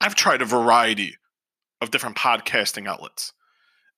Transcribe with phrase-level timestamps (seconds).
[0.00, 1.16] I've tried a variety
[1.80, 3.32] of different podcasting outlets.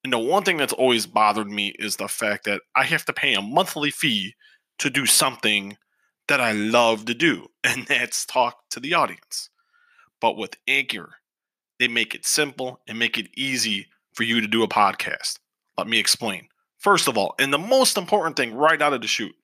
[0.05, 3.13] And the one thing that's always bothered me is the fact that I have to
[3.13, 4.35] pay a monthly fee
[4.79, 5.77] to do something
[6.29, 9.51] that I love to do, and that's talk to the audience.
[10.21, 11.15] But with Anchor,
[11.79, 15.39] they make it simple and make it easy for you to do a podcast.
[15.79, 16.49] Let me explain.
[16.79, 19.35] First of all, and the most important thing right out of the chute,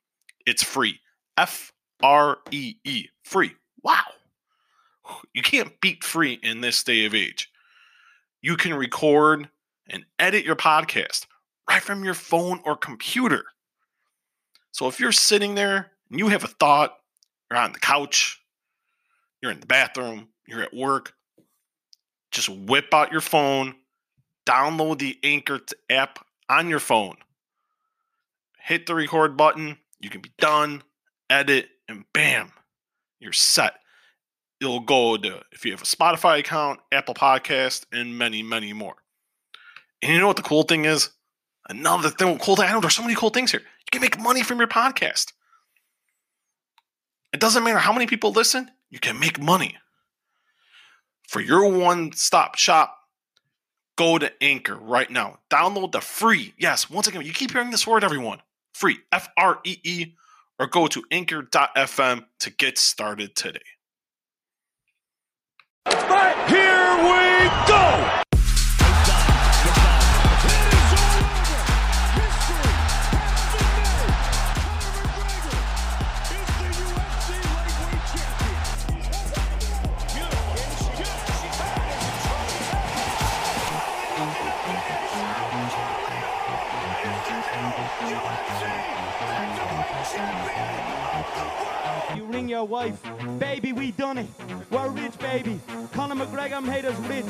[0.46, 1.00] it's free.
[1.36, 1.72] F
[2.02, 3.06] R E E.
[3.22, 3.52] Free.
[3.82, 4.02] Wow.
[5.34, 7.50] You can't beat free in this day of age.
[8.40, 9.49] You can record
[9.89, 11.26] and edit your podcast
[11.68, 13.44] right from your phone or computer.
[14.72, 16.94] So if you're sitting there and you have a thought,
[17.50, 18.40] you're on the couch,
[19.43, 21.14] you're in the bathroom, you're at work,
[22.30, 23.75] just whip out your phone,
[24.46, 27.16] download the Anchor app on your phone,
[28.58, 30.82] hit the record button, you can be done,
[31.29, 32.52] edit, and bam,
[33.20, 33.75] you're set.
[34.61, 38.97] It'll go to if you have a Spotify account, Apple Podcast, and many, many more.
[40.02, 41.10] And you know what the cool thing is?
[41.69, 42.66] Another thing, cool thing.
[42.66, 43.60] I know there's so many cool things here.
[43.60, 45.33] You can make money from your podcast.
[47.33, 49.77] It doesn't matter how many people listen, you can make money.
[51.28, 52.96] For your one stop shop,
[53.96, 55.40] go to Anchor right now.
[55.50, 58.40] Download the free, yes, once again, you keep hearing this word, everyone
[58.78, 60.14] free, F R E E,
[60.58, 63.61] or go to anchor.fm to get started today.
[66.48, 68.17] Here we go!
[92.28, 93.00] Ring your wife,
[93.38, 94.26] baby, we done it.
[94.70, 95.60] We're rich, baby.
[95.92, 97.26] Conor McGregor made us rich.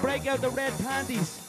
[0.00, 1.44] Break out the red panties.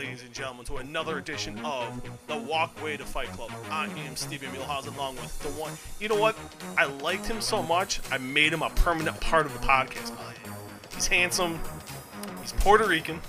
[0.00, 3.50] Ladies and gentlemen, to another edition of the Walkway to Fight Club.
[3.70, 5.72] I am Steven Muehlhausen, along with the one.
[6.00, 6.38] You know what?
[6.78, 10.10] I liked him so much, I made him a permanent part of the podcast.
[10.94, 11.60] He's handsome.
[12.40, 13.20] He's Puerto Rican.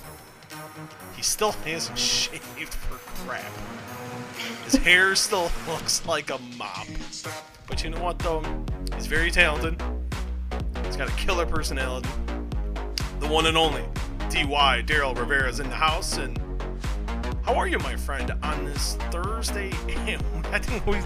[1.18, 2.96] He still hasn't shaved for
[3.28, 3.52] crap.
[4.64, 6.88] His hair still looks like a mop.
[7.68, 8.46] But you know what, though?
[8.96, 9.82] He's very talented.
[10.86, 12.08] He's got a killer personality.
[13.20, 13.84] The one and only
[14.30, 16.16] DY Daryl Rivera is in the house.
[16.18, 16.40] And
[17.46, 19.70] how are you, my friend, on this Thursday?
[20.52, 20.98] I think we,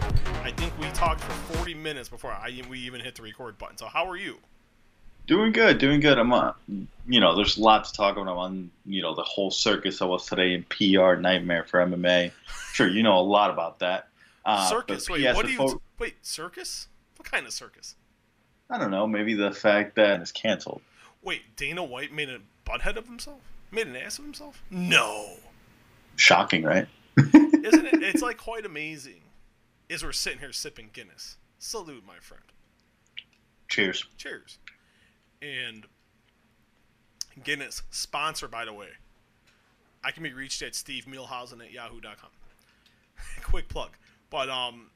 [0.43, 3.77] I think we talked for 40 minutes before I we even hit the record button.
[3.77, 4.37] So how are you?
[5.27, 6.19] Doing good, doing good.
[6.19, 6.53] I'm on.
[7.07, 8.27] You know, there's a lot to talk about.
[8.29, 8.71] I'm on.
[8.85, 12.31] You know, the whole circus I was today in PR Nightmare for MMA.
[12.73, 14.07] Sure, you know a lot about that.
[14.45, 15.09] Uh, circus.
[15.09, 15.57] Wait, what do you?
[15.57, 16.87] before- Wait, circus?
[17.17, 17.95] What kind of circus?
[18.69, 19.07] I don't know.
[19.07, 20.81] Maybe the fact that it's canceled.
[21.23, 23.39] Wait, Dana White made a butthead of himself?
[23.71, 24.61] Made an ass of himself?
[24.69, 25.37] No.
[26.15, 26.87] Shocking, right?
[27.17, 28.03] Isn't it?
[28.03, 29.21] It's like quite amazing.
[29.89, 31.37] Is we're sitting here sipping Guinness.
[31.59, 32.43] Salute, my friend.
[33.67, 34.05] Cheers.
[34.17, 34.57] Cheers.
[35.41, 35.85] And
[37.43, 38.89] Guinness, sponsor, by the way.
[40.03, 42.29] I can be reached at Steve Muehlhausen at yahoo.com.
[43.43, 43.89] Quick plug.
[44.29, 44.91] But, um,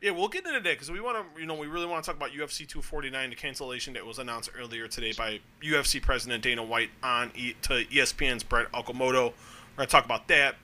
[0.00, 2.08] yeah, we'll get into that because we want to, you know, we really want to
[2.08, 6.62] talk about UFC 249, the cancellation that was announced earlier today by UFC President Dana
[6.62, 9.34] White on e- to ESPN's Brett Okamoto.
[9.80, 10.56] We're going to talk about that.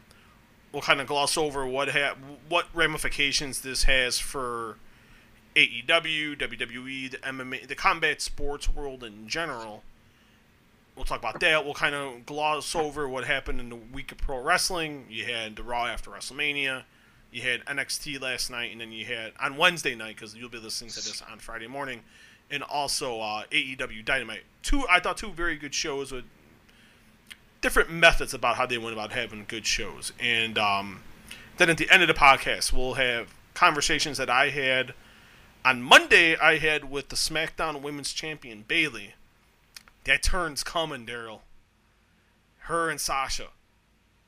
[0.72, 2.16] We'll kind of gloss over what ha-
[2.50, 4.76] what ramifications this has for
[5.54, 9.84] AEW, WWE, the MMA, the combat sports world in general.
[10.94, 11.64] We'll talk about that.
[11.64, 15.06] We'll kind of gloss over what happened in the week of pro wrestling.
[15.08, 16.82] You had the Raw after WrestleMania.
[17.32, 20.58] You had NXT last night, and then you had on Wednesday night because you'll be
[20.58, 22.02] listening to this on Friday morning,
[22.50, 24.42] and also uh, AEW Dynamite.
[24.62, 26.26] Two, I thought two very good shows with
[27.60, 30.12] different methods about how they went about having good shows.
[30.20, 31.02] And um,
[31.56, 34.94] then at the end of the podcast, we'll have conversations that I had
[35.64, 36.36] on Monday.
[36.36, 39.14] I had with the SmackDown Women's Champion Bayley.
[40.04, 41.40] That turn's coming, Daryl.
[42.60, 43.48] Her and Sasha.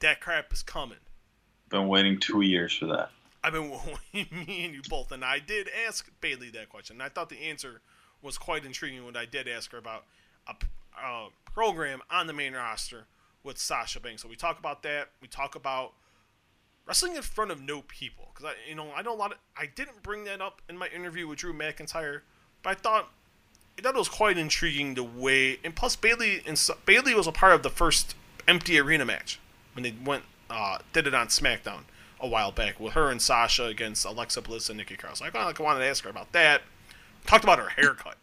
[0.00, 0.98] That crap is coming.
[1.68, 3.10] Been waiting two years for that.
[3.44, 3.70] I've been
[4.14, 6.96] waiting, me and you both, and I did ask Bayley that question.
[6.96, 7.80] And I thought the answer
[8.22, 10.04] was quite intriguing when I did ask her about
[10.48, 10.54] a,
[11.00, 13.06] a program on the main roster
[13.48, 14.22] with Sasha Banks.
[14.22, 15.08] So we talk about that.
[15.20, 15.94] We talk about
[16.86, 19.38] wrestling in front of no people because I, you know, I know a lot of.
[19.56, 22.20] I didn't bring that up in my interview with Drew McIntyre,
[22.62, 23.10] but I thought
[23.82, 25.58] that was quite intriguing the way.
[25.64, 28.14] And plus, Bayley and Bayley was a part of the first
[28.46, 29.40] empty arena match
[29.72, 31.80] when they went uh, did it on SmackDown
[32.20, 35.20] a while back with her and Sasha against Alexa Bliss and Nikki Cross.
[35.20, 36.62] So I kind of like, wanted to ask her about that.
[37.26, 38.16] Talked about her haircut.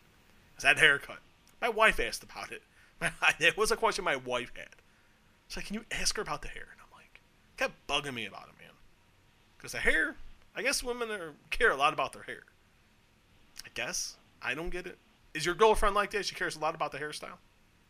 [0.57, 1.19] Is that haircut?
[1.62, 2.62] My wife asked about it.
[3.39, 4.68] It was a question my wife had.
[5.56, 7.22] She's like, "Can you ask her about the hair?" And I'm like,
[7.56, 8.74] kept bugging me about it, man.
[9.57, 10.16] Because the hair,
[10.54, 12.44] I guess women are, care a lot about their hair.
[13.66, 14.98] I guess I don't get it.
[15.34, 16.25] Is your girlfriend like that?
[16.25, 17.38] She cares a lot about the hairstyle.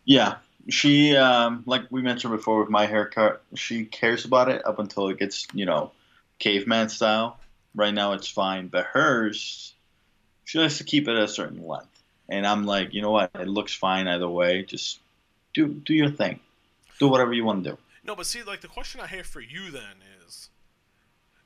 [0.06, 0.36] Yeah,
[0.70, 3.42] she um, like we mentioned before with my haircut.
[3.56, 5.92] She cares about it up until it gets you know
[6.38, 7.40] caveman style.
[7.74, 9.74] Right now it's fine, but hers,
[10.44, 12.04] she likes to keep it a certain length.
[12.30, 13.32] And I'm like, you know what?
[13.34, 14.62] It looks fine either way.
[14.62, 15.00] Just
[15.56, 16.40] do do your thing.
[17.00, 17.78] Do whatever you want to do.
[18.04, 20.50] No, but see, like the question I have for you then is,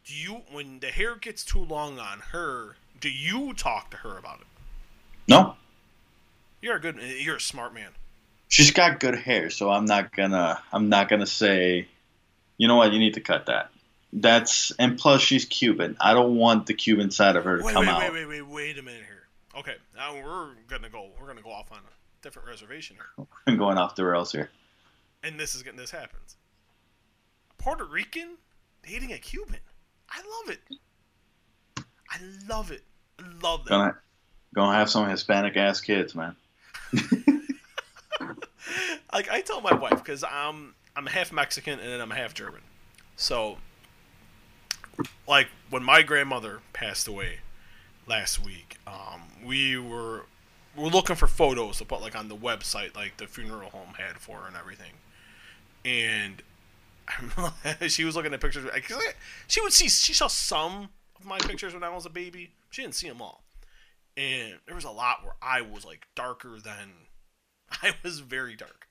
[0.05, 4.17] do you when the hair gets too long on her, do you talk to her
[4.17, 4.47] about it?
[5.27, 5.55] No.
[6.61, 6.97] You're a good.
[7.19, 7.91] You're a smart man.
[8.49, 10.61] She's got good hair, so I'm not gonna.
[10.73, 11.87] I'm not gonna say,
[12.57, 12.91] you know what?
[12.91, 13.69] You need to cut that.
[14.11, 15.95] That's and plus she's Cuban.
[16.01, 17.99] I don't want the Cuban side of her to wait, come wait, out.
[17.99, 19.27] Wait, wait, wait, wait a minute here.
[19.57, 21.09] Okay, now we're gonna go.
[21.19, 23.27] We're gonna go off on a different reservation here.
[23.47, 24.49] I'm going off the rails here.
[25.23, 26.37] And this is getting this happens.
[27.57, 28.37] Puerto Rican
[28.87, 29.59] dating a Cuban.
[30.09, 30.61] I love it.
[32.09, 32.83] I love it.
[33.19, 33.69] I love that.
[33.69, 33.95] Gonna
[34.55, 36.35] gonna have some Hispanic ass kids, man.
[39.13, 42.61] like I tell my wife because I'm I'm half Mexican and then I'm half German,
[43.15, 43.57] so
[45.27, 47.39] like when my grandmother passed away
[48.07, 50.25] last week, um, we were
[50.75, 54.17] we're looking for photos to put like on the website, like the funeral home had
[54.17, 54.93] for her and everything,
[55.89, 56.43] and
[57.91, 58.69] she was looking at pictures.
[59.47, 60.89] She would see she saw some
[61.19, 62.51] of my pictures when I was a baby.
[62.69, 63.43] She didn't see them all,
[64.15, 66.91] and there was a lot where I was like darker than
[67.71, 68.87] I was very dark,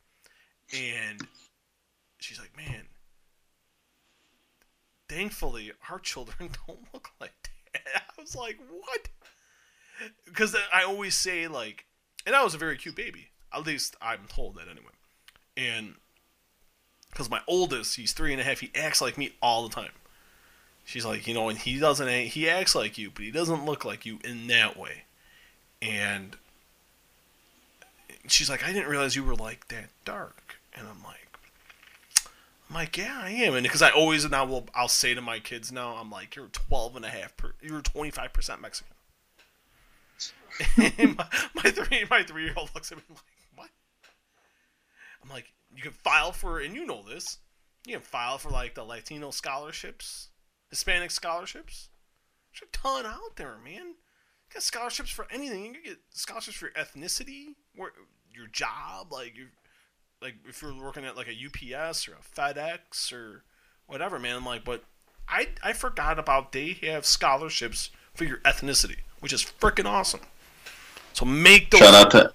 [0.77, 1.27] and
[2.19, 2.87] she's like, man.
[5.09, 7.33] Thankfully, our children don't look like
[7.73, 7.81] that.
[7.97, 9.09] I was like, what?
[10.27, 11.87] Because I always say like,
[12.27, 13.29] and I was a very cute baby.
[13.51, 14.93] At least I'm told that anyway.
[15.57, 15.95] And
[17.11, 19.91] because my oldest, he's three and a half, he acts like me all the time.
[20.85, 23.85] She's like, you know, and he doesn't, he acts like you, but he doesn't look
[23.85, 25.03] like you in that way.
[25.83, 26.37] And
[28.27, 30.57] she's like, I didn't realize you were like that dark.
[30.75, 31.29] And I'm like,
[32.69, 33.55] I'm like, yeah, I am.
[33.55, 36.47] And because I always now will, I'll say to my kids now, I'm like, you're
[36.47, 38.95] 12 and a half, per, you're 25% Mexican.
[41.17, 43.19] my, my three, my three year old looks at me like,
[43.57, 43.69] what?
[45.23, 47.39] I'm like, you can file for, and you know this,
[47.87, 50.31] you can file for like the Latino scholarships,
[50.71, 51.91] Hispanic scholarships.
[52.53, 53.87] There's a ton out there, man.
[53.87, 53.95] You
[54.53, 55.65] got scholarships for anything.
[55.65, 57.93] You can get scholarships for your ethnicity, or
[58.35, 59.47] your job, like you,
[60.21, 63.45] like if you're working at like a UPS or a FedEx or
[63.87, 64.35] whatever, man.
[64.35, 64.83] I'm like, but
[65.29, 70.23] I I forgot about they have scholarships for your ethnicity, which is freaking awesome.
[71.13, 71.83] So make those.
[71.83, 72.35] Shout out to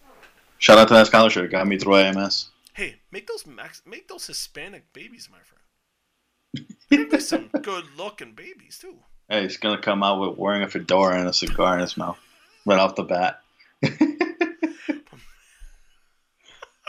[0.60, 1.52] shout out to that scholarship.
[1.52, 2.52] Got me through AMS.
[2.74, 5.62] Hey, make those Max, make those Hispanic babies, my friend.
[6.90, 8.98] Make some good looking babies too.
[9.30, 12.18] Hey, he's gonna come out with wearing a fedora and a cigar in his mouth,
[12.66, 13.42] right off the bat.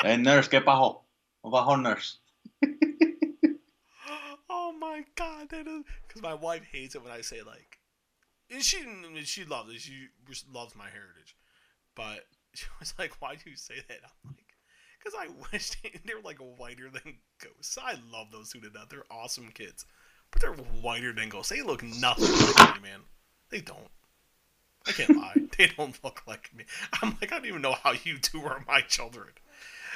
[0.02, 1.00] hey, nurse, ¿qué pasó?
[1.44, 2.16] Bajo, nurse.
[4.50, 7.78] oh my god, that is because my wife hates it when I say like,
[8.50, 8.82] and she
[9.24, 9.80] she loves it.
[9.80, 10.08] She
[10.52, 11.36] loves my heritage,
[11.94, 14.43] but she was like, "Why do you say that?" I'm like,
[15.04, 17.78] "Because I wish they, they were like whiter than ghosts.
[17.80, 18.88] I love those two to death.
[18.88, 19.84] They're awesome kids,
[20.30, 21.50] but they're whiter than ghosts.
[21.50, 23.00] They look nothing like me, man.
[23.50, 23.90] They don't.
[24.86, 25.34] I can't lie.
[25.56, 26.64] They don't look like me.
[27.00, 29.28] I'm like, I don't even know how you two are my children."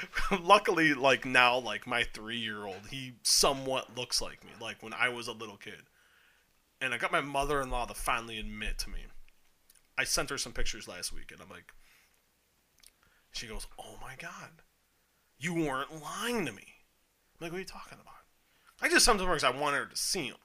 [0.43, 4.93] luckily like now like my three year old he somewhat looks like me like when
[4.93, 5.83] i was a little kid
[6.81, 9.01] and i got my mother-in-law to finally admit to me
[9.97, 11.73] i sent her some pictures last week and i'm like
[13.33, 14.51] she goes oh my god
[15.39, 16.69] you weren't lying to me
[17.41, 18.15] I'm like, what are you talking about?
[18.83, 20.39] I just sometimes because I wanted her to see them.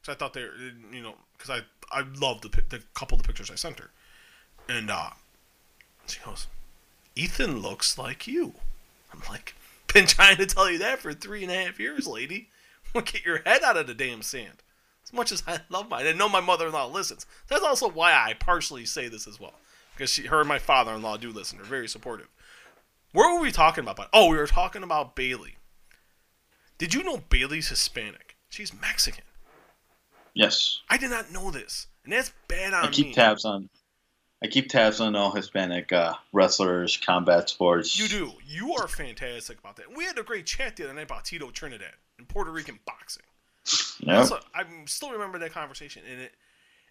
[0.00, 0.54] Because I thought they were,
[0.92, 3.90] you know, because I, I loved the, the couple of the pictures I sent her.
[4.68, 5.10] And uh,
[6.06, 6.48] she goes,
[7.14, 8.54] Ethan looks like you.
[9.12, 9.54] I'm like,
[9.92, 12.48] been trying to tell you that for three and a half years, lady.
[12.94, 14.62] Get your head out of the damn sand.
[15.04, 17.26] As much as I love my, I know my mother-in-law listens.
[17.48, 19.54] That's also why I partially say this as well,
[19.94, 21.58] because she, her and my father-in-law do listen.
[21.58, 22.28] They're very supportive.
[23.16, 24.10] Where were we talking about?
[24.12, 25.56] Oh, we were talking about Bayley.
[26.76, 28.36] Did you know Bayley's Hispanic?
[28.50, 29.24] She's Mexican.
[30.34, 30.82] Yes.
[30.90, 32.88] I did not know this, and that's bad on me.
[32.88, 33.14] I keep me.
[33.14, 33.70] tabs on.
[34.44, 37.98] I keep tabs on all Hispanic uh, wrestlers, combat sports.
[37.98, 38.32] You do.
[38.44, 39.96] You are fantastic about that.
[39.96, 43.24] We had a great chat the other night about Tito Trinidad and Puerto Rican boxing.
[44.00, 44.14] Yep.
[44.14, 46.34] Also, I still remember that conversation, and it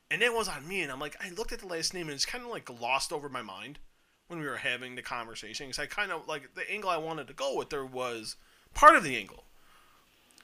[0.10, 0.82] and it was on me.
[0.82, 3.14] And I'm like, I looked at the last name, and it's kind of like lost
[3.14, 3.78] over my mind
[4.28, 5.68] when we were having the conversation.
[5.68, 8.36] Because I kind of like the angle I wanted to go with there was
[8.74, 9.44] part of the angle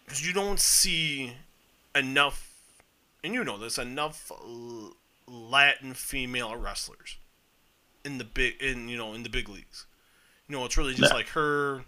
[0.05, 1.33] because you don't see
[1.95, 2.53] enough,
[3.23, 4.31] and you know this enough
[5.27, 7.17] Latin female wrestlers
[8.03, 9.85] in the big in you know in the big leagues.
[10.47, 11.17] You know, it's really just No.
[11.17, 11.85] like her,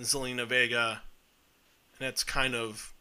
[0.00, 1.02] Zelina Vega,
[1.98, 2.92] and that's kind of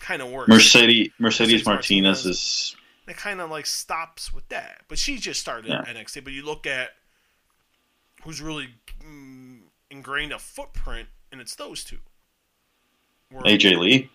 [0.00, 0.48] kind of works.
[0.48, 2.26] Mercedes Mercedes Mercedes Martinez Martinez.
[2.26, 4.82] is it kind of like stops with that.
[4.88, 5.82] But she just started Yeah.
[5.84, 6.22] NXT.
[6.24, 6.90] But you look at
[8.22, 8.68] who's really
[9.02, 9.60] mm,
[9.90, 11.98] ingrained a footprint, and it's those two.
[13.30, 14.10] Where- AJ Lee.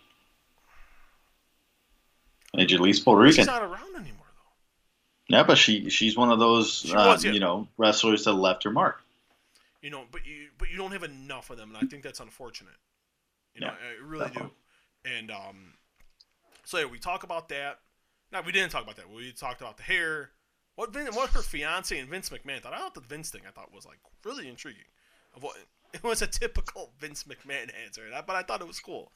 [2.56, 3.36] AJ Lee's Puerto Rican.
[3.36, 5.36] She's not around anymore though.
[5.36, 7.32] Yeah, but she she's one of those uh, yeah.
[7.32, 9.02] you know wrestlers that left her mark.
[9.82, 12.20] You know, but you but you don't have enough of them, and I think that's
[12.20, 12.74] unfortunate.
[13.54, 14.50] You know, Yeah, I really do.
[15.04, 15.74] And um,
[16.64, 17.80] so yeah, we talk about that.
[18.32, 19.10] No, we didn't talk about that.
[19.10, 20.30] We talked about the hair.
[20.76, 22.74] What Vin, what her fiance and Vince McMahon thought.
[22.74, 24.84] I thought the Vince thing I thought was like really intriguing.
[25.34, 25.56] Of what
[25.92, 29.12] it was a typical Vince McMahon answer, but I thought it was cool.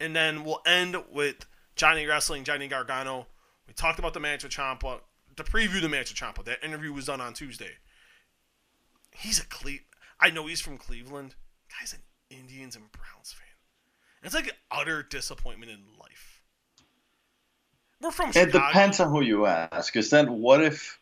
[0.00, 3.28] And then we'll end with Johnny Wrestling, Johnny Gargano.
[3.66, 5.00] We talked about the match with Ciampa.
[5.36, 7.70] To preview the match with Ciampa, that interview was done on Tuesday.
[9.16, 9.78] He's a Cle.
[10.20, 11.34] I know he's from Cleveland.
[11.80, 13.46] Guy's an Indians and Browns fan.
[14.22, 16.42] It's like utter disappointment in life.
[18.00, 18.66] We're from It Chicago.
[18.66, 19.92] depends on who you ask.
[19.92, 20.98] Because then, what if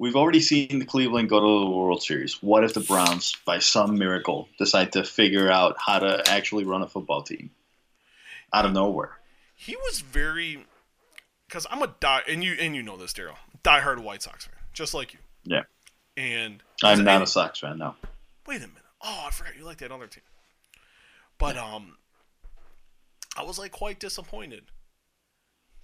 [0.00, 2.42] we've already seen the Cleveland go to the World Series?
[2.42, 6.82] What if the Browns, by some miracle, decide to figure out how to actually run
[6.82, 7.50] a football team
[8.52, 9.18] out of nowhere?
[9.54, 10.64] He was very,
[11.46, 14.54] because I'm a die, and you and you know this, Daryl, diehard White Sox fan,
[14.72, 15.18] just like you.
[15.44, 15.62] Yeah.
[16.16, 17.94] And I'm not and- a Sox fan, no.
[18.46, 18.76] wait a minute.
[19.02, 20.22] Oh, I forgot you like that other team.
[21.38, 21.96] But um,
[23.36, 24.64] I was like quite disappointed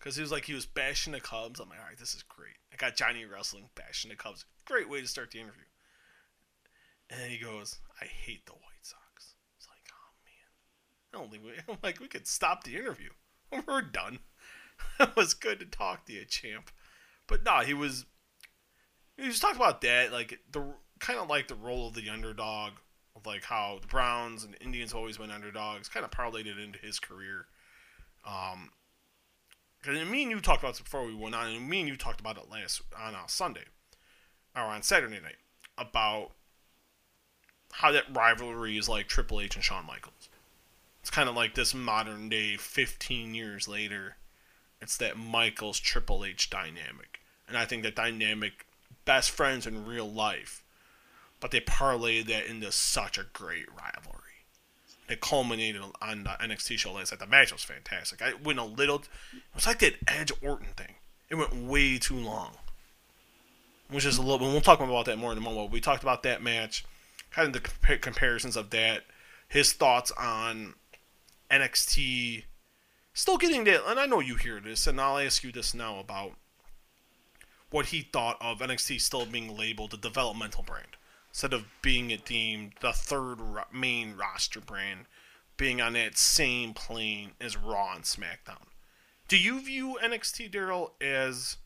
[0.07, 1.59] because he was like he was bashing the Cubs.
[1.59, 2.55] I'm like, all right, this is great.
[2.73, 4.45] I got Johnny wrestling bashing the Cubs.
[4.65, 5.65] Great way to start the interview.
[7.11, 9.35] And then he goes, I hate the White Sox.
[9.59, 11.51] It's like, oh man, I don't think we.
[11.75, 13.09] I'm like, we could stop the interview.
[13.67, 14.21] We're done.
[15.01, 16.71] it was good to talk to you, champ.
[17.27, 18.07] But no, he was.
[19.17, 20.63] He was talking about that, like the
[21.01, 22.75] kind of like the role of the underdog,
[23.25, 25.89] like how the Browns and Indians always been underdogs.
[25.89, 27.47] Kind of parlayed it into his career.
[28.25, 28.71] Um,
[29.87, 31.97] 'cause me and you talked about this before we went on, and me and you
[31.97, 33.65] talked about it last on uh, Sunday
[34.55, 35.39] or on Saturday night
[35.79, 36.33] about
[37.73, 40.29] how that rivalry is like Triple H and Shawn Michaels.
[41.01, 44.17] It's kind of like this modern day, 15 years later.
[44.81, 48.67] It's that Michaels Triple H dynamic, and I think that dynamic,
[49.05, 50.65] best friends in real life,
[51.39, 54.26] but they parlayed that into such a great rivalry.
[55.09, 57.21] It culminated on the NXT show last night.
[57.21, 58.23] The match was fantastic.
[58.23, 58.97] I went a little.
[59.33, 60.95] It was like that Edge Orton thing.
[61.31, 62.53] It went way too long,
[63.89, 64.49] which is a little.
[64.49, 65.71] We'll talk about that more in a moment.
[65.71, 66.85] We talked about that match,
[67.31, 69.05] kind of the comparisons of that.
[69.49, 70.75] His thoughts on
[71.51, 72.45] NXT.
[73.15, 75.99] Still getting that, and I know you hear this, and I'll ask you this now
[75.99, 76.33] about
[77.71, 80.97] what he thought of NXT still being labeled a developmental brand
[81.37, 85.01] instead of being deemed the third ro- main roster brand,
[85.59, 88.65] being on that same plane as Raw and SmackDown.
[89.29, 91.59] Do you view NXT Daryl as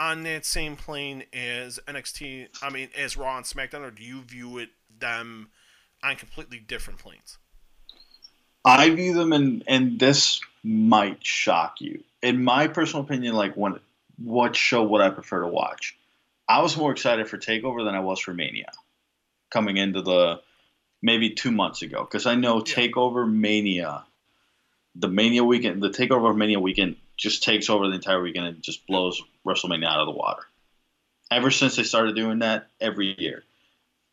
[0.00, 2.48] on that same plane as NXT?
[2.60, 5.50] I mean, as Raw and SmackDown, or do you view it them
[6.02, 7.38] on completely different planes?
[8.64, 12.02] I view them, and and this might shock you.
[12.20, 13.78] In my personal opinion, like when
[14.24, 15.96] what show would I prefer to watch?
[16.48, 18.72] I was more excited for Takeover than I was for Mania,
[19.50, 20.40] coming into the
[21.02, 22.74] maybe two months ago, because I know Yeah.
[22.74, 24.04] Takeover Mania,
[24.94, 28.86] the Mania weekend, the Takeover Mania weekend just takes over the entire weekend and just
[28.86, 30.42] blows WrestleMania out of the water.
[31.30, 33.44] Ever since they started doing that every year,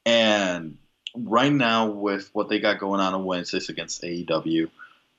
[0.05, 0.77] and
[1.15, 4.69] right now with what they got going on on Wednesdays against AEW,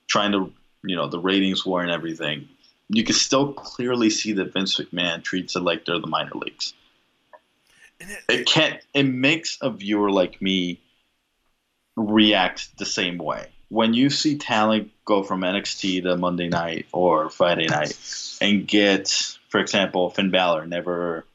[0.07, 2.47] trying to, you know, the ratings war and everything,
[2.89, 6.73] you can still clearly see that Vince McMahon treats it like they're the minor leagues.
[7.99, 8.79] It- It can't.
[8.93, 10.79] It makes a viewer like me
[11.95, 17.29] react the same way when you see talent go from NXT to Monday Night or
[17.29, 17.97] Friday Night
[18.41, 19.09] and get,
[19.49, 21.25] for example, Finn Balor never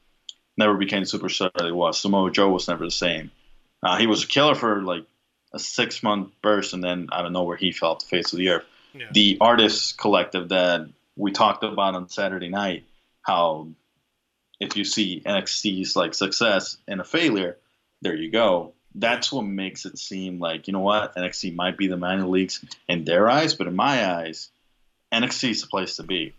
[0.57, 1.99] never became the superstar that he was.
[1.99, 3.31] Samoa Joe was never the same.
[3.81, 5.05] Uh, he was a killer for like
[5.53, 8.31] a six month burst, and then I don't know where he fell off the face
[8.33, 8.65] of the earth.
[8.93, 9.07] Yeah.
[9.11, 12.85] The artists collective that we talked about on Saturday night,
[13.23, 13.67] how
[14.63, 17.57] if you see NXT's like success and a failure,
[18.01, 18.73] there you go.
[18.95, 22.63] That's what makes it seem like you know what NXT might be the minor leagues
[22.87, 24.49] in their eyes, but in my eyes,
[25.11, 26.33] NXT is the place to be.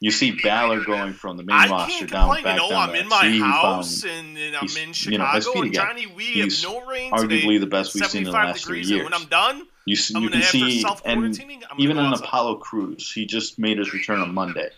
[0.00, 3.08] You see Balor going from the main roster down back You down I'm to in
[3.08, 3.38] my.
[3.38, 5.52] House and, I'm he's, in you Chicago.
[5.54, 5.72] know, and.
[5.72, 8.90] Johnny, we He's have no arguably the best we've seen in the last three years.
[8.90, 11.40] and when I'm done, You, see, you can see, and.
[11.78, 12.12] Even go.
[12.12, 14.68] Apollo Crews, he just made his return on Monday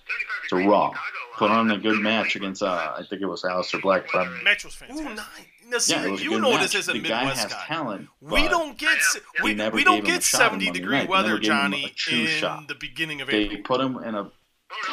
[0.51, 0.93] to Raw.
[1.37, 4.07] Put on a good match against, uh, I think it was Aleister Black.
[4.07, 5.17] If I'm, match was Ooh, fantastic.
[5.17, 5.27] nice.
[5.69, 6.63] Now, see, yeah, it was a you good know match.
[6.63, 7.65] this is a the guy Midwest has guy.
[7.67, 8.09] talent.
[8.21, 8.97] We don't get
[9.43, 11.09] we, never we don't get 70 degree night.
[11.09, 12.69] weather, Never gave him a Johnny, in shot.
[12.69, 13.63] the beginning of They April.
[13.65, 14.31] put him in a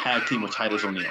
[0.02, 1.10] tag team with Titus O'Neil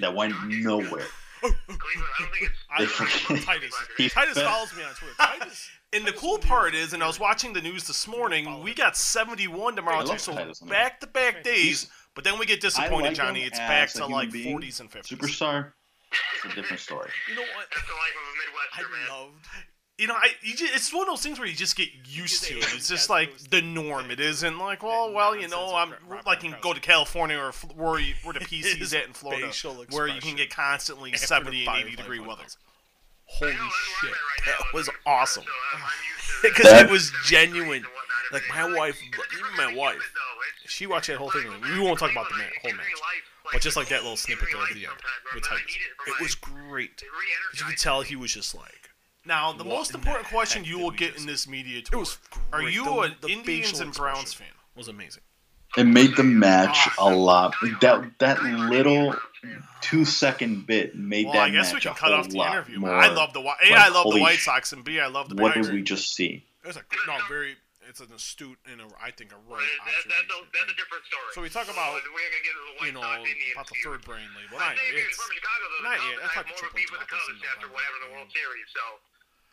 [0.00, 1.04] that went nowhere.
[1.44, 3.74] I, They forget- Titus.
[3.96, 5.14] He Titus fed- follows me on Twitter.
[5.18, 5.68] Titus.
[5.92, 8.96] And the cool part is, and I was watching the news this morning, we got
[8.96, 10.34] 71 tomorrow too, so
[10.68, 11.88] back to back days.
[12.16, 13.42] But then we get disappointed, like Johnny.
[13.42, 14.58] It's back to like being.
[14.58, 15.06] 40s and 50s.
[15.06, 15.72] Superstar,
[16.34, 17.10] it's a different story.
[17.28, 17.70] You know what?
[17.70, 19.10] The life of a Midwest.
[19.10, 19.46] I loved.
[19.98, 22.44] You know, I you just, it's one of those things where you just get used
[22.44, 22.66] to it.
[22.74, 24.10] It's just like the norm.
[24.10, 25.92] It isn't like, well, well, you know, I'm
[26.26, 29.12] like you can go to California or where you, where the PC is at in
[29.12, 29.52] Florida,
[29.90, 32.44] where you can get constantly 70 and 80 degree weather.
[33.26, 34.12] Holy shit,
[34.46, 35.44] that was awesome.
[36.42, 37.84] Because Because it was genuine.
[38.32, 40.02] Like my wife, even my wife,
[40.66, 41.44] she watched that whole thing.
[41.74, 42.86] We won't talk about the ma- whole match,
[43.52, 44.94] but just like that little snippet there at the end
[45.34, 45.76] with Titus,
[46.08, 47.02] it was great.
[47.58, 48.90] You could tell he was just like.
[49.24, 52.18] Now, the most important question you will get in this media It tour was.
[52.52, 54.62] are you The- an the Indians and Browns expression fan?
[54.76, 55.22] Was amazing.
[55.76, 57.54] It made the match a lot.
[57.80, 59.16] That that little
[59.80, 62.36] two second bit made Well, that I guess we match can a cut off the
[62.38, 62.78] lot interview.
[62.80, 62.94] more.
[62.94, 63.70] I love the Whi- A.
[63.70, 65.00] like, I love the White sh- Sox, and B.
[65.00, 65.68] I love the What Pirates.
[65.68, 66.44] did we just see?
[66.62, 67.56] It was a no very.
[67.88, 70.50] It's an astute and a, I think a right That, that, that's, a, observation.
[70.52, 71.30] that's a different story.
[71.34, 73.78] So we talk about, We're gonna get into the White you know, Sox about the
[73.84, 74.58] third brain label.
[74.58, 75.06] But Not yet.
[75.06, 75.84] is from Chicago, though.
[75.86, 76.18] not the yet.
[76.18, 78.10] Cubs I have more Triple beef H with the about Cubs after November, whatever the
[78.10, 78.84] World and Series, so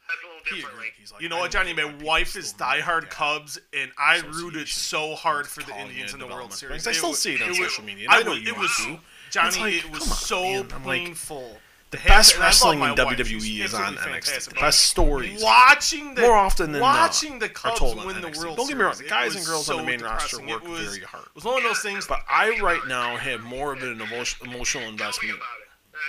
[0.03, 0.75] that's a little He different.
[0.75, 0.93] agreed.
[0.99, 1.73] He's like, You know I what, Johnny?
[1.77, 3.03] care My wife is don't diehard.
[3.13, 6.83] Cubs, and I rooted so hard for the Indians in the World Series.
[6.87, 8.99] I still see it on was- social media, I know was- you was do.
[9.31, 9.59] Johnny.
[9.61, 10.67] like, it was on, so man.
[10.73, 11.57] I'm like, painful.
[11.93, 12.95] The best have- and I love wrestling in.
[12.95, 14.49] WWE She's is on NXT.
[14.49, 15.43] The best stories.
[15.43, 18.27] Watching the More often than not, watching the Cubs told on win the.
[18.29, 20.47] World Don't get me wrong, the guys and girls on the so main roster depressing.
[20.47, 21.25] work was, very hard.
[21.27, 24.47] It was one of those things, But I right now have more of an emotion,
[24.49, 25.37] emotional investment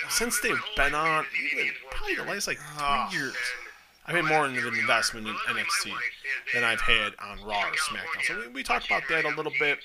[0.09, 1.25] since they've been on.
[1.53, 3.07] Even probably the last like Ah.
[3.11, 3.35] three years.
[4.07, 5.91] I've had more of an investment in NXT
[6.53, 8.23] than I've had on Raw or SmackDown.
[8.25, 9.79] So we, we talk about that a little bit.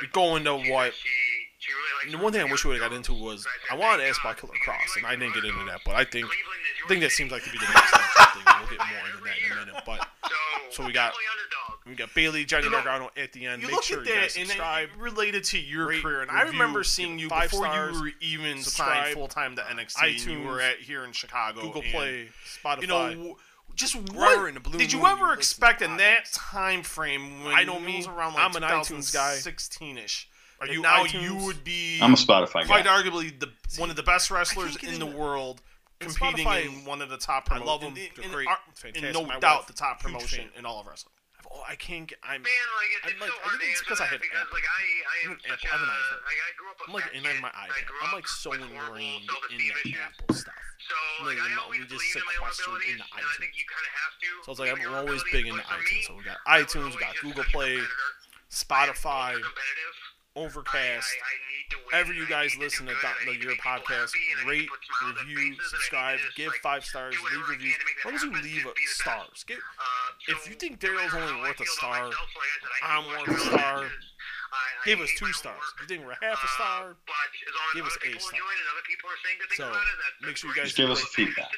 [0.00, 0.92] We go into what.
[2.10, 4.20] The one thing I wish we would have got into was I wanted to ask
[4.20, 5.80] about Killer Kross, and I didn't get into that.
[5.84, 6.26] But I think
[6.84, 8.42] I think that seems like to be the next thing.
[8.60, 9.82] We'll get more into that in a minute.
[9.86, 10.06] But
[10.70, 11.12] so we got
[11.86, 13.62] we got Bayley, Johnny Gargano at the end.
[13.62, 14.88] You Make look sure at that and subscribe.
[14.96, 18.10] it related to your rate, career, and I remember seeing you before stars, you were
[18.20, 20.02] even signed full time to uh, NXT.
[20.02, 22.28] and you were at here in Chicago, Google Play,
[22.62, 22.80] Spotify.
[22.82, 23.36] You know,
[23.74, 27.98] just what did you ever you expect in that time frame when I know me,
[27.98, 29.36] was around like I'm an iTunes guy.
[29.36, 30.26] 2016ish?
[30.62, 33.02] Are you now now you would be I'm a Spotify quite guy.
[33.02, 35.60] arguably the one of the best wrestlers get in the into- world,
[35.98, 37.50] competing Spotify- in one of the top.
[37.50, 37.96] I Promo- love 'em.
[37.96, 38.48] in- They're in- great.
[38.48, 39.02] ar- Fantastic.
[39.04, 40.58] In no My doubt, wife, the top promotion fan.
[40.58, 41.12] in all of wrestling.
[41.54, 42.18] Oh, I can't get.
[42.22, 42.40] I'm.
[42.40, 44.20] Man, like, it's, I'm like- so I hard think it's to 'cause I answer have
[44.22, 44.54] that because, Apple.
[44.56, 45.68] like, I, I I am have Apple.
[45.68, 46.22] I have an iPhone.
[46.24, 47.42] like, I grew up a I'm like, and on kid.
[47.42, 49.98] my I iPad, grew I'm like so ingrained in the issues.
[50.00, 50.54] Apple stuff.
[50.88, 50.94] So,
[51.26, 53.04] Like, like, I you know, always we just believed in my own sequestered abilities, into
[53.04, 54.30] and I think you kind of have to.
[54.42, 55.92] So it's like I'm always big into but for iTunes.
[55.92, 57.74] me, So we got iTunes, we always got Google Play.
[58.50, 59.96] Spotify, I'm competitive.
[60.34, 60.72] Overcast.
[60.76, 61.86] I, I, I need to win.
[61.92, 63.26] Wherever you I guys need to listen do to good.
[63.26, 65.52] The Your podcast, happy, and I need to rate, put smiles on review, faces, and
[65.52, 67.76] I need subscribe, give like, five stars, leave whatever reviews.
[67.76, 70.54] can to make As long as you leave a be stars, get Uh, If you
[70.56, 73.40] think Daryl's only worth a star, myself, like I said, I I'm hate worth a
[73.52, 73.78] star.
[73.84, 74.08] I-
[74.52, 75.56] I give us two stars.
[75.56, 75.72] work.
[75.76, 78.00] If you think we're half a Uh, star, but as long as give us a
[78.00, 78.36] people star.
[78.36, 80.56] enjoy it other people are saying good things So, about it, that, make sure you
[80.56, 81.48] guys give us It's feedback.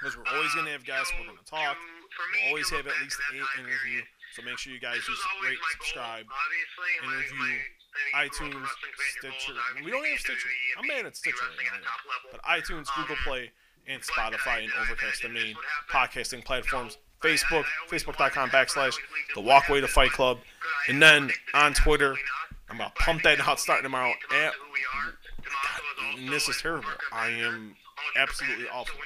[0.00, 1.12] because we're always gonna have guests.
[1.16, 1.76] We're Uh, gonna talk.
[1.76, 4.00] We'll always have at least at that eight time interview.
[4.32, 6.24] So make sure you guys just always rate, subscribe.
[6.32, 9.32] obviously, and my- interview, my- I mean, you grew up a iTunes, wrestling fan, your
[9.32, 9.54] Stitcher.
[9.84, 10.48] We don't have Stitcher.
[10.78, 12.28] I'm mad at Stitcher wrestling at right a top level.
[12.32, 13.50] But iTunes, Google Um, Play,
[13.86, 16.98] and Spotify and Overcast, the main this would happen, podcasting platforms.
[17.22, 18.94] Facebook, facebook.com backslash
[19.34, 20.38] the Walkway to Fight Club,
[20.88, 22.16] and then on Twitter,
[22.68, 24.12] I'm gonna pump that out starting tomorrow.
[24.32, 24.52] At,
[26.16, 26.88] and this is terrible.
[27.12, 27.76] I am
[28.16, 28.96] absolutely awful.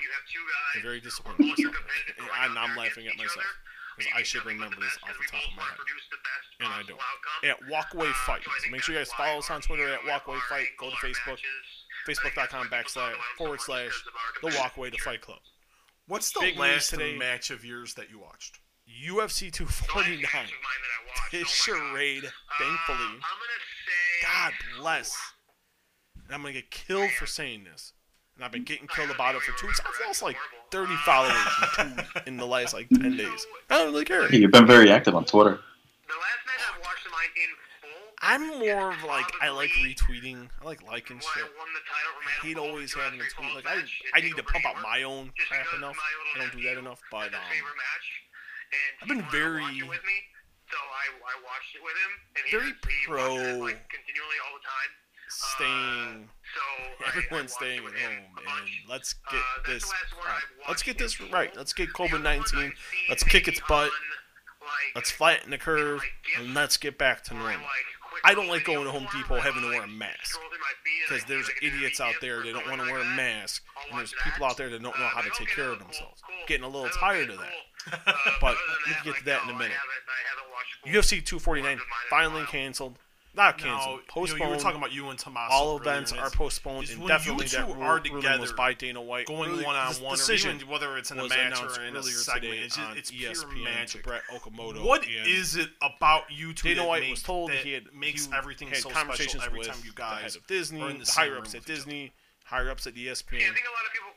[0.75, 1.75] I'm very disappointed myself,
[2.44, 3.44] and I'm laughing at myself
[3.96, 5.78] because I should remember this off the top of my head,
[6.61, 7.00] and I don't.
[7.44, 8.42] At Walkway um, Fight.
[8.44, 10.66] So make sure you guys follow us on Twitter at Walkway Fight.
[10.78, 11.38] Go to Facebook,
[12.06, 14.04] facebook.com backslash forward slash
[14.42, 15.38] the Walkway to Fight Club.
[16.09, 17.16] What's the Big last today.
[17.16, 18.61] match of yours that you watched?
[18.88, 20.28] UFC 249.
[21.32, 22.24] His charade,
[22.59, 22.98] thankfully.
[22.98, 23.20] Um,
[24.22, 25.16] God bless.
[26.26, 27.92] And I'm gonna get killed for saying this.
[28.37, 29.81] And I've been getting killed about it for two weeks.
[29.81, 30.37] I've lost like
[30.70, 31.33] 30 followers
[31.79, 33.46] in, two, in the last like 10 days.
[33.70, 34.31] I don't really care.
[34.33, 35.59] You've been very active on Twitter.
[38.22, 40.49] I'm more of like I like retweeting.
[40.61, 41.44] I like liking shit.
[41.44, 43.55] I hate always having to tweet.
[43.55, 43.83] Like I,
[44.14, 45.96] I need to pump out my own crap enough.
[46.35, 47.01] I don't do that enough.
[47.11, 47.40] But um,
[49.03, 53.12] I've been very, So I, I watched it with him, and he very just- he
[53.12, 53.68] watches it, pro
[55.28, 56.30] like, continually all the staying.
[56.54, 59.82] So I- I Everyone's staying at home, and let's Uh, get that's this.
[59.84, 60.42] the last one right.
[60.68, 61.56] Let's get this right.
[61.56, 62.72] Let's get COVID nineteen.
[63.08, 63.90] Let's kick its butt.
[64.94, 66.02] Let's flatten the curve,
[66.38, 67.68] and let's get back to normal.
[68.24, 70.64] I don't like going to Home Depot having to wear a mask scroll through my
[70.82, 72.90] feed and I because there's like, a new idiots out there that don't want to
[72.90, 75.48] wear a mask, and there's people out there that don't know Uh, how to take
[75.48, 76.22] care of themselves.
[76.46, 77.52] Getting a little tired of that.
[77.86, 78.56] Uh, But
[78.88, 79.70] we can get to that in a minute.
[79.76, 82.98] haven't- I haven't watched full UFC 249 ones of mine in a finally canceled.
[83.37, 83.90] Not No, canceled.
[83.92, 84.40] you, know, Postponed.
[84.44, 85.53] you were talking about you and Tommaso.
[85.55, 87.44] all events are postponed is when indefinitely.
[87.44, 89.27] you That two rule, are ruling was together by Dana White.
[89.27, 91.61] going Really, one on this one, or decision even whether it's in a was match
[91.62, 92.44] or in a earlier segment.
[92.44, 93.14] today It's, just, on it's ESPN
[93.53, 94.03] pure to magic.
[94.05, 94.85] Brett Okamoto.
[94.85, 97.72] What and is it about you two Dana that White make, was told that he
[97.72, 100.46] had makes he everything had so conversations special every time you the head guys of
[100.46, 101.75] Disney, the the higher ups at with each other?
[101.77, 102.12] Disney,
[102.44, 103.29] higher ups at E Yeah, I ESPN.
[103.38, 104.11] think a lot of people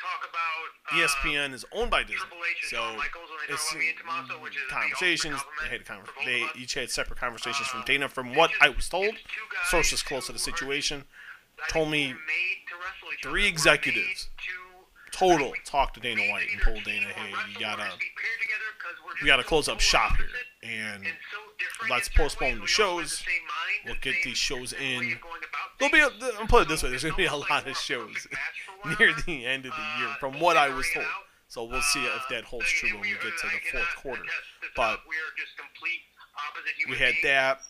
[0.00, 3.46] talk about uh, ESPN is owned by Disney, Triple H and so Michaels when they
[3.46, 5.40] talk it's about me and Tommaso, which is conversations.
[5.62, 8.08] They had conver- they each had separate conversations from Uh, Dana.
[8.08, 11.04] From what just- I was told, it's two guys sources close to the situation
[11.68, 14.50] told me to three executives to-
[15.12, 18.40] total like, talked to Dana White and told Dana, hey, you gotta just be paired
[18.40, 20.30] together 'cause we're we gotta close up shop here
[20.62, 23.24] and and so let's postpone the We all have shows.
[23.84, 25.20] We'll get these shows the same way in.
[25.78, 26.08] There'll be a.
[26.38, 28.26] I'll put it this way, there's gonna be a lot of shows
[28.82, 31.06] perfect match for one near the end of the year, from what I was told.
[31.48, 34.22] So we'll see if that holds true when we get to the fourth quarter.
[34.76, 36.00] But we are just complete
[36.38, 37.60] opposite we human had that.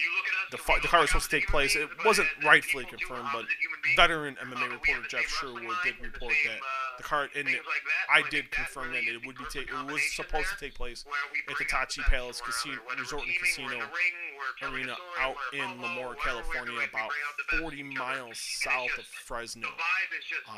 [0.00, 1.76] You look at us, The fight, the card was supposed to take place.
[1.76, 3.96] It wasn't rightfully confirmed, but opposite human beings.
[3.96, 6.60] veteran MMA reporter Jeff Sherwood did minds and the report that
[6.96, 8.04] the card and things it, like that.
[8.10, 11.04] I did confirm that it would be perfect ta- it was supposed to take place
[11.48, 14.74] at the Tachi Palace Casino, Resort and teaming, we're in Casino the ring, we're telling
[14.74, 18.04] a Arena out in Lemoore, California, about bring out the best 40 in each other.
[18.24, 19.68] miles south of Fresno.
[19.68, 20.56] The vibe is just Um.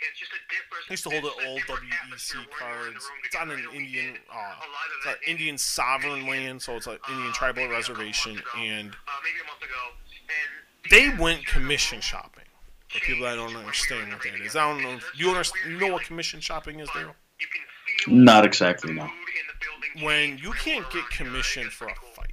[0.00, 0.84] It's just a different.
[0.88, 3.10] I used to hold it's the a old WEC atmosphere when you're in the cards.
[3.24, 5.58] It's on an I know we Indian, uh, a lot of it's that an Indian
[5.58, 9.10] sovereign Michigan, land, so it's an uh, Indian tribal maybe reservation, months ago, and uh,
[9.22, 9.82] maybe a month ago,
[10.28, 12.44] and they went commission shopping.
[12.88, 14.82] For people that don't changed when we were understand what that ring is, I don't
[14.82, 14.96] know.
[14.96, 17.14] If you understand, you know what commission shopping is, but Daryl?
[17.38, 17.62] You can
[18.06, 19.02] feel Not exactly, no.
[19.02, 21.30] mood in the building When you can't get around each other.
[21.30, 22.32] commission for a fight,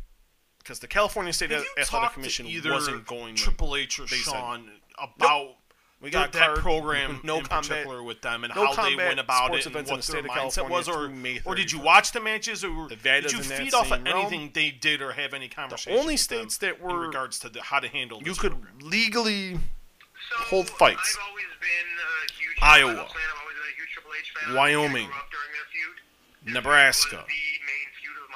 [0.60, 3.36] because the California State Have Athletic talked to Commission either wasn't going.
[3.36, 5.58] to- Triple H or they said- Shawn about
[6.00, 8.96] We got that card- program no in combat- particular with them and no how they
[8.96, 11.12] went about it and events in what the their state of mindset was, or,
[11.46, 14.18] or did you watch the matches, or The did you feed off of same realm.
[14.20, 15.56] anything they did or have any The
[15.90, 18.38] only with them states that in were regards to the, how to handle you this
[18.40, 18.78] could program?
[18.80, 19.60] legally So,
[20.46, 21.18] hold fights.
[21.20, 22.94] I've always been a huge Iowa.
[22.94, 23.00] Fan.
[23.02, 24.56] I've always been a huge Triple H fan.
[24.56, 25.06] Wyoming.
[25.06, 26.54] I grew up during their feud.
[26.54, 27.34] Nebraska, the
[27.66, 28.30] main feud of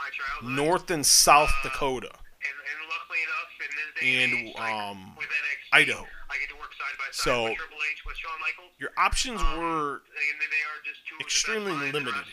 [0.50, 0.56] my.
[0.64, 4.56] North and South Uh, Dakota, and, and luckily enough, in this day and, and age,
[4.56, 6.08] like, um, with NXT, Idaho.
[6.32, 8.74] I get to work side by side So, with Triple H with Shawn Michaels.
[8.82, 12.26] Your options Um, were and they are just two of the extremely limited.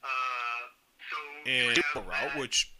[0.00, 0.08] Uh,
[1.10, 1.16] so
[1.50, 1.76] and
[2.08, 2.72] route, which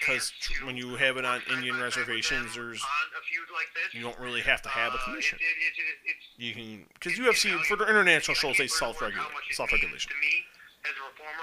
[0.00, 0.32] because
[0.64, 3.68] when you have it on Indian by side with reservations, there's on a feud like
[3.74, 3.94] this.
[3.94, 5.38] you don't really have to have a Uh, commission.
[5.40, 10.10] It, it, it, it, You can because UFC for the international shows they self-regulate, self-regulation.
[10.10, 10.42] You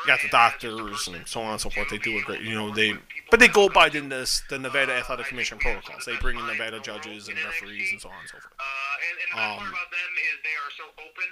[0.06, 1.90] got the doctors and so on and so forth.
[1.90, 2.94] They do a great, you know, they
[3.30, 6.06] but they go by the this, the Nevada Athletic Commission protocols.
[6.06, 8.54] They bring in Nevada judges and referees and so on and so forth.
[8.58, 8.64] Uh,
[9.10, 11.30] and, and the best part Um, about them is they are so open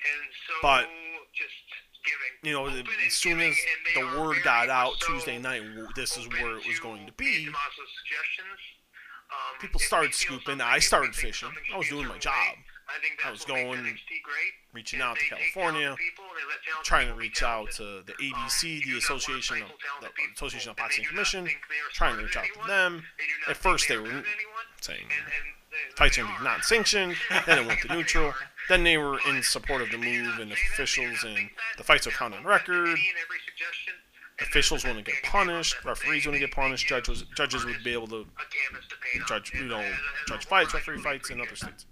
[0.00, 0.84] and so But,
[1.32, 1.64] just
[2.04, 2.32] giving.
[2.42, 2.66] You know,
[3.06, 5.62] as soon as giving, and they the word got out Tuesday night,
[5.96, 7.48] this is where it was going to be.
[7.48, 8.60] Suggestions.
[9.30, 10.60] Um, People started scooping.
[10.60, 11.50] I started fishing.
[11.72, 12.56] I was doing my job.
[12.90, 13.98] I think that's I was going,
[14.72, 16.24] reaching out to California, people,
[16.82, 19.68] trying to reach out to the ABC, the uh, Association of
[20.00, 21.48] the Association of Boxing Commission,
[21.92, 23.04] trying to reach out to them.
[23.48, 24.24] At first, they were
[24.80, 25.06] saying
[25.96, 27.14] fights are not sanctioned.
[27.46, 28.32] Then it went to neutral.
[28.68, 32.38] Then they were in support of the move and officials and the fights are counted
[32.38, 32.98] on record.
[34.40, 35.84] Officials wouldn't get punished.
[35.84, 36.86] Referees wouldn't get punished.
[36.86, 38.26] Judges judges would be able to
[39.26, 39.84] judge you know
[40.26, 41.84] judge fights, referee fights in other states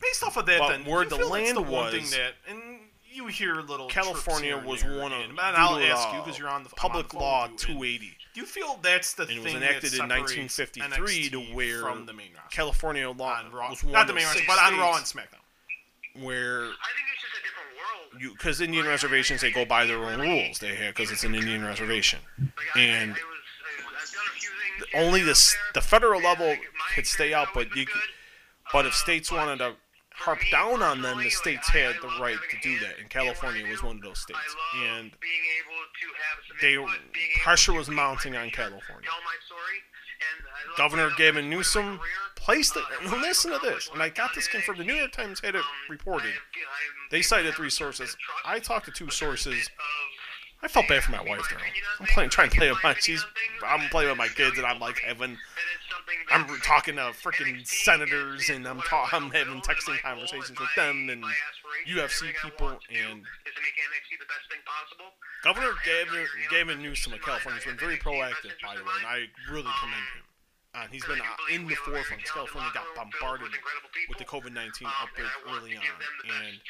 [0.00, 2.80] based off of that, but then where the land the was, thing that, and
[3.12, 5.20] you hear little California was one of.
[5.20, 8.16] And, I'll ask uh, you because you're on the public on the law 280.
[8.32, 9.38] Do you feel that's the and thing?
[9.38, 12.48] It was enacted in 1953 NXT to where from the main roster.
[12.50, 15.42] California law on Raw, was one not the main roster, but on Raw and SmackDown.
[16.22, 18.22] Where I think it's just a different world.
[18.22, 21.34] You because Indian reservations they go by their own rules they have because it's an
[21.34, 22.20] Indian reservation,
[22.76, 23.16] and
[24.94, 26.56] only the the federal level
[26.94, 27.86] could stay out, but you.
[28.72, 29.74] But if states wanted to
[30.20, 33.82] harp down on them, the states had the right to do that, and California was
[33.82, 34.56] one of those states.
[34.86, 35.10] And
[36.60, 36.76] they
[37.42, 39.08] pressure was mounting on California.
[40.76, 42.00] Governor Gavin Newsom
[42.36, 42.84] placed it.
[43.04, 44.78] Listen to this, and I got this confirmed.
[44.80, 46.32] The New York Times had it reported.
[47.10, 48.16] They cited three sources.
[48.44, 49.68] I talked to two sources
[50.62, 51.56] I felt bad for my wife though.
[52.00, 53.24] I'm playing, trying to play with my she's,
[53.66, 55.38] I'm playing with my kids, and I'm like having,
[56.30, 61.24] I'm talking to freaking senators, and I'm ta- I'm having texting conversations with them and
[61.88, 63.24] UFC people and.
[65.42, 69.24] Governor Gavin, Gavin Newsom of California has been very proactive, by the way, and I
[69.50, 70.24] really commend him.
[70.74, 72.22] Uh, he's been uh, in the forefront.
[72.24, 73.48] California got bombarded
[74.08, 75.82] with the COVID 19 outbreak early on,
[76.44, 76.60] and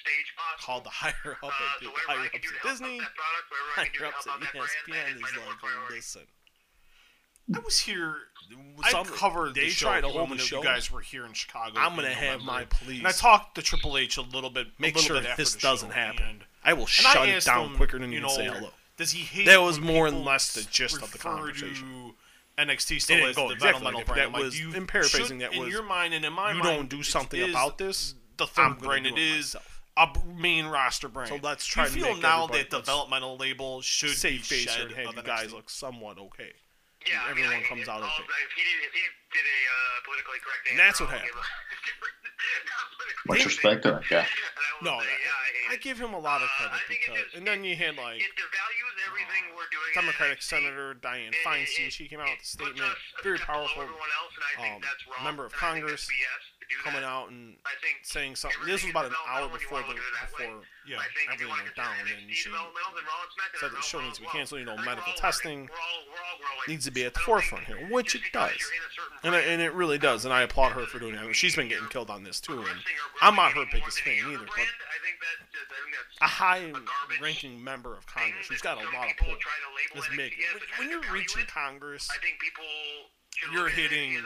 [0.00, 0.66] stage possible.
[0.66, 5.16] Called the higher up at, uh, so ups at Disney, product, higher ups at ESPN
[5.16, 6.22] is like, listen.
[7.54, 8.14] I was here.
[8.82, 10.58] I covered they the show tried to hold the show.
[10.58, 11.78] You guys were here in Chicago.
[11.78, 12.98] I'm gonna have my police.
[12.98, 14.68] And I talked to Triple H a little bit.
[14.78, 16.44] Make little sure bit this doesn't happen.
[16.62, 18.70] I will shut I it down him, quicker than you, know, say hello.
[18.96, 19.46] Does he hate?
[19.46, 22.14] That was more and less the gist of the conversation.
[22.58, 24.20] NXT still is the exactly like brand.
[24.20, 26.52] That like, was, you, in paraphrasing, should, that was in your mind and in my
[26.52, 26.64] you mind.
[26.64, 28.14] You don't do something about this.
[28.36, 29.06] The third brain.
[29.06, 29.54] It is.
[29.54, 31.28] Myself a main roster brand.
[31.28, 31.84] So let's try.
[31.84, 34.92] You feel now that developmental label should save be face shed.
[34.92, 36.52] Have you guys look somewhat okay?
[37.06, 38.16] Yeah, everyone I mean, I, comes out of If
[38.56, 39.00] he, if he
[39.30, 40.74] did a uh, politically correct answer.
[40.74, 41.30] And that's what happened.
[43.26, 44.00] Much respect to
[44.82, 46.72] say, yeah, I, I give him a lot of credit.
[46.72, 48.24] Uh, because, just, and then you had like
[49.06, 49.92] everything uh, we're doing.
[49.94, 51.88] Democratic Senator it, Dianne Feinstein.
[51.88, 53.82] It, she came out with a statement, very powerful.
[53.82, 53.90] Else,
[54.58, 54.80] um,
[55.24, 56.08] member of Congress
[56.84, 57.54] coming out and
[58.02, 58.60] saying something.
[58.64, 60.98] This was about an hour before the before yeah
[61.32, 62.48] everything went down, and she
[63.60, 64.60] said the show needs to be canceled.
[64.60, 65.68] You know, medical testing
[66.68, 68.52] needs to be at the forefront here, which it does.
[69.22, 71.18] And, I, and it really does, and I applaud her for doing it.
[71.18, 72.78] I mean, she's been getting killed on this too, and
[73.20, 74.46] I'm not her biggest fan either.
[74.46, 74.66] But
[76.22, 79.34] a high-ranking member of Congress who's got a lot of pull
[79.96, 80.44] is making.
[80.78, 82.08] When, when you're reaching Congress,
[83.52, 84.16] you're hitting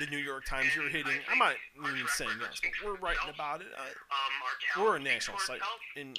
[0.00, 0.74] the New York Times.
[0.74, 1.12] You're hitting.
[1.30, 3.68] I'm not even saying this, but we're writing about it.
[3.76, 5.60] I, we're a national site,
[5.96, 6.16] and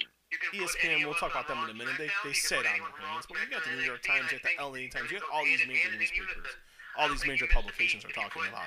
[0.54, 1.04] ESPN.
[1.04, 1.94] We'll talk about them in a minute.
[1.98, 4.62] They they said on their hands, but got the New York Times, you got the
[4.62, 6.56] LA Times, you got all these major newspapers
[6.98, 8.64] all these major publications are talking about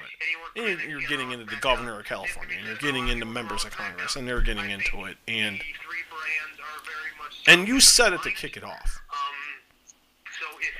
[0.55, 0.79] it.
[0.81, 4.15] And you're getting into the governor of California, and you're getting into members of Congress,
[4.15, 5.17] and they're getting into it.
[5.27, 5.61] And
[7.47, 9.01] and you said it to kick it off.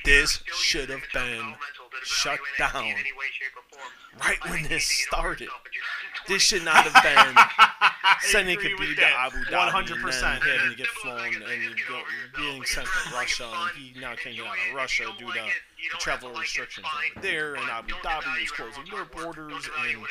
[0.06, 1.56] This should have been
[2.04, 2.94] shut down
[4.20, 5.50] right when this started.
[6.28, 7.36] This should not have been
[8.22, 10.04] sending Khabib to Abu Dhabi 100%.
[10.04, 12.02] and then having to get flown and go,
[12.38, 13.50] being sent to Russia.
[13.52, 17.56] And he now can't get out of Russia due to the travel restrictions over there.
[17.56, 19.68] And Abu Dhabi is closing their borders.
[19.80, 20.06] And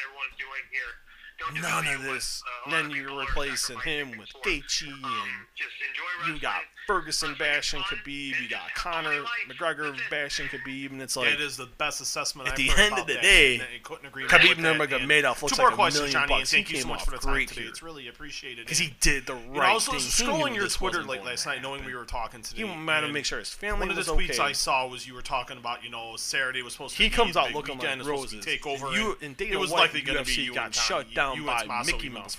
[1.60, 2.42] none of this.
[2.70, 9.22] Then you're replacing him with Gaethje, and you got Ferguson bashing Khabib, you got Conor
[9.48, 12.48] McGregor bashing Khabib, and it's like it is the best assessment.
[12.48, 16.50] At I've the end of the day, Khabib Nurmagomedov looks like a million bucks.
[16.50, 17.62] He came off great today.
[17.62, 19.92] It's really appreciated because he did the right also.
[19.92, 23.24] Scrolling your Twitter late last night, knowing we were talking today, you might to make
[23.24, 23.88] sure his family.
[23.88, 26.72] One of the tweets I saw was you were talking about you know Saturday was
[26.72, 27.02] supposed to.
[27.02, 28.44] He comes out looking like roses.
[28.44, 28.90] Take over.
[28.92, 31.92] You and it was likely going to be got shut down down you by Tommaso
[31.92, 32.36] Mickey Mouse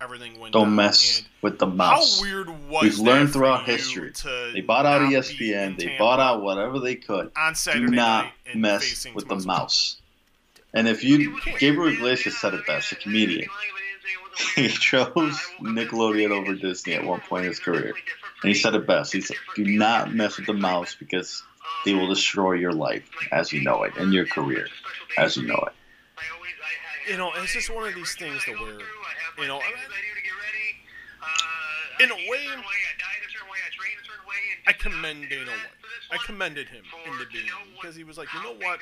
[0.00, 0.52] everything went.
[0.52, 0.76] Don't down.
[0.76, 2.18] mess and with the mouse.
[2.18, 4.12] How weird was We've learned throughout history.
[4.52, 5.78] They bought out ESPN.
[5.78, 7.32] They bought out whatever they could.
[7.36, 9.40] On Saturday Do not mess with Tommaso.
[9.40, 9.96] the mouse.
[10.74, 13.48] And if you, Gabriel Iglesias said it best, a comedian.
[14.54, 17.92] He chose Nickelodeon over Disney at one point in his career.
[18.42, 19.12] And he said it best.
[19.12, 21.42] He said, Do not mess with the mouse because
[21.84, 24.68] they will destroy your life as you know it and your career
[25.16, 25.72] as you know it.
[27.08, 28.78] You know, it's just one of these things that where,
[29.38, 29.60] you know,
[32.00, 32.46] in a way,
[34.66, 35.78] I commend Dana White.
[36.10, 38.80] I commended him in the beginning because he was like, you know what?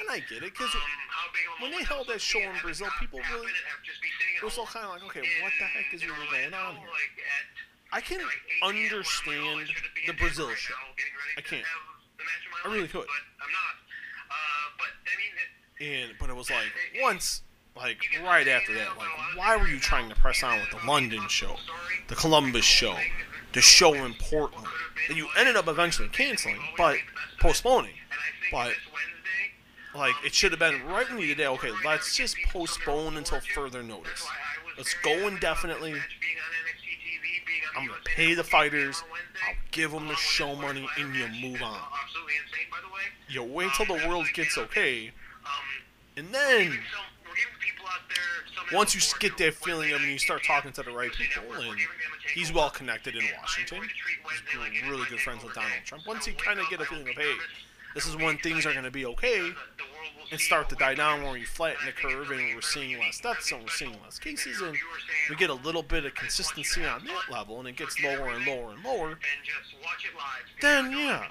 [0.00, 0.74] And I get it because
[1.60, 3.52] when they held that show in Brazil, people really
[4.42, 6.88] was all kind of like, okay, what the heck is really going on here?
[7.92, 8.20] I can
[8.62, 9.68] understand
[10.06, 10.74] the Brazil show.
[11.36, 11.64] I can't.
[12.64, 13.06] I really could.
[15.80, 17.42] And but it was like once,
[17.76, 21.26] like right after that, like why were you trying to press on with the London
[21.28, 21.56] show,
[22.08, 22.96] the Columbus show,
[23.52, 24.66] the show in Portland
[25.08, 26.98] that you ended up eventually canceling, but
[27.40, 27.94] postponing.
[28.52, 28.74] But
[29.94, 31.46] like it should have been right when you did.
[31.46, 34.26] Okay, let's just postpone until further notice.
[34.76, 35.94] Let's go indefinitely.
[37.76, 39.02] I'm gonna pay the fighters.
[39.48, 41.80] I'll give them the show money, and you move on.
[43.28, 45.12] You wait till the world gets okay,
[46.16, 46.78] and then
[48.72, 51.76] once you get that feeling of, and you start talking to the right people, and
[52.34, 53.82] he's well connected in Washington.
[54.72, 56.06] He's really good friends with Donald Trump.
[56.06, 57.34] Once you kind of get a feeling of, hey,
[57.94, 59.50] this is when things are going to be okay,
[60.30, 63.50] and start to die down where you flatten the curve, and we're seeing less deaths,
[63.52, 64.76] and we're seeing less cases, and
[65.28, 68.46] we get a little bit of consistency on that level, and it gets lower and
[68.46, 69.18] lower and lower.
[70.60, 71.24] Then yeah,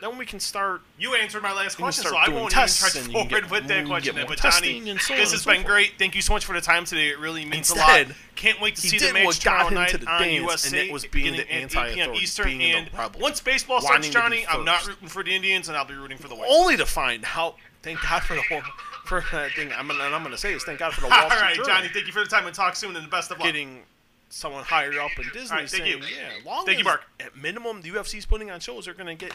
[0.00, 2.96] then we can start You answered my last question, so I won't even tests press
[2.96, 4.14] and you forward with that question.
[4.14, 4.26] get then.
[4.26, 5.66] more But so this has so been forth.
[5.66, 5.92] great.
[5.98, 7.08] Thank you so much for the time today.
[7.10, 8.06] It really means a lot.
[8.34, 10.68] Can't wait to see the match tomorrow to night the on dance, USA.
[10.80, 11.84] and it was being the beginning at 8 p.m.
[11.86, 12.46] anti-authority, Eastern.
[12.46, 15.76] being the and rebel, once baseball starts, Johnny, I'm not rooting for the Indians, and
[15.76, 16.48] I'll be rooting for the White.
[16.50, 17.54] only to find how.
[17.84, 18.62] Thank God for the whole
[19.04, 19.70] for that thing.
[19.72, 20.64] I'm gonna, and I'm gonna say this.
[20.64, 21.88] Thank God for the Wall All Street right, Journal Johnny.
[21.88, 23.46] Thank you for the time, and talk soon, and the best of luck.
[23.46, 23.82] getting
[24.30, 26.08] someone higher up in Disney right, thank saying, you.
[26.08, 27.02] "Yeah, long Thank you, Mark.
[27.20, 29.34] at minimum the UFC's putting on shows, they're gonna get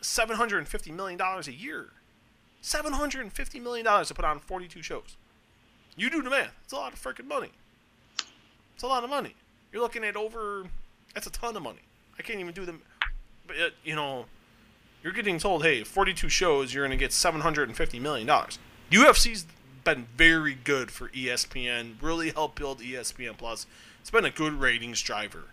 [0.00, 1.86] 750 million dollars a year.
[2.60, 5.16] 750 million dollars to put on 42 shows.
[5.96, 6.52] You do the math.
[6.64, 7.50] It's a lot of freaking money.
[8.74, 9.34] It's a lot of money.
[9.72, 10.64] You're looking at over.
[11.14, 11.80] That's a ton of money.
[12.18, 12.82] I can't even do them.
[13.46, 14.26] But uh, you know,
[15.06, 18.58] you're getting told, hey, 42 shows, you're going to get 750 million dollars.
[18.90, 19.46] UFC's
[19.84, 21.92] been very good for ESPN.
[22.02, 23.68] Really helped build ESPN Plus.
[24.00, 25.44] It's been a good ratings driver.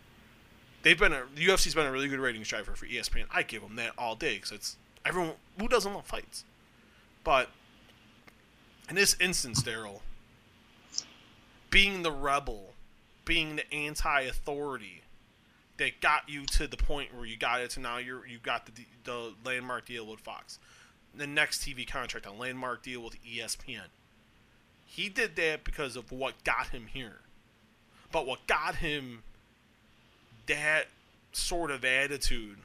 [0.82, 3.26] They've been a the UFC's been a really good ratings driver for ESPN.
[3.32, 6.46] I give them that all day because it's everyone who doesn't love fights.
[7.24, 7.52] But
[8.89, 10.00] in this instance, Daryl,
[11.70, 12.74] being the rebel,
[13.24, 15.03] being the anti-authority
[15.84, 18.65] that got you to the point where you got it to now you're you got
[18.65, 18.72] the
[19.04, 20.58] the landmark deal with Fox,
[21.13, 23.89] the next TV contract, a landmark deal with ESPN.
[24.86, 27.19] He did that because of what got him here.
[28.12, 29.24] But what got him
[30.46, 30.86] that
[31.34, 32.60] sort of attitude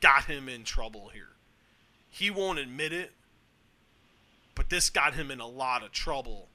[0.00, 1.30] got him in trouble here.
[2.10, 3.12] He won't admit it,
[4.54, 6.48] but this got him in a lot of trouble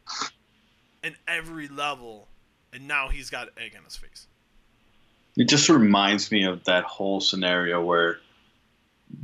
[1.04, 2.28] in every level,
[2.72, 4.28] and now he's got egg on his face.
[5.40, 8.20] It just reminds me of that whole scenario where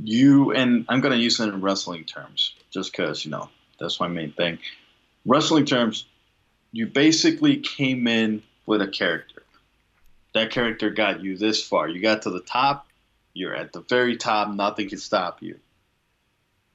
[0.02, 4.00] you and I'm going to use it in wrestling terms, just because you know that's
[4.00, 4.58] my main thing.
[5.26, 6.06] Wrestling terms,
[6.72, 9.42] you basically came in with a character.
[10.32, 11.86] That character got you this far.
[11.86, 12.86] You got to the top.
[13.34, 14.48] You're at the very top.
[14.48, 15.58] Nothing can stop you.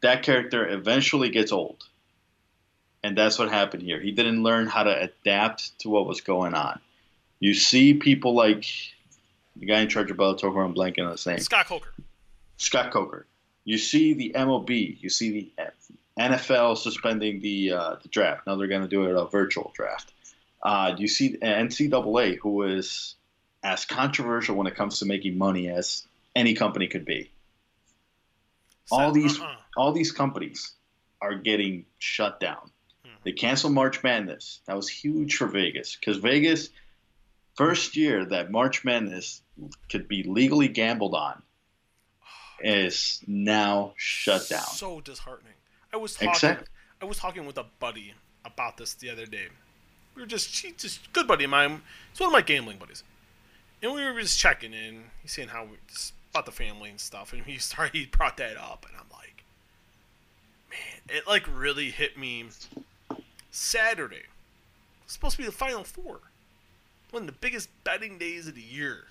[0.01, 1.83] That character eventually gets old,
[3.03, 3.99] and that's what happened here.
[3.99, 6.79] He didn't learn how to adapt to what was going on.
[7.39, 8.65] You see people like
[9.55, 11.93] the guy in charge of Bellator, who I'm blanking on his name, Scott Coker.
[12.57, 13.25] Scott Coker.
[13.63, 15.01] You see the MLB.
[15.01, 15.63] You see the
[16.19, 18.47] NFL suspending the uh, the draft.
[18.47, 20.11] Now they're going to do it a virtual draft.
[20.61, 23.15] Uh, you see NCAA, who is
[23.63, 27.31] as controversial when it comes to making money as any company could be.
[28.91, 29.55] All these uh-uh.
[29.77, 30.73] all these companies
[31.21, 32.71] are getting shut down.
[33.23, 34.61] They canceled March Madness.
[34.65, 36.69] That was huge for Vegas because Vegas,
[37.55, 39.41] first year that March Madness
[39.89, 41.41] could be legally gambled on,
[42.63, 44.61] is now shut down.
[44.61, 45.53] So disheartening.
[45.93, 46.29] I was talking.
[46.29, 46.69] Exact-
[47.01, 48.13] I was talking with a buddy
[48.45, 49.47] about this the other day.
[50.15, 51.81] We were just, she just good buddy of mine.
[52.11, 53.03] It's one of my gambling buddies,
[53.81, 55.05] and we were just checking in.
[55.21, 57.97] He's saying how we just about the family and stuff, and he started.
[57.97, 59.43] He brought that up, and I'm like,
[60.69, 62.45] man, it like really hit me.
[63.53, 64.23] Saturday,
[65.03, 66.19] it's supposed to be the final four,
[67.11, 69.05] one of the biggest betting days of the year.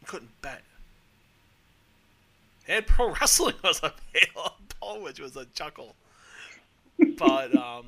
[0.00, 0.62] You couldn't bet.
[2.68, 5.94] And pro wrestling was a available, which was a chuckle.
[7.16, 7.86] But um,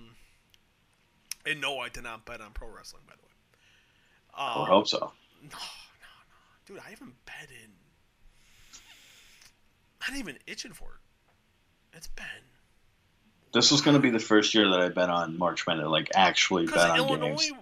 [1.46, 3.28] and no, I did not bet on pro wrestling, by the way.
[4.36, 4.98] I Um, would hope so.
[5.42, 5.56] no, no, no,
[6.66, 7.70] dude, I haven't bet in.
[10.08, 11.96] Not even itching for it.
[11.96, 12.24] It's been
[13.52, 16.10] This was going to be the first year that I bet on March Madness, like
[16.14, 17.52] actually bet on Illinois games.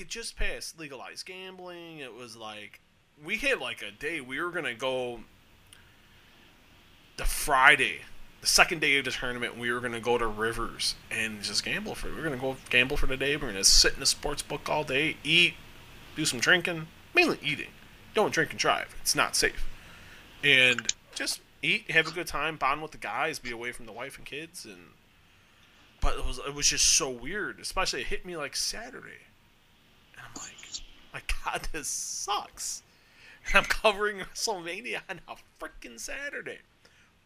[0.00, 1.98] It just passed legalized gambling.
[1.98, 2.80] It was like
[3.22, 5.20] we had like a day we were gonna go.
[7.16, 8.00] the Friday,
[8.40, 11.94] the second day of the tournament, we were gonna go to Rivers and just gamble
[11.94, 12.08] for.
[12.08, 12.10] It.
[12.10, 13.36] We were gonna go gamble for the day.
[13.36, 15.54] We are gonna sit in the sports book all day, eat,
[16.16, 17.70] do some drinking, mainly eating.
[18.14, 18.94] Don't drink and drive.
[19.00, 19.66] It's not safe.
[20.42, 23.92] And just eat, have a good time, bond with the guys, be away from the
[23.92, 24.90] wife and kids, and.
[26.00, 29.22] But it was it was just so weird, especially it hit me like Saturday,
[31.14, 32.82] my God, this sucks.
[33.46, 36.58] And I'm covering WrestleMania on a freaking Saturday.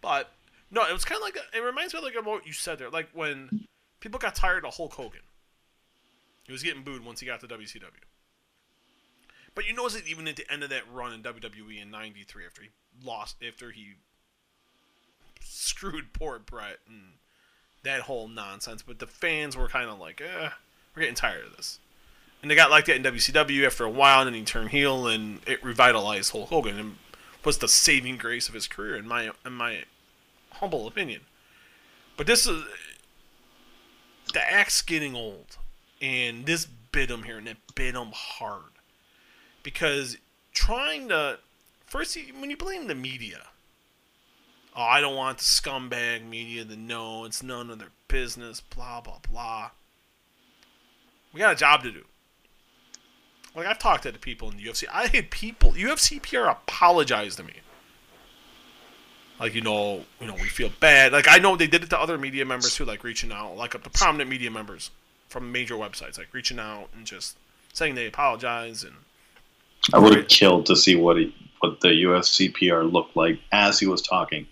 [0.01, 0.31] But
[0.71, 2.53] no, it was kind of like a, it reminds me of like of what you
[2.53, 3.67] said there, like when
[4.01, 5.21] people got tired of Hulk Hogan.
[6.45, 7.91] He was getting booed once he got to WCW.
[9.55, 12.47] But you notice it even at the end of that run in WWE in '93
[12.47, 12.69] after he
[13.05, 13.95] lost, after he
[15.41, 17.15] screwed poor Bret and
[17.83, 18.83] that whole nonsense.
[18.83, 20.51] But the fans were kind of like, eh,
[20.95, 21.81] we're getting tired of this.
[22.41, 25.09] And they got like that in WCW after a while, and then he turned heel,
[25.09, 26.97] and it revitalized Hulk Hogan and
[27.45, 29.85] was the saving grace of his career, in my in my
[30.53, 31.23] humble opinion.
[32.17, 32.65] But this is
[34.33, 35.57] the axe getting old,
[36.01, 38.73] and this bit him here, and it bit him hard
[39.63, 40.17] because
[40.53, 41.39] trying to
[41.87, 43.43] first when you blame the media.
[44.77, 48.61] Oh, I don't want the scumbag media to know it's none of their business.
[48.61, 49.71] Blah blah blah.
[51.33, 52.05] We got a job to do.
[53.59, 54.85] Like I've talked to the people in the UFC.
[54.93, 57.55] I had people UFC PR apologize to me.
[59.41, 61.13] Like you know, you know, we feel bad.
[61.13, 63.75] Like I know they did it to other media members too, like reaching out, like
[63.75, 64.91] up to prominent media members
[65.29, 67.37] from major websites, like reaching out and just
[67.73, 68.83] saying they apologize.
[68.83, 68.95] And
[69.93, 73.79] I would have killed to see what he, what the UFC PR looked like as
[73.79, 74.47] he was talking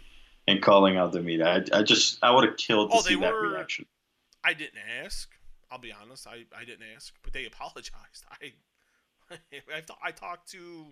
[0.47, 1.65] and calling out the media.
[1.73, 3.87] I, I just I would have killed to Oh, see that reaction.
[4.45, 5.29] I didn't ask.
[5.71, 6.29] I'll be honest.
[6.29, 8.25] I, I didn't ask, but they apologized.
[8.31, 8.53] I
[10.03, 10.87] I, talked to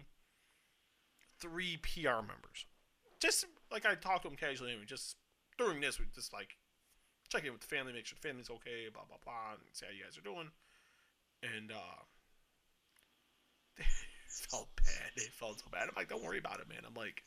[1.41, 2.67] three PR members,
[3.21, 4.71] just like I talked to them casually.
[4.71, 5.17] Anyway, just
[5.59, 6.57] during this, we just like
[7.29, 9.87] check in with the family, make sure the family's okay, blah blah blah, and see
[9.87, 10.51] how you guys are doing.
[11.43, 12.03] And uh,
[13.79, 13.85] they
[14.29, 15.11] felt bad.
[15.17, 15.83] They felt so bad.
[15.83, 16.79] I'm like, don't worry about it, man.
[16.87, 17.23] I'm like,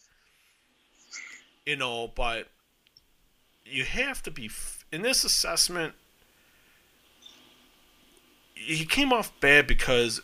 [1.65, 2.47] you know, but
[3.65, 5.93] you have to be f- in this assessment.
[8.55, 10.21] He came off bad because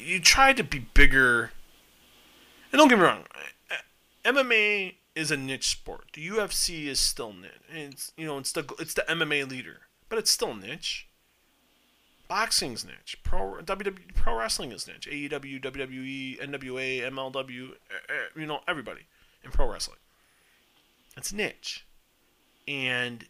[0.00, 1.52] you try to be bigger.
[2.70, 3.24] And don't get me wrong,
[4.24, 6.06] MMA is a niche sport.
[6.14, 7.50] The UFC is still niche.
[7.68, 11.08] It's you know it's the it's the MMA leader, but it's still niche.
[12.28, 13.18] Boxing's niche.
[13.22, 15.08] Pro WWE Pro Wrestling is niche.
[15.10, 19.02] AEW, WWE, NWA, MLW, eh, eh, you know everybody
[19.44, 19.98] in pro wrestling.
[21.16, 21.84] It's niche,
[22.66, 23.26] and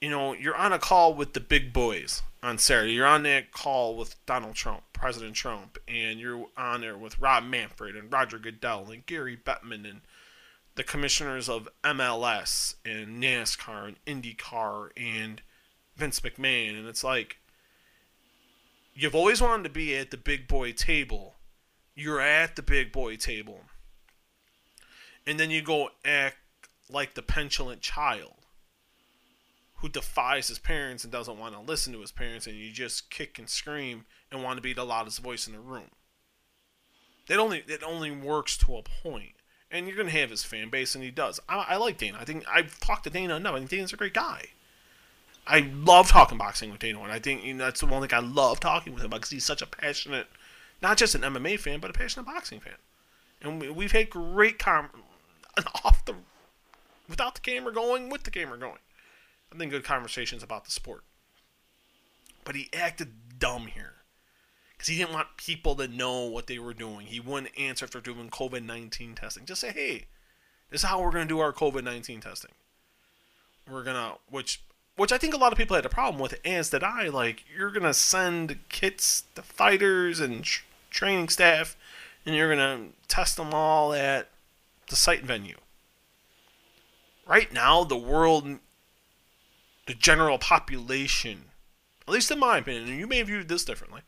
[0.00, 2.92] you know you're on a call with the big boys on Saturday.
[2.92, 7.44] You're on that call with Donald Trump, President Trump, and you're on there with Rob
[7.44, 10.00] Manfred and Roger Goodell and Gary Bettman and
[10.74, 15.42] the commissioners of MLS and NASCAR and IndyCar and
[15.96, 16.78] Vince McMahon.
[16.78, 17.38] And it's like,
[18.94, 21.34] you've always wanted to be at the big boy table.
[21.96, 23.62] You're at the big boy table.
[25.26, 26.36] And then you go act
[26.88, 28.34] like the petulant child
[29.80, 33.10] who defies his parents and doesn't want to listen to his parents, and you just
[33.10, 35.90] kick and scream and want to be the loudest voice in the room.
[37.28, 39.34] It only it only works to a point,
[39.70, 41.38] and you're gonna have his fan base, and he does.
[41.48, 42.18] I, I like Dana.
[42.20, 43.54] I think I've talked to Dana enough.
[43.54, 44.46] I think Dana's a great guy.
[45.46, 48.16] I love talking boxing with Dana, and I think you know, that's the one thing
[48.16, 50.26] I love talking with him about because he's such a passionate,
[50.82, 52.74] not just an MMA fan, but a passionate boxing fan.
[53.40, 54.88] And we, we've had great com
[55.84, 56.14] off the
[57.08, 58.78] without the camera going, with the camera going.
[59.52, 61.04] I think good conversations about the sport.
[62.44, 63.94] But he acted dumb here.
[64.72, 67.06] Because he didn't want people to know what they were doing.
[67.06, 69.44] He wouldn't answer if they're doing COVID 19 testing.
[69.44, 70.06] Just say, hey,
[70.70, 72.52] this is how we're going to do our COVID 19 testing.
[73.68, 74.62] We're going to, which,
[74.96, 77.08] which I think a lot of people had a problem with, as did I.
[77.08, 81.76] Like, you're going to send kits to fighters and tr- training staff,
[82.24, 84.28] and you're going to test them all at
[84.88, 85.58] the site venue.
[87.26, 88.58] Right now, the world
[89.88, 91.46] the general population,
[92.06, 94.02] at least in my opinion, and you may viewed this differently,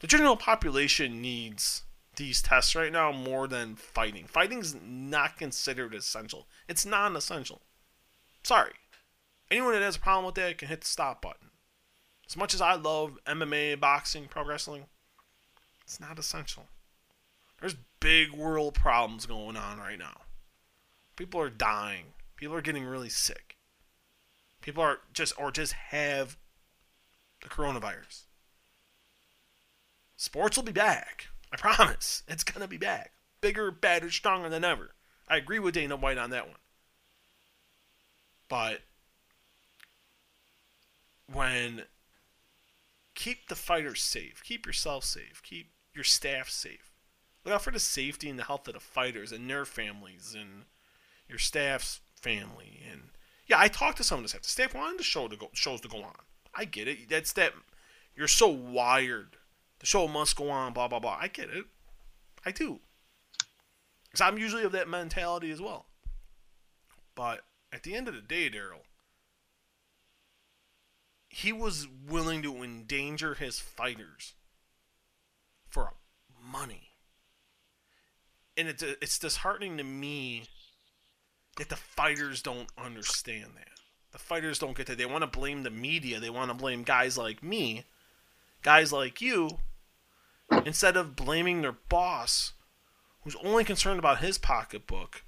[0.00, 1.84] the general population needs
[2.16, 4.26] these tests right now more than fighting.
[4.26, 6.48] Fighting's not considered essential.
[6.68, 7.60] It's non-essential.
[8.42, 8.72] Sorry.
[9.48, 11.50] Anyone that has a problem with that can hit the stop button.
[12.28, 14.86] As much as I love MMA, boxing, pro wrestling,
[15.84, 16.64] it's not essential.
[17.60, 20.22] There's big world problems going on right now.
[21.14, 22.06] People are dying.
[22.34, 23.49] People are getting really sick.
[24.60, 26.36] People are just or just have
[27.42, 28.24] the coronavirus.
[30.16, 31.28] Sports will be back.
[31.52, 32.22] I promise.
[32.28, 33.12] It's gonna be back.
[33.40, 34.90] bigger, badder, stronger than ever.
[35.26, 36.56] I agree with Dana White on that one.
[38.48, 38.80] But
[41.32, 41.84] when
[43.14, 46.90] keep the fighters safe, keep yourself safe, keep your staff safe.
[47.44, 50.64] Look out for the safety and the health of the fighters and their families and
[51.28, 52.82] your staff's family.
[52.90, 53.10] And
[53.50, 54.42] yeah, I talked to some of the staff.
[54.42, 56.14] The staff wanted the show to go shows to go on.
[56.54, 57.08] I get it.
[57.08, 57.52] That's that.
[58.14, 59.36] You're so wired.
[59.80, 60.72] The show must go on.
[60.72, 61.18] Blah blah blah.
[61.20, 61.64] I get it.
[62.46, 62.78] I do.
[64.04, 65.86] Because I'm usually of that mentality as well.
[67.16, 67.40] But
[67.72, 68.84] at the end of the day, Daryl,
[71.28, 74.34] he was willing to endanger his fighters
[75.68, 75.94] for
[76.40, 76.90] money.
[78.56, 80.44] And it's, it's disheartening to me
[81.60, 83.68] that the fighters don't understand that.
[84.12, 84.96] The fighters don't get that.
[84.96, 86.18] They want to blame the media.
[86.18, 87.84] They want to blame guys like me,
[88.62, 89.58] guys like you,
[90.64, 92.54] instead of blaming their boss,
[93.22, 95.22] who's only concerned about his pocketbook.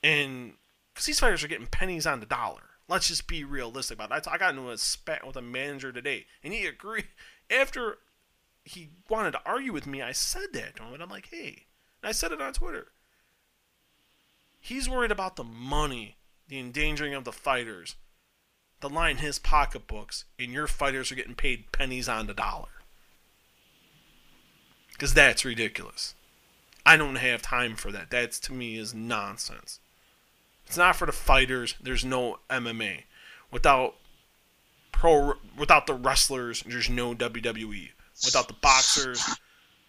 [0.00, 0.52] And
[0.94, 2.62] because these fighters are getting pennies on the dollar.
[2.86, 4.28] Let's just be realistic about it.
[4.30, 7.08] I got into a spat with a manager today, and he agreed.
[7.50, 7.98] After
[8.62, 11.66] he wanted to argue with me, I said that to him, and I'm like, hey,
[12.00, 12.92] and I said it on Twitter.
[14.60, 16.16] He's worried about the money,
[16.48, 17.96] the endangering of the fighters,
[18.80, 22.68] the line his pocketbooks, and your fighters are getting paid pennies on the dollar.
[24.92, 26.14] Because that's ridiculous.
[26.84, 28.10] I don't have time for that.
[28.10, 29.80] That's to me is nonsense.
[30.66, 31.74] It's not for the fighters.
[31.82, 33.04] There's no MMA.
[33.50, 33.96] Without
[34.92, 37.90] pro without the wrestlers, there's no WWE.
[38.24, 39.36] Without the boxers,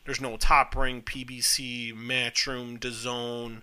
[0.06, 3.62] there's no Top Rank, PBC, Matchroom, DAZN,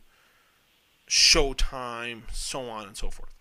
[1.08, 3.34] Showtime, so on and so forth.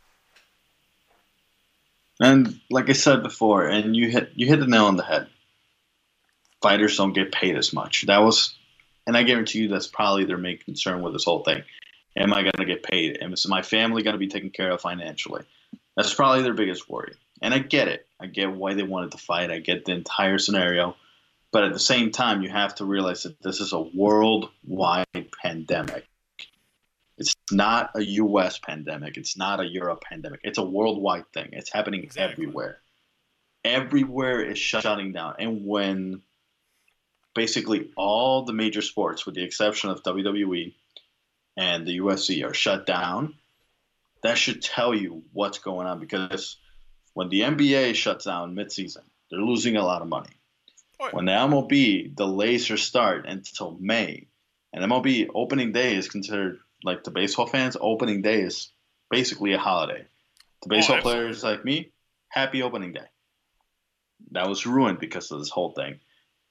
[2.20, 5.28] And like I said before, and you hit you hit the nail on the head.
[6.61, 8.05] Fighters don't get paid as much.
[8.07, 8.55] That was,
[9.05, 11.63] and I guarantee you that's probably their main concern with this whole thing.
[12.18, 13.20] Am I going to get paid?
[13.22, 15.43] Am is my family going to be taken care of financially?
[15.95, 17.13] That's probably their biggest worry.
[17.43, 18.07] And I get it.
[18.20, 19.51] I get why they wanted to fight.
[19.51, 20.95] I get the entire scenario.
[21.51, 25.05] But at the same time, you have to realize that this is a worldwide
[25.41, 26.07] pandemic.
[27.18, 28.59] It's not a U.S.
[28.59, 29.18] pandemic.
[29.18, 30.41] It's not a Europe pandemic.
[30.43, 31.49] It's a worldwide thing.
[31.53, 32.45] It's happening Exactly.
[32.45, 32.80] everywhere.
[33.63, 35.36] Everywhere is shutting down.
[35.39, 36.22] And when
[37.34, 40.74] basically all the major sports, with the exception of WWE
[41.57, 43.34] and the UFC, are shut down,
[44.24, 45.99] that should tell you what's going on.
[45.99, 46.57] Because
[47.13, 50.30] when the NBA shuts down midseason, they're losing a lot of money.
[51.11, 54.28] When the MLB delays their start until May,
[54.74, 58.71] and MLB opening day is considered like the baseball fans, opening day is
[59.09, 60.05] basically a holiday.
[60.63, 61.21] The baseball absolutely.
[61.21, 61.91] players like me,
[62.30, 63.05] happy opening day.
[64.32, 65.99] That was ruined because of this whole thing.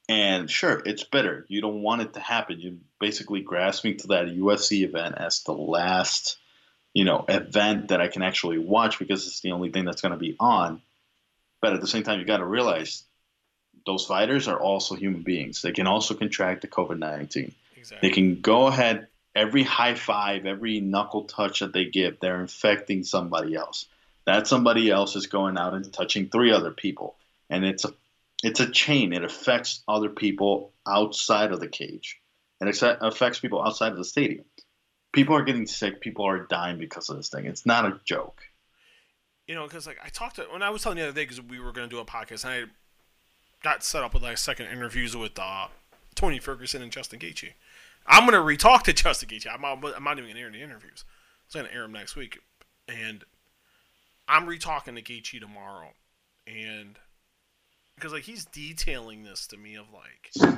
[0.08, 1.44] And sure, it's bitter.
[1.48, 2.60] You don't want it to happen.
[2.60, 6.38] You're basically grasping to that UFC event as the last,
[6.94, 10.12] you know, event that I can actually watch because it's the only thing that's going
[10.12, 10.80] to be on.
[11.60, 13.02] But at the same time, you got to realize
[13.84, 15.62] those fighters are also human beings.
[15.62, 17.52] They can also contract the COVID 19.
[17.76, 18.08] Exactly.
[18.08, 23.04] They can go ahead, every high five, every knuckle touch that they give, they're infecting
[23.04, 23.86] somebody else.
[24.24, 27.14] That somebody else is going out and touching three other people.
[27.48, 27.92] And it's a
[28.42, 29.12] it's a chain.
[29.12, 32.20] It affects other people outside of the cage.
[32.60, 34.44] and It affects people outside of the stadium.
[35.12, 36.00] People are getting sick.
[36.00, 37.46] People are dying because of this thing.
[37.46, 38.42] It's not a joke.
[39.46, 41.40] you know, because like I talked to when I was telling the other day because
[41.40, 42.64] we were going to do a podcast and I
[43.62, 45.68] got set up with like second interviews with uh,
[46.14, 47.52] Tony Ferguson and Justin Gaethje.
[48.06, 49.52] I'm to re-talk to Justin Gaethje.
[49.52, 51.04] I'm I'm not even to air the interviews.
[51.54, 52.38] I'm to air them next week,
[52.88, 53.24] and
[54.28, 55.90] I'm re-talking to Gaethje tomorrow,
[56.46, 56.98] and
[57.94, 60.56] because like he's detailing this to me of like,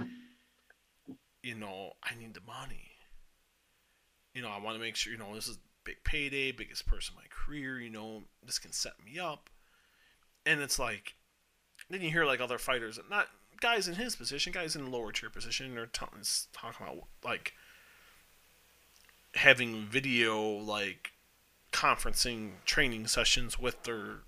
[1.43, 2.93] you know, I need the money.
[4.35, 7.09] You know, I want to make sure you know this is big payday, biggest purse
[7.09, 7.81] of my career.
[7.81, 9.51] You know, this can set me up.
[10.45, 11.15] And it's like,
[11.91, 13.29] then you hear like other fighters, not
[13.61, 16.07] guys in his position, guys in lower tier position, they're t-
[16.53, 17.55] talking about like
[19.35, 21.13] having video like
[21.73, 24.21] conferencing training sessions with their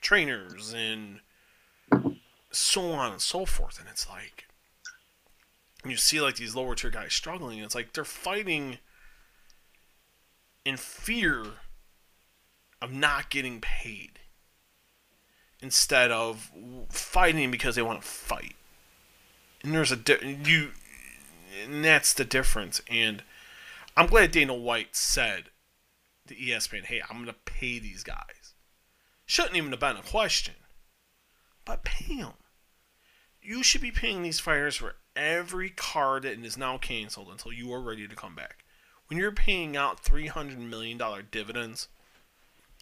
[0.00, 1.20] trainers and
[2.50, 3.78] so on and so forth.
[3.78, 4.44] And it's like,
[5.84, 7.58] you see like these lower tier guys struggling.
[7.58, 8.78] It's like they're fighting
[10.64, 11.44] in fear
[12.80, 14.20] of not getting paid
[15.62, 16.50] instead of
[16.90, 18.56] fighting because they want to fight.
[19.62, 20.72] And there's a di- you,
[21.64, 22.82] and that's the difference.
[22.90, 23.22] And
[23.96, 25.50] I'm glad Dana White said
[26.26, 28.54] to ESPN, "Hey, I'm gonna pay these guys."
[29.24, 30.56] Shouldn't even have been a question,
[31.64, 32.34] but pay them.
[33.40, 37.72] You should be paying these fighters for every card that is now canceled until you
[37.72, 38.64] are ready to come back.
[39.06, 41.88] When you're paying out three hundred million dollar dividends,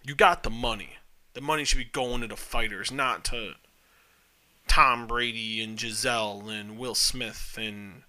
[0.03, 0.97] you got the money.
[1.35, 3.55] The money should be going to the fighters, not to
[4.67, 8.03] Tom Brady and Gisele and Will Smith and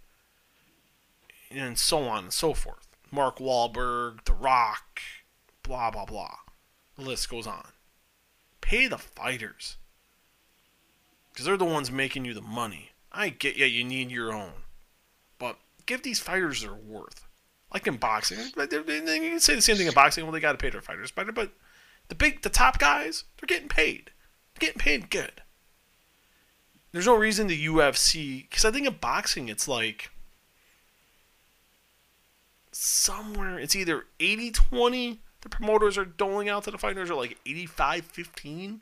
[1.50, 2.88] and so on and so forth.
[3.12, 5.02] Mark Wahlberg, The Rock,
[5.64, 6.38] blah blah blah.
[6.98, 7.68] The list goes on.
[8.62, 9.78] Pay the fighters.
[11.32, 12.92] Because they're the ones making you the money.
[13.12, 14.52] I get yeah, you need your own.
[15.40, 17.28] But give these fighters their worth.
[17.74, 18.38] Like in boxing.
[18.58, 20.26] You can say the same thing in boxing.
[20.26, 21.10] Well, they got to pay their fighters.
[21.10, 21.52] But, but
[22.12, 24.12] the big, the top guys, they're getting paid.
[24.54, 25.42] They're getting paid good.
[26.92, 30.10] There's no reason the UFC, because I think in boxing it's like
[32.74, 37.38] somewhere, it's either 80 20 the promoters are doling out to the fighters, or like
[37.46, 38.82] 85 15.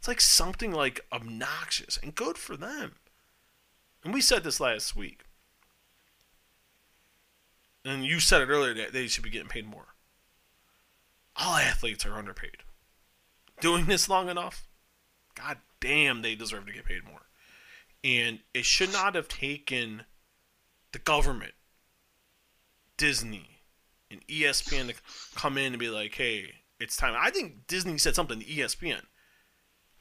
[0.00, 2.96] It's like something like obnoxious and good for them.
[4.02, 5.20] And we said this last week.
[7.84, 9.91] And you said it earlier that they should be getting paid more.
[11.36, 12.58] All athletes are underpaid.
[13.60, 14.68] Doing this long enough,
[15.34, 17.26] god damn, they deserve to get paid more.
[18.04, 20.04] And it should not have taken
[20.92, 21.54] the government,
[22.96, 23.60] Disney,
[24.10, 24.94] and ESPN to
[25.34, 27.14] come in and be like, hey, it's time.
[27.18, 29.02] I think Disney said something to ESPN.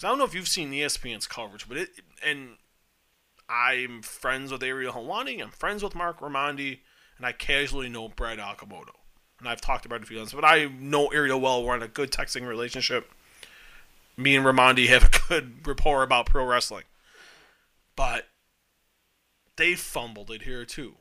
[0.03, 1.89] I don't know if you've seen ESPN's coverage, but it,
[2.25, 2.57] and
[3.47, 6.79] I'm friends with Ariel Helwani, I'm friends with Marc Raimondi,
[7.17, 8.95] and I casually know Brad Okamoto.
[9.41, 11.63] And I've talked about it a few times, but I know Ariel well.
[11.63, 13.11] We're in a good texting relationship.
[14.15, 16.83] Me and Raimondi have a good rapport about pro wrestling.
[17.95, 18.27] But
[19.55, 20.93] they fumbled it here too.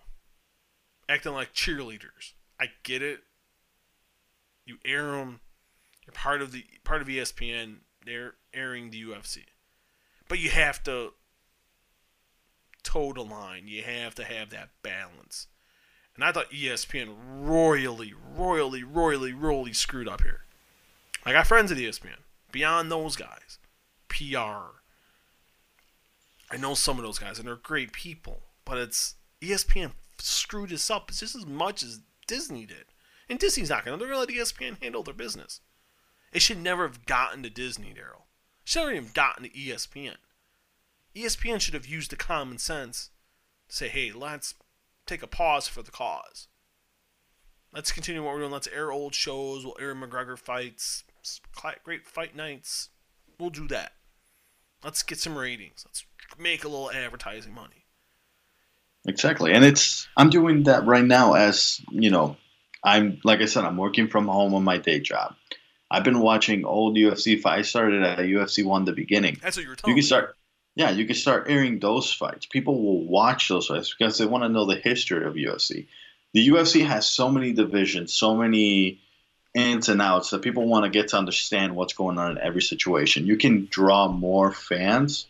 [1.07, 2.33] Acting like cheerleaders.
[2.59, 3.21] I get it.
[4.65, 5.41] You air them.
[6.07, 7.81] You're part of the part of ESPN.
[8.07, 9.41] They're airing the UFC,
[10.29, 11.13] but you have to
[12.83, 13.69] toe the line.
[13.69, 15.49] You have to have that balance.
[16.21, 20.43] And I thought ESPN royally, royally, royally, royally screwed up here.
[21.25, 22.19] I got friends at ESPN.
[22.53, 23.59] Beyond those guys,
[24.09, 24.77] PR.
[26.51, 28.43] I know some of those guys, and they're great people.
[28.67, 31.09] But it's ESPN screwed this up.
[31.09, 32.85] It's just as much as Disney did.
[33.31, 34.05] And Disney's not going to.
[34.05, 35.63] They're going to let ESPN handle their business.
[36.35, 38.25] It should never have gotten to Disney, Daryl.
[38.63, 40.17] It should never even gotten to ESPN.
[41.17, 43.09] ESPN should have used the common sense
[43.71, 44.55] to say, hey, let's
[45.11, 46.49] take a pause for the cause.
[47.73, 48.53] Let's continue what we're doing.
[48.53, 49.65] Let's air old shows.
[49.65, 51.05] We'll air McGregor fights,
[51.85, 52.89] great fight nights.
[53.39, 53.93] We'll do that.
[54.83, 55.85] Let's get some ratings.
[55.87, 56.05] Let's
[56.39, 57.87] make a little advertising money.
[59.07, 59.53] Exactly.
[59.53, 62.37] And it's I'm doing that right now as, you know,
[62.83, 65.35] I'm like I said, I'm working from home on my day job.
[65.91, 67.59] I've been watching old UFC fights.
[67.59, 69.39] I started at UFC one the beginning.
[69.43, 69.97] That's what you were telling.
[69.97, 70.37] You can start
[70.81, 72.47] yeah, you can start airing those fights.
[72.47, 75.89] People will watch those fights because they want to know the history of UFC.
[76.33, 78.99] The UFC has so many divisions, so many
[79.55, 82.63] ins and outs that people want to get to understand what's going on in every
[82.63, 83.27] situation.
[83.27, 85.27] You can draw more fans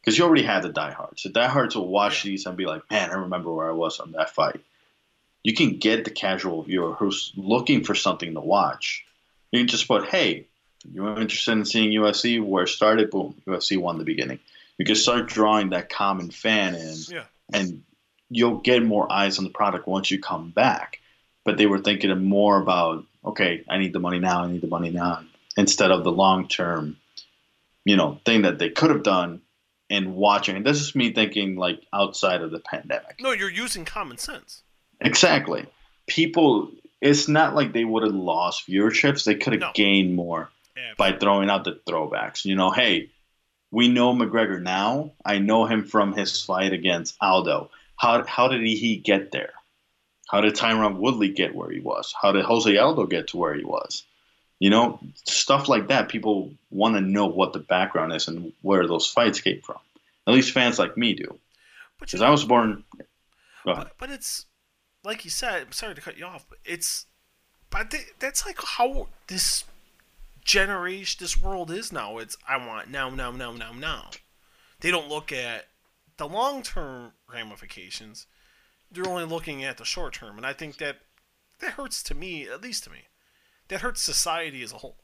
[0.00, 1.24] because you already have the diehards.
[1.24, 4.12] The diehards will watch these and be like, "Man, I remember where I was on
[4.12, 4.62] that fight."
[5.42, 9.04] You can get the casual viewer who's looking for something to watch.
[9.52, 10.46] You can just put, "Hey,
[10.90, 12.40] you're interested in seeing UFC?
[12.40, 13.10] Where it started?
[13.10, 14.40] Boom, UFC won the beginning."
[14.78, 17.24] You can start drawing that common fan in, Yeah.
[17.52, 17.82] and
[18.30, 21.00] you'll get more eyes on the product once you come back.
[21.44, 24.66] But they were thinking more about, okay, I need the money now, I need the
[24.66, 25.22] money now,
[25.56, 26.96] instead of the long term,
[27.84, 29.42] you know, thing that they could have done
[29.90, 30.56] and watching.
[30.56, 33.20] And this is me thinking like outside of the pandemic.
[33.20, 34.62] No, you're using common sense.
[35.00, 35.66] Exactly.
[36.06, 36.70] People,
[37.02, 39.24] it's not like they would have lost viewerships.
[39.24, 39.70] They could have No.
[39.74, 40.94] gained more Yeah.
[40.96, 42.46] by throwing out the throwbacks.
[42.46, 43.10] You know, hey,
[43.74, 45.10] we know McGregor now.
[45.24, 47.70] I know him from his fight against Aldo.
[47.96, 49.52] How how did he, get there?
[50.30, 52.14] How did Tyron Woodley get where he was?
[52.20, 54.04] How did Jose Aldo get to where he was?
[54.60, 56.08] You know, stuff like that.
[56.08, 59.78] People want to know what the background is and where those fights came from.
[60.28, 61.38] At least fans like me do.
[61.98, 62.84] Because I was born.
[63.64, 64.46] But, but it's
[65.02, 65.62] like you said.
[65.66, 67.06] I'm sorry to cut you off, but it's
[67.70, 69.64] but th- that's like how this
[70.44, 72.18] generation, this world is now.
[72.18, 74.10] It's I want now, now, now, now, now.
[74.80, 75.66] They don't look at
[76.16, 78.26] the long term ramifications.
[78.90, 80.98] They're only looking at the short term, and I think that
[81.60, 83.04] that hurts to me, at least to me.
[83.68, 84.96] That hurts society as a whole.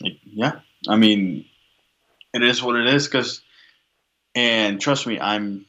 [0.00, 1.44] Yeah, I mean,
[2.32, 3.06] it is what it is.
[3.06, 3.42] Because,
[4.34, 5.66] and trust me, I'm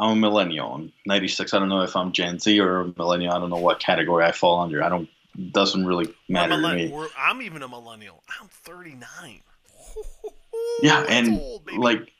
[0.00, 0.74] I'm a millennial.
[0.74, 1.52] I'm 96.
[1.52, 3.32] I don't know if I'm Gen Z or a millennial.
[3.34, 4.82] I don't know what category I fall under.
[4.82, 5.08] I don't.
[5.52, 7.08] Doesn't really matter I'm, to me.
[7.16, 8.22] I'm even a millennial.
[8.40, 9.40] I'm 39.
[10.82, 12.10] Yeah, and old, like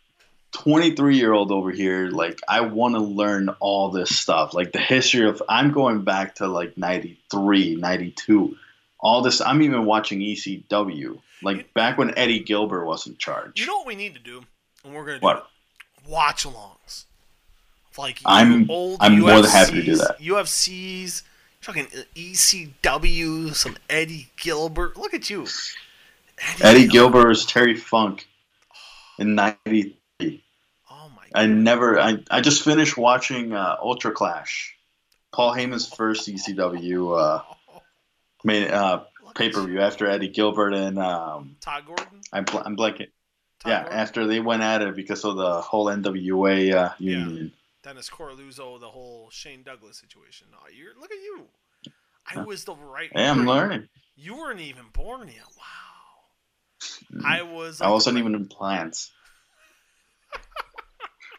[0.52, 4.78] 23 year old over here, like I want to learn all this stuff, like the
[4.78, 5.42] history of.
[5.48, 8.56] I'm going back to like 93, 92.
[8.98, 9.40] All this.
[9.40, 13.58] I'm even watching ECW, like back when Eddie Gilbert was in charge.
[13.58, 14.42] You know what we need to do,
[14.84, 15.48] and we're gonna do What?
[16.06, 17.04] watch alongs.
[17.98, 20.18] Like I'm- old I'm more than happy to do UFCs, that.
[20.20, 21.22] UFCs,
[21.60, 24.96] fucking ECW, some Eddie Gilbert.
[24.96, 25.46] Look at you,
[26.60, 28.26] Eddie Gilbert was Terry Funk
[29.18, 30.42] in '93.
[30.90, 31.30] Oh my God.
[31.34, 31.98] I never.
[32.00, 34.76] I, I just finished watching uh, Ultra Clash,
[35.32, 37.42] Paul Heyman's first ECW uh,
[38.44, 42.20] main uh, pay per view after Eddie Gilbert and um, Todd Gordon.
[42.32, 43.08] I'm bl- I'm blanking.
[43.60, 43.98] Todd Yeah, Gordon?
[43.98, 47.48] after they went at it because of the whole NWA uh, Yeah.
[47.82, 50.48] Dennis Coralluzzo, the whole Shane Douglas situation.
[50.54, 51.46] Oh, you're look at you.
[52.26, 53.10] I was the right.
[53.12, 53.88] Hey, I'm learning.
[54.16, 55.46] You weren't even born yet.
[55.56, 57.20] Wow.
[57.20, 57.24] Mm.
[57.24, 57.80] I was.
[57.80, 59.10] I wasn't even in plants.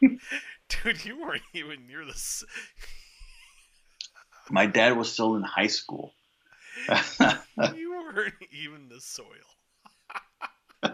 [0.00, 2.44] Dude, you weren't even near the.
[4.50, 6.12] My dad was still in high school.
[7.74, 9.26] you weren't even the soil.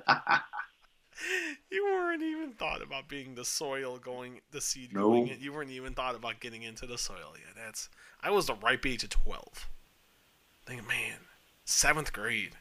[1.70, 5.02] you weren't even thought about being the soil going the seed No.
[5.10, 5.40] going in.
[5.40, 7.54] You weren't even thought about getting into the soil yet.
[7.56, 7.88] That's
[8.22, 9.68] I was the ripe age of twelve.
[10.66, 11.18] Think man,
[11.64, 12.52] seventh grade.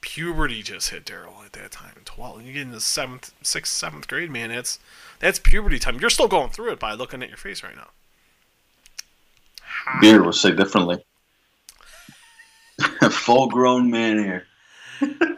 [0.00, 2.02] Puberty just hit Daryl at that time.
[2.04, 2.42] Twelve.
[2.42, 4.50] You get into seventh, sixth, seventh grade, man.
[4.50, 4.78] That's
[5.18, 5.98] that's puberty time.
[6.00, 7.88] You're still going through it by looking at your face right now.
[10.00, 11.04] Beer will say differently.
[13.10, 14.46] Full grown man here.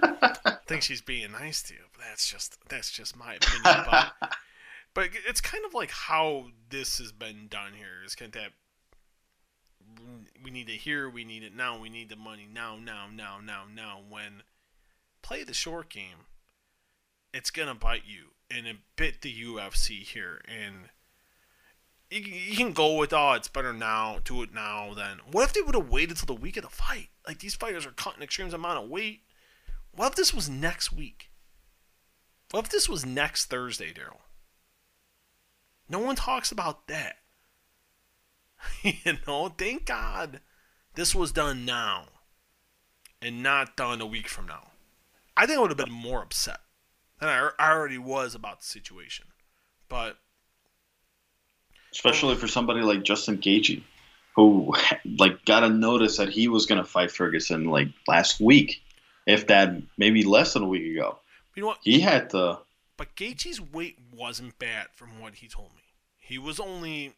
[0.70, 3.60] I think she's being nice to you, but that's just that's just my opinion.
[3.64, 4.12] About,
[4.94, 8.04] but it's kind of like how this has been done here.
[8.06, 8.52] Is kind of that
[10.44, 13.38] we need it here, we need it now, we need the money now, now, now,
[13.44, 13.98] now, now.
[14.08, 14.44] When
[15.22, 16.26] play the short game,
[17.34, 20.40] it's gonna bite you, and it bit the UFC here.
[20.46, 20.90] And
[22.12, 24.94] you, can- you can go with oh, it's better now, do it now.
[24.94, 27.08] Then what if they would have waited till the week of the fight?
[27.26, 29.22] Like these fighters are cutting extreme amount of weight.
[29.94, 31.30] What if this was next week?
[32.50, 34.20] What if this was next Thursday, Daryl?
[35.88, 37.16] No one talks about that.
[38.82, 40.40] you know, thank God
[40.94, 42.04] this was done now
[43.22, 44.68] and not done a week from now.
[45.36, 46.60] I think I would have been more upset
[47.18, 49.26] than I I already was about the situation.
[49.88, 50.18] But
[51.92, 53.82] Especially for somebody like Justin Gaethje,
[54.36, 54.74] who
[55.18, 58.82] like got a notice that he was going to fight Ferguson like last week,
[59.30, 61.18] if that maybe less than a week ago.
[61.54, 61.78] you know what?
[61.82, 62.60] He had to.
[62.96, 65.82] But Gaethje's weight wasn't bad from what he told me.
[66.18, 67.14] He was only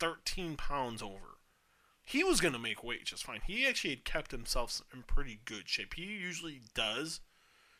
[0.00, 1.38] 13 pounds over.
[2.04, 3.40] He was going to make weight just fine.
[3.46, 5.94] He actually had kept himself in pretty good shape.
[5.94, 7.20] He usually does.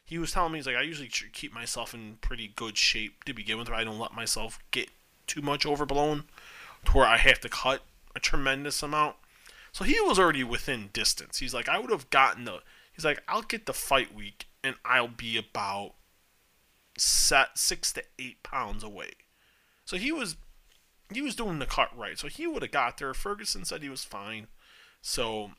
[0.05, 3.35] He was telling me, he's like, I usually keep myself in pretty good shape to
[3.35, 3.71] begin with.
[3.71, 4.91] I don't let myself get
[5.27, 6.25] too much overblown
[6.85, 7.83] to where I have to cut
[8.15, 9.17] a tremendous amount.
[9.73, 11.39] So he was already within distance.
[11.39, 12.61] He's like, I would have gotten the.
[12.93, 15.95] He's like, I'll get the fight week and I'll be about
[16.99, 19.11] set six to eight pounds away.
[19.85, 20.37] So he was
[21.13, 22.19] he was doing the cut right.
[22.19, 23.13] So he would have got there.
[23.15, 24.47] Ferguson said he was fine.
[25.01, 25.53] So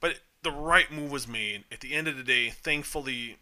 [0.00, 1.64] but the right move was made.
[1.72, 3.38] At the end of the day, thankfully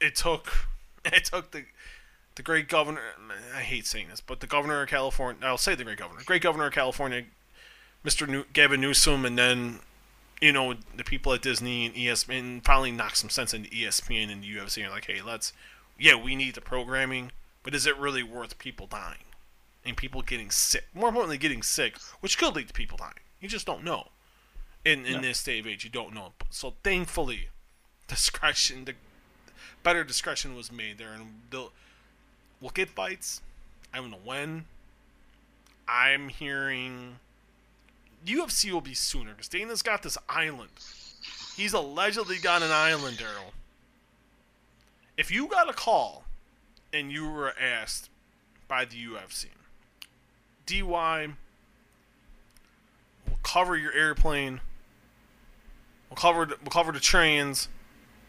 [0.00, 0.68] it took
[1.04, 1.64] it took the
[2.36, 3.00] the great governor
[3.54, 6.20] I hate saying this, but the governor of California I'll say the great governor.
[6.24, 7.24] Great governor of California,
[8.04, 8.28] Mr.
[8.28, 9.80] New, Gavin Newsom and then
[10.40, 14.42] you know, the people at Disney and ESPN finally knocked some sense into ESPN and
[14.42, 15.52] the UFC and like, hey, let's,
[15.98, 17.32] yeah, we need the programming,
[17.62, 19.24] but is it really worth people dying
[19.84, 20.84] and people getting sick?
[20.94, 23.12] More importantly, getting sick, which could lead to people dying.
[23.40, 24.08] You just don't know.
[24.84, 25.20] In in Yeah.
[25.20, 26.32] this day of age, you don't know.
[26.48, 27.48] So thankfully,
[28.08, 28.94] discretion, the
[29.82, 31.72] better discretion was made there, and they'll,
[32.62, 33.42] we'll get fights.
[33.92, 34.64] I don't know when.
[35.86, 37.16] I'm hearing
[38.26, 40.70] UFC will be sooner because Dana's got this island.
[41.56, 43.52] He's allegedly got an island, Daryl.
[45.16, 46.24] If you got a call
[46.92, 48.08] and you were asked
[48.68, 49.46] by the UFC,
[50.66, 51.28] DY,
[53.26, 54.60] we'll cover your airplane,
[56.08, 57.68] we'll cover the, we'll cover the trains,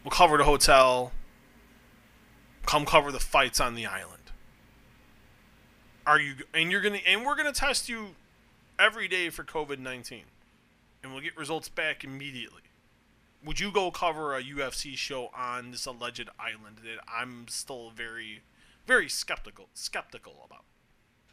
[0.04, 1.12] we'll cover the hotel,
[2.66, 4.18] come cover the fights on the island.
[6.06, 8.16] Are you and you're gonna and we're gonna test you
[8.82, 10.24] every day for COVID 19.
[11.02, 12.62] And we'll get results back immediately.
[13.44, 18.42] Would you go cover a UFC show on this alleged island that I'm still very,
[18.86, 20.64] very skeptical skeptical about?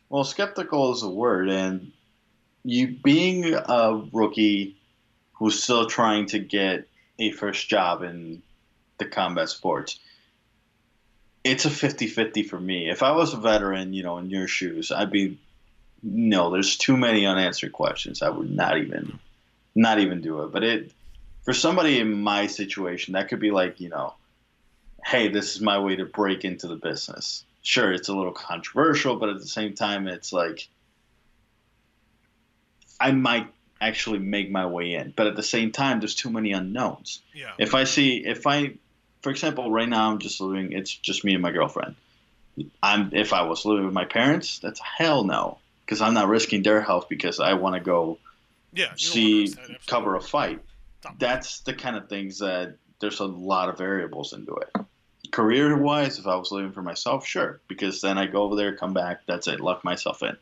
[0.09, 1.91] Well, skeptical is a word, and
[2.63, 4.77] you being a rookie
[5.33, 6.87] who's still trying to get
[7.19, 8.41] a first job in
[8.97, 9.99] the combat sports,
[11.43, 12.89] it's a 50-50 for me.
[12.89, 15.37] If I was a veteran, you know, in your shoes, I'd be
[16.03, 18.21] no, there's too many unanswered questions.
[18.21, 19.19] I would not even
[19.75, 20.51] not even do it.
[20.51, 20.91] But it
[21.43, 24.13] for somebody in my situation, that could be like, you know,
[25.05, 27.43] hey, this is my way to break into the business.
[27.61, 30.67] Sure, it's a little controversial, but at the same time it's like
[32.99, 33.47] I might
[33.81, 35.13] actually make my way in.
[35.15, 37.21] But at the same time, there's too many unknowns.
[37.33, 37.53] Yeah.
[37.57, 38.73] If I see, if I,
[39.21, 41.95] for example, right now I'm just living, it's just me and my girlfriend.
[42.83, 45.59] I'm, if I was living with my parents, that's a hell no,
[45.89, 48.19] because I'm not risking their health because I want to go
[48.73, 48.83] Yeah.
[48.83, 49.85] you don't wanna see risk that, absolutely.
[49.87, 50.59] cover a fight.
[51.17, 54.69] That's the kind of things that there's a lot of variables into it.
[55.31, 58.75] Career wise, if I was living for myself, sure, because then I go over there,
[58.75, 60.37] come back, that's it, lock myself in.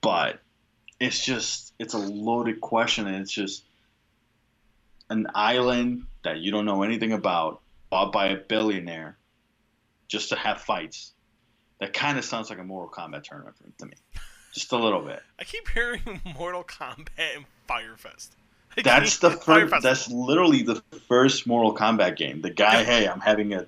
[0.00, 0.40] But
[1.00, 3.64] it's just it's a loaded question, and it's just
[5.10, 9.16] an island that you don't know anything about, bought by a billionaire,
[10.06, 11.12] just to have fights.
[11.80, 13.94] That kind of sounds like a Mortal Kombat tournament to me,
[14.52, 15.22] just a little bit.
[15.38, 18.34] I keep hearing Mortal Kombat and Fyre Fest.
[18.76, 19.82] I That's the first.
[19.82, 22.40] That's literally the first Mortal Kombat game.
[22.40, 23.66] The guy, hey, I'm having a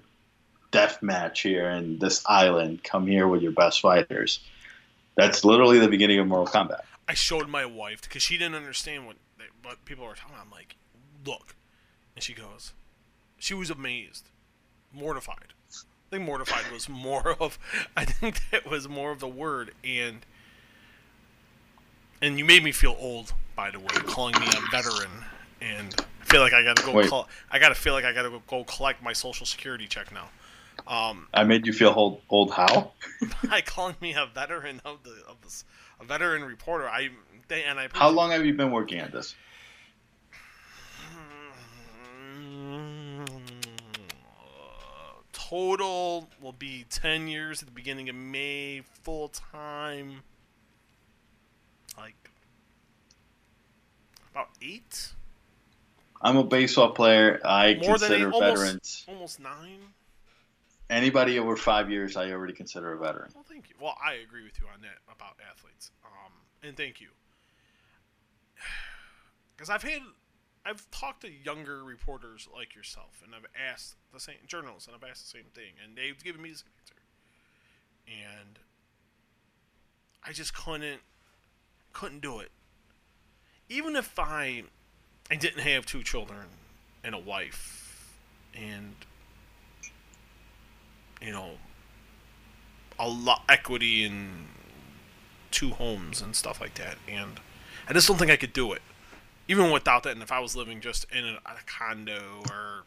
[0.71, 2.83] death match here in this island.
[2.85, 4.41] Come here with your best fighters.
[5.17, 6.81] That's literally the beginning of Mortal Kombat.
[7.07, 10.35] I showed my wife because she didn't understand what they, what people were talking.
[10.35, 10.47] About.
[10.47, 10.77] I'm like,
[11.25, 11.55] look,
[12.15, 12.73] and she goes,
[13.39, 14.29] she was amazed,
[14.93, 15.53] mortified.
[15.71, 17.59] I think mortified was more of.
[17.97, 20.25] I think that was more of the word, and
[22.25, 25.11] and you made me feel old, by the way, calling me a veteran,
[25.61, 27.07] and I feel like I gotta go.
[27.07, 30.29] Call, I gotta feel like I gotta go, go collect my social security check now.
[30.87, 32.23] Um, I made you feel old.
[32.31, 32.93] Old how?
[33.51, 35.65] by calling me a veteran of the of this,
[36.01, 36.89] a veteran reporter.
[36.89, 37.11] I
[37.49, 39.35] they, and I How long have you been working at this?
[45.33, 50.23] Total will be 10 years at the beginning of May, full time,
[51.97, 52.31] like
[54.35, 55.13] about eight?
[56.21, 57.41] I'm a baseball player.
[57.45, 59.05] I More consider eight, almost- veterans.
[59.09, 59.81] Almost nine?
[60.91, 63.31] Anybody over five years, I already consider a veteran.
[63.35, 63.77] Well, thank you.
[63.81, 65.91] Well, I agree with you on that about athletes.
[66.05, 66.33] Um,
[66.63, 67.09] and thank you.
[69.57, 70.03] Because I've had,
[70.67, 75.09] I've talked to younger reporters like yourself, and I've asked the same journalists, and I've
[75.09, 78.41] asked the same thing, and they've given me the same answer.
[78.41, 78.59] And
[80.25, 81.03] I just couldn't,
[81.93, 82.51] couldn't do it.
[83.69, 84.65] Even if I,
[85.31, 86.47] I didn't have two children
[87.03, 88.15] and a wife,
[88.55, 88.95] and
[91.21, 91.53] you know,
[92.99, 94.47] a lot equity in
[95.51, 97.41] two homes and stuff like that, and
[97.89, 98.83] I just don't think I could do it,
[99.49, 100.13] even without that.
[100.13, 102.85] And if I was living just in a, a condo or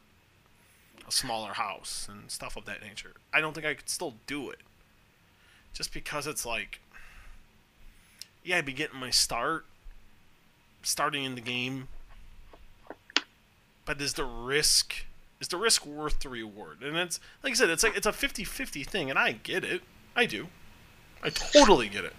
[1.07, 4.49] a smaller house and stuff of that nature, I don't think I could still do
[4.49, 4.59] it.
[5.73, 6.79] Just because it's like,
[8.43, 9.65] yeah, I'd be getting my start,
[10.87, 11.87] starting in the game,
[13.85, 15.05] but is the risk
[15.39, 16.81] is the risk worth the reward?
[16.81, 19.81] And it's like I said, it's like it's a 50-50 thing, and I get it.
[20.15, 20.47] I do.
[21.21, 22.13] I totally get it.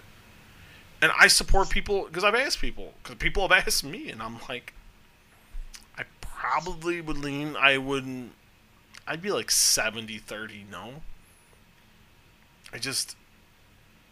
[1.01, 4.39] And I support people because I've asked people because people have asked me, and I'm
[4.49, 4.75] like,
[5.97, 7.57] I probably would lean.
[7.57, 8.33] I wouldn't.
[9.07, 11.03] I'd be like 70-30 no.
[12.71, 13.17] I just,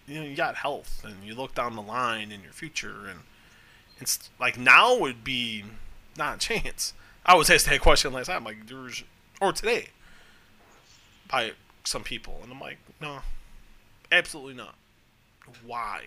[0.07, 3.21] you know, you got health, and you look down the line in your future, and
[4.01, 5.65] it's like now would be
[6.17, 6.93] not a chance.
[7.25, 9.03] I was asked that question last time, like there's
[9.41, 9.89] or today
[11.31, 11.53] by
[11.85, 13.19] some people, and I'm like, no,
[14.13, 14.75] absolutely not.
[15.65, 16.05] Why?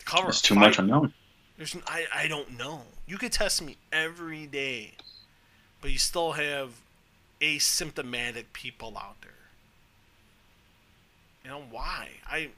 [0.00, 1.12] To cover There's too fight- much unknown.
[1.56, 2.82] There's I I don't know.
[3.06, 4.92] You could test me every day,
[5.80, 6.70] but you still have
[7.40, 9.30] asymptomatic people out there.
[11.44, 12.10] You know why?
[12.26, 12.50] I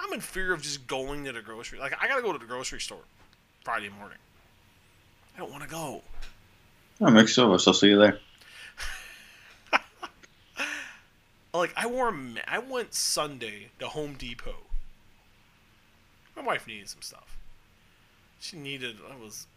[0.00, 1.78] I'm in fear of just going to the grocery.
[1.78, 3.02] Like I gotta go to the grocery store
[3.64, 4.18] Friday morning.
[5.36, 6.02] I don't want to go.
[7.00, 7.66] Oh, mix of us.
[7.66, 8.18] I'll see you there.
[11.52, 12.14] Like I wore
[12.46, 14.54] I went Sunday to Home Depot.
[16.36, 17.36] My wife needed some stuff.
[18.38, 19.48] She needed I was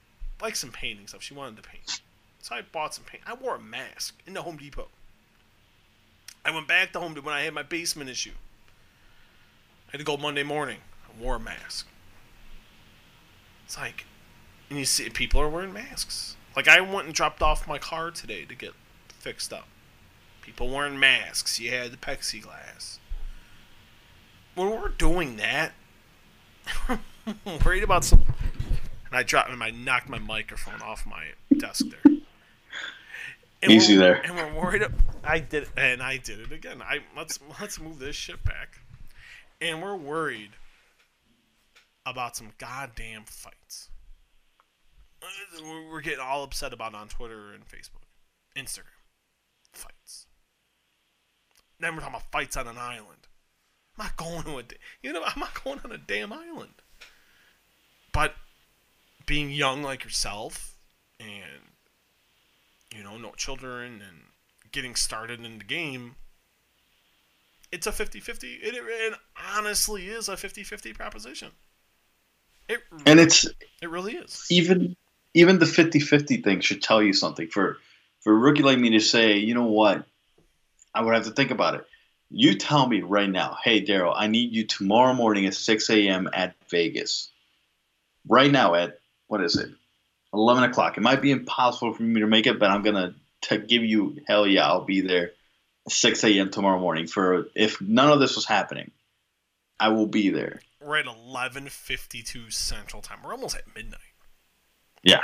[0.41, 1.21] like some painting stuff.
[1.21, 2.01] She wanted to paint.
[2.41, 3.23] So I bought some paint.
[3.27, 4.87] I wore a mask in the Home Depot.
[6.43, 8.33] I went back to Home Depot when I had my basement issue.
[9.93, 10.79] I had to go Monday morning.
[11.07, 11.87] I wore a mask.
[13.65, 14.05] It's like
[14.73, 16.35] and you see people are wearing masks.
[16.55, 18.71] Like I went and dropped off my car today to get
[19.09, 19.67] fixed up.
[20.41, 21.59] People wearing masks.
[21.59, 22.97] You had the plexiglass.
[24.55, 25.73] When we're doing that,
[26.89, 26.99] I'm
[27.63, 28.21] worried about some.
[29.05, 31.25] And I dropped and I knocked my microphone off my
[31.55, 32.15] desk there.
[33.61, 34.15] And Easy there.
[34.25, 34.85] And we're worried.
[35.23, 36.81] I did, and I did it again.
[36.81, 38.79] I let's let's move this shit back,
[39.63, 40.51] and we're worried
[42.05, 43.89] about some goddamn fights.
[45.89, 48.03] We're getting all upset about on Twitter and Facebook,
[48.57, 48.99] Instagram,
[49.71, 50.27] fights.
[51.79, 53.27] Then we're talking about fights on an island.
[53.97, 54.63] I'm not going to a,
[55.01, 56.73] you know, I'm not going on a damn island.
[58.11, 58.35] But
[59.25, 60.77] being young like yourself,
[61.19, 61.71] and
[62.93, 64.17] you know, no children and
[64.71, 66.15] getting started in the game,
[67.73, 68.43] it's a 50-50.
[68.61, 69.13] It, it
[69.55, 71.49] honestly is a 50-50 proposition.
[72.69, 73.45] It And it's
[73.81, 74.45] it really is.
[74.49, 74.95] even
[75.33, 77.47] even the 50-50 thing should tell you something.
[77.49, 77.77] For
[78.21, 80.05] for a rookie like me to say, you know what,
[80.93, 81.85] I would have to think about it.
[82.29, 86.29] You tell me right now, hey Daryl, I need you tomorrow morning at 6 a.m.
[86.31, 87.31] at Vegas.
[88.27, 89.69] Right now at what is it?
[90.33, 90.97] 11 o'clock.
[90.97, 94.21] It might be impossible for me to make it, but I'm gonna to give you
[94.27, 95.31] hell yeah, I'll be there
[95.89, 96.49] 6 a.m.
[96.49, 97.07] tomorrow morning.
[97.07, 98.91] For if none of this was happening,
[99.79, 100.61] I will be there.
[100.81, 103.19] We're at 11:52 Central Time.
[103.23, 103.99] We're almost at midnight.
[105.03, 105.21] Yeah.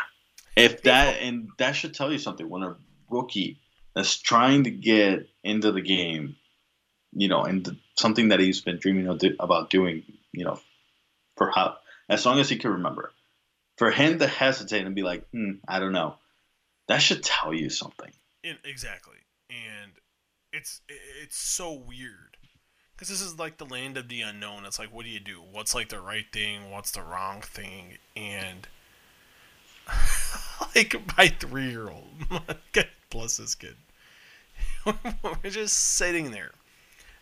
[0.56, 2.76] If that and that should tell you something when a
[3.10, 3.60] rookie
[3.96, 6.36] that's trying to get into the game,
[7.14, 10.60] you know, and something that he's been dreaming of do, about doing, you know,
[11.38, 11.78] for how
[12.10, 13.12] as long as he can remember,
[13.78, 16.16] for him to hesitate and be like, hmm, I don't know,
[16.88, 18.12] that should tell you something.
[18.44, 19.18] In, exactly,
[19.50, 19.92] and
[20.52, 20.82] it's
[21.22, 22.38] it's so weird
[22.96, 24.66] because this is like the land of the unknown.
[24.66, 25.42] It's like, what do you do?
[25.52, 26.70] What's like the right thing?
[26.70, 27.98] What's the wrong thing?
[28.16, 28.68] And
[30.76, 32.10] like my three year old,
[32.72, 33.76] God bless this kid,
[34.86, 36.52] we're just sitting there.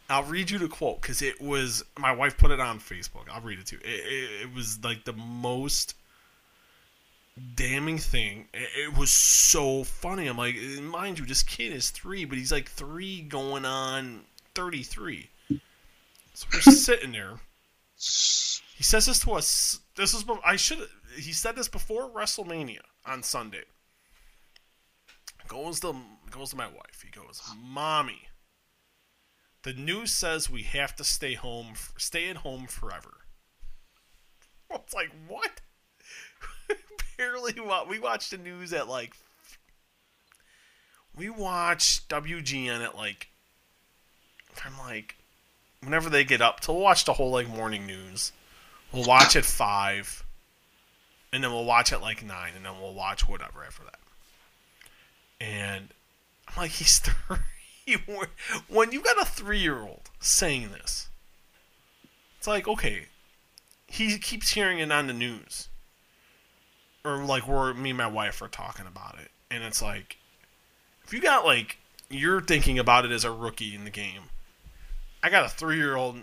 [0.10, 3.30] I'll read you the quote because it was my wife put it on Facebook.
[3.32, 3.82] I'll read it to you.
[3.84, 5.96] It, it, it was like the most
[7.56, 8.48] damning thing.
[8.54, 10.28] It, was so funny.
[10.28, 14.22] I'm like, mind you, this kid is three, but he's like three going on
[14.56, 15.30] 33.
[16.34, 17.40] So we're sitting there.
[18.76, 19.80] He says this to us.
[19.96, 20.88] This is I should.
[21.16, 23.64] He said this before WrestleMania on Sunday.
[25.48, 25.96] Goes to
[26.30, 27.04] goes to my wife.
[27.04, 28.28] He goes, "Mommy,
[29.64, 33.18] the news says we have to stay home, stay at home forever."
[34.70, 35.62] It's like what?
[37.18, 39.14] Barely what we watched the news at like.
[41.16, 43.28] We watched WGN at like.
[44.66, 45.16] I'm like,
[45.82, 48.32] whenever they get up, to watch the whole like morning news.
[48.92, 50.24] We'll watch at five,
[51.34, 54.00] and then we'll watch at like nine, and then we'll watch whatever after that.
[55.40, 55.90] And
[56.48, 57.00] I'm like, he's
[57.88, 57.98] three.
[58.68, 61.10] when you got a three-year-old saying this,
[62.38, 63.06] it's like, okay,
[63.88, 65.70] he keeps hearing it on the news,
[67.08, 70.18] or like where me and my wife are talking about it, and it's like,
[71.06, 71.78] if you got like
[72.10, 74.24] you're thinking about it as a rookie in the game.
[75.24, 76.22] I got a three-year-old,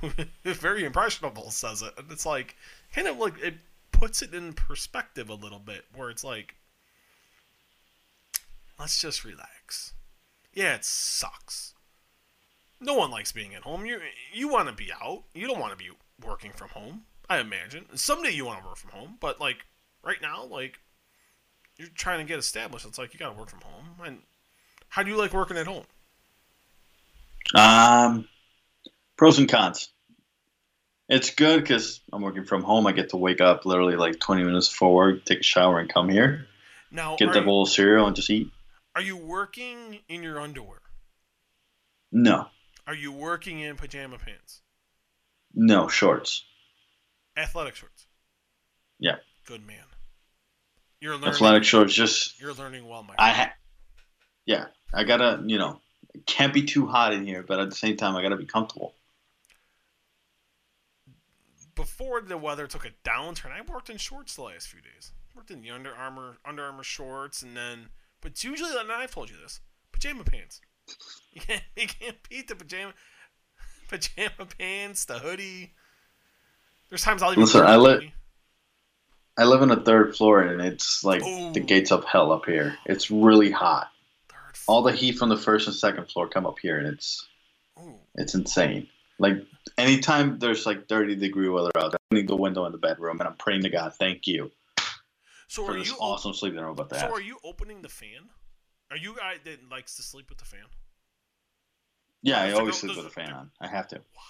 [0.44, 2.56] very impressionable, says it, and it's like
[2.94, 3.54] kind of like it
[3.92, 6.54] puts it in perspective a little bit, where it's like,
[8.78, 9.92] let's just relax.
[10.54, 11.74] Yeah, it sucks.
[12.80, 13.84] No one likes being at home.
[13.84, 14.00] You
[14.32, 15.24] you want to be out.
[15.34, 15.90] You don't want to be
[16.24, 17.02] working from home.
[17.28, 19.66] I imagine someday you want to work from home, but like
[20.04, 20.78] right now, like
[21.76, 22.86] you're trying to get established.
[22.86, 23.84] It's like you got to work from home.
[24.04, 24.18] And
[24.88, 25.84] how do you like working at home?
[27.54, 28.28] Um,
[29.16, 29.88] pros and cons.
[31.08, 32.86] It's good because I'm working from home.
[32.86, 35.88] I get to wake up literally like 20 minutes before work, take a shower, and
[35.88, 36.46] come here,
[36.90, 38.50] Now, get the bowl of cereal, and just eat.
[38.94, 40.80] are you working in your underwear?
[42.12, 42.48] No,
[42.86, 44.60] Are you working in pajama pants?
[45.54, 46.44] no shorts.
[47.38, 48.06] Athletic shorts.
[48.98, 49.16] Yeah.
[49.46, 49.84] Good man.
[51.00, 51.28] You're learning.
[51.28, 51.94] Athletic shorts.
[51.94, 53.52] Just You're learning well, my I ha-
[54.46, 54.66] yeah.
[54.92, 55.80] I gotta you know
[56.14, 58.46] it can't be too hot in here, but at the same time I gotta be
[58.46, 58.94] comfortable.
[61.74, 65.12] Before the weather took a downturn, I worked in shorts the last few days.
[65.36, 67.90] Worked in the Under Armour Under Armour shorts, and then,
[68.20, 69.60] but it's usually, and I've told you this,
[69.92, 70.60] pajama pants.
[71.34, 72.94] You can't, you can't beat the pajama,
[73.88, 75.74] pajama pants, the hoodie.
[76.88, 78.14] There's times I'll even Listen, I li- hoodie.
[79.38, 82.76] I live on a third floor and it's like the gates of hell up here.
[82.86, 83.88] It's really hot.
[84.66, 87.26] All the heat from the first and second floor come up here, and it's
[87.80, 87.94] Ooh.
[88.16, 88.88] it's insane.
[89.18, 89.36] Like
[89.78, 93.28] anytime there's like 30 degree weather out, I need the window in the bedroom, and
[93.28, 94.50] I'm praying to God, thank you
[95.46, 97.80] So for are this you awesome sleep that I'm about to So are you opening
[97.80, 98.28] the fan?
[98.90, 100.64] Are you guy that likes to sleep with the fan?
[102.22, 103.50] Yeah, I always girl- sleep with a the- fan on.
[103.60, 103.96] I have to.
[103.96, 104.22] Wow.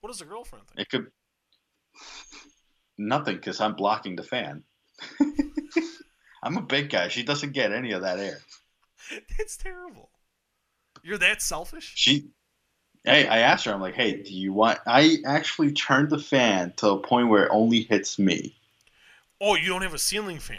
[0.00, 0.80] What does a girlfriend think?
[0.80, 1.12] It could
[3.08, 4.62] nothing because I'm blocking the fan.
[6.42, 7.08] I'm a big guy.
[7.08, 8.38] She doesn't get any of that air.
[9.38, 10.10] It's terrible.
[11.02, 11.92] You're that selfish?
[11.96, 12.30] She,
[13.04, 13.72] hey, I asked her.
[13.74, 14.78] I'm like, hey, do you want?
[14.86, 18.56] I actually turned the fan to a point where it only hits me.
[19.40, 20.58] Oh, you don't have a ceiling fan.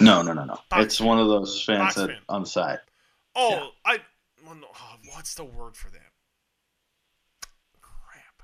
[0.00, 0.58] No, no, no, no.
[0.68, 2.18] Box it's one of those fans Box that fan.
[2.28, 2.78] on the side.
[3.34, 3.92] Oh, Yeah.
[3.92, 3.98] I.
[4.44, 6.12] Well, no, oh, what's the word for that?
[7.80, 8.42] Crap.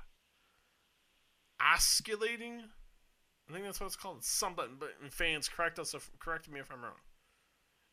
[1.61, 2.63] Osculating.
[3.49, 4.23] I think that's what it's called.
[4.23, 5.93] Something, but fans correct us.
[5.93, 6.99] If, correct me if I'm wrong.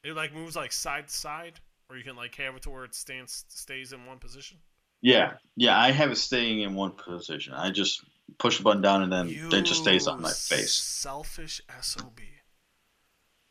[0.02, 2.84] It like moves like side to side, or you can like have it to where
[2.84, 4.58] it stands stays in one position.
[5.00, 5.78] Yeah, yeah.
[5.78, 7.54] I have it staying in one position.
[7.54, 8.04] I just
[8.38, 10.74] push the button down and then it just stays on my face.
[10.74, 12.18] Selfish sob.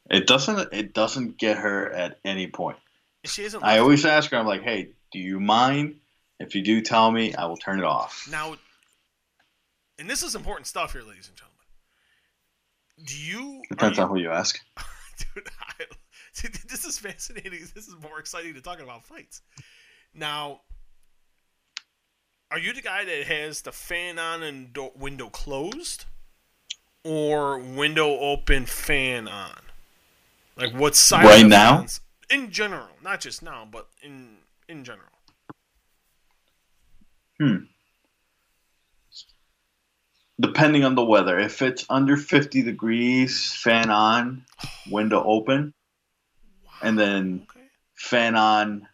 [0.09, 0.73] It doesn't.
[0.73, 2.77] It doesn't get her at any point.
[3.23, 3.63] She isn't.
[3.63, 4.37] I always ask her.
[4.37, 5.95] I'm like, hey, do you mind?
[6.39, 7.33] If you do, tell me.
[7.33, 8.27] I will turn it off.
[8.29, 8.55] Now,
[9.97, 11.52] and this is important stuff here, ladies and gentlemen.
[13.03, 13.61] Do you?
[13.69, 14.59] Depends you- on who you ask.
[15.35, 15.47] Dude,
[15.79, 15.85] I,
[16.31, 17.59] see, this is fascinating.
[17.75, 19.41] This is more exciting than talking about fights.
[20.13, 20.61] Now,
[22.51, 26.05] are you the guy that has the fan on and do- window closed,
[27.03, 29.57] or window open, fan on?
[30.55, 31.25] Like what side?
[31.25, 31.77] Right now?
[31.79, 34.37] fence- In general, not just now, but in
[34.69, 35.09] in general.
[37.39, 37.55] Hmm.
[40.43, 41.39] Depending on the weather.
[41.39, 44.43] If it's under 50 degrees, fan on,
[44.85, 45.73] window open,
[46.81, 47.65] and then Okay.
[47.95, 48.85] fan on,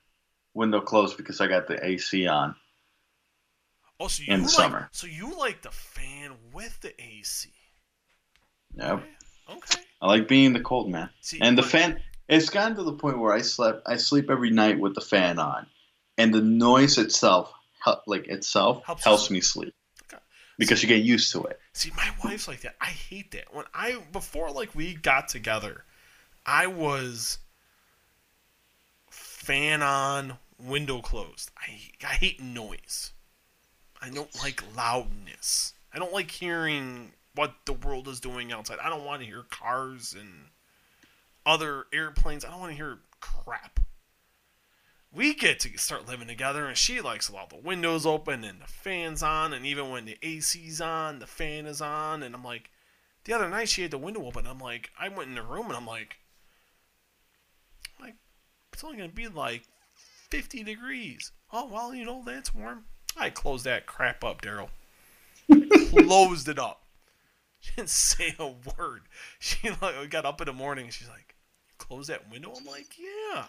[0.53, 2.55] window closed because I got the AC on.
[3.99, 4.89] Oh, so you in the like, summer.
[4.91, 7.49] So you like the fan with the AC?
[8.75, 8.93] Yep.
[8.93, 9.07] Okay.
[9.49, 9.81] okay.
[10.03, 11.09] I like being in the cold man.
[11.21, 14.51] See, And the fan, it's gotten to the point where I slept, I sleep every
[14.51, 15.65] night with the fan on,
[16.15, 17.51] and the noise itself,
[18.05, 19.73] like itself, Helps helps, me sleep
[20.59, 21.59] Because you get used to it.
[21.73, 22.75] See, my wife's like that.
[22.79, 23.53] I hate that.
[23.53, 25.85] When I before like we got together,
[26.45, 27.39] I was
[29.09, 31.49] fan on, window closed.
[31.57, 33.13] I I hate noise.
[34.01, 35.73] I don't like loudness.
[35.93, 38.79] I don't like hearing what the world is doing outside.
[38.83, 40.29] I don't want to hear cars and
[41.45, 42.43] other airplanes.
[42.43, 43.79] I don't want to hear crap.
[45.11, 48.67] We get to start living together, and she likes all the windows open and the
[48.67, 52.21] fans on, and even when the AC's on, the fan is on.
[52.21, 52.69] And I'm like,
[53.25, 54.47] the other night she had the window open.
[54.47, 56.17] I'm like, I went in the room and I'm like,
[57.97, 58.15] I'm like,
[58.73, 59.63] it's only gonna be like
[60.29, 61.31] 50 degrees.
[61.51, 62.85] Oh well, you know that's warm.
[63.17, 64.69] I closed that crap up, Daryl.
[65.89, 66.83] closed it up.
[67.59, 69.01] She didn't say a word.
[69.39, 70.85] She like got up in the morning.
[70.85, 71.35] and She's like,
[71.77, 72.53] close that window.
[72.55, 73.45] I'm like, yeah.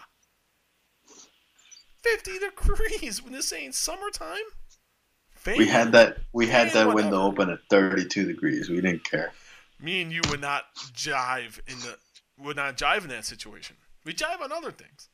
[2.03, 4.37] 50 degrees when this ain't summertime.
[5.45, 7.43] We had that, we had that window whatever.
[7.43, 8.69] open at 32 degrees.
[8.69, 9.33] We didn't care.
[9.79, 11.97] Me and you would not jive in the
[12.37, 13.75] would not jive in that situation.
[14.05, 15.09] We jive on other things.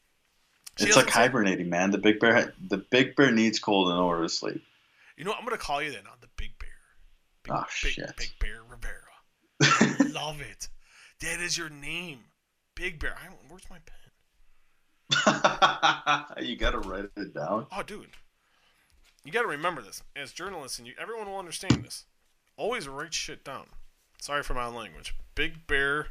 [0.78, 1.92] She it's like say- hibernating, man.
[1.92, 4.62] The big bear, the big bear needs cold in order to sleep.
[5.16, 5.40] You know, what?
[5.40, 6.70] I'm gonna call you that now, the Big Bear.
[7.44, 8.12] Big, Oh, big, shit.
[8.18, 10.12] Big Bear Rivera.
[10.14, 10.68] Love it.
[11.22, 12.20] That is your name,
[12.76, 13.16] Big Bear.
[13.18, 14.07] I, where's my pen?
[16.42, 17.68] you gotta write it down.
[17.72, 18.08] Oh, dude,
[19.24, 20.04] you got to remember this.
[20.16, 22.06] As journalists, and you, everyone will understand this.
[22.56, 23.68] Always write shit down.
[24.20, 25.16] Sorry for my language.
[25.36, 26.08] Big Bear,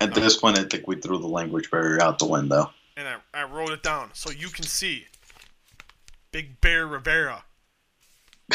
[0.00, 2.70] At this point, I think we threw the language barrier out the window.
[2.96, 5.06] and I, I wrote it down so you can see.
[6.32, 7.42] Big Bear Rivera.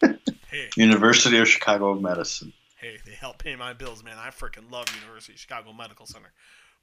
[0.00, 2.52] hey, University of Chicago Medicine.
[2.80, 4.16] hey, they help pay my bills, man.
[4.18, 6.32] I freaking love University of Chicago Medical Center.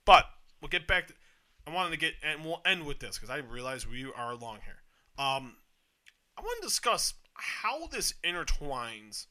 [0.06, 0.26] But
[0.62, 1.14] we'll get back to.
[1.68, 4.60] I wanted to get, and we'll end with this because I realize we are long
[4.64, 4.82] here.
[5.18, 5.58] Um,
[6.38, 9.26] I want to discuss how this intertwines.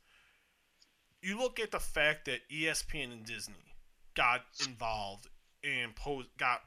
[1.22, 3.54] You look at the fact that ESPN and Disney
[4.14, 5.28] got involved
[5.64, 6.60] and pose, got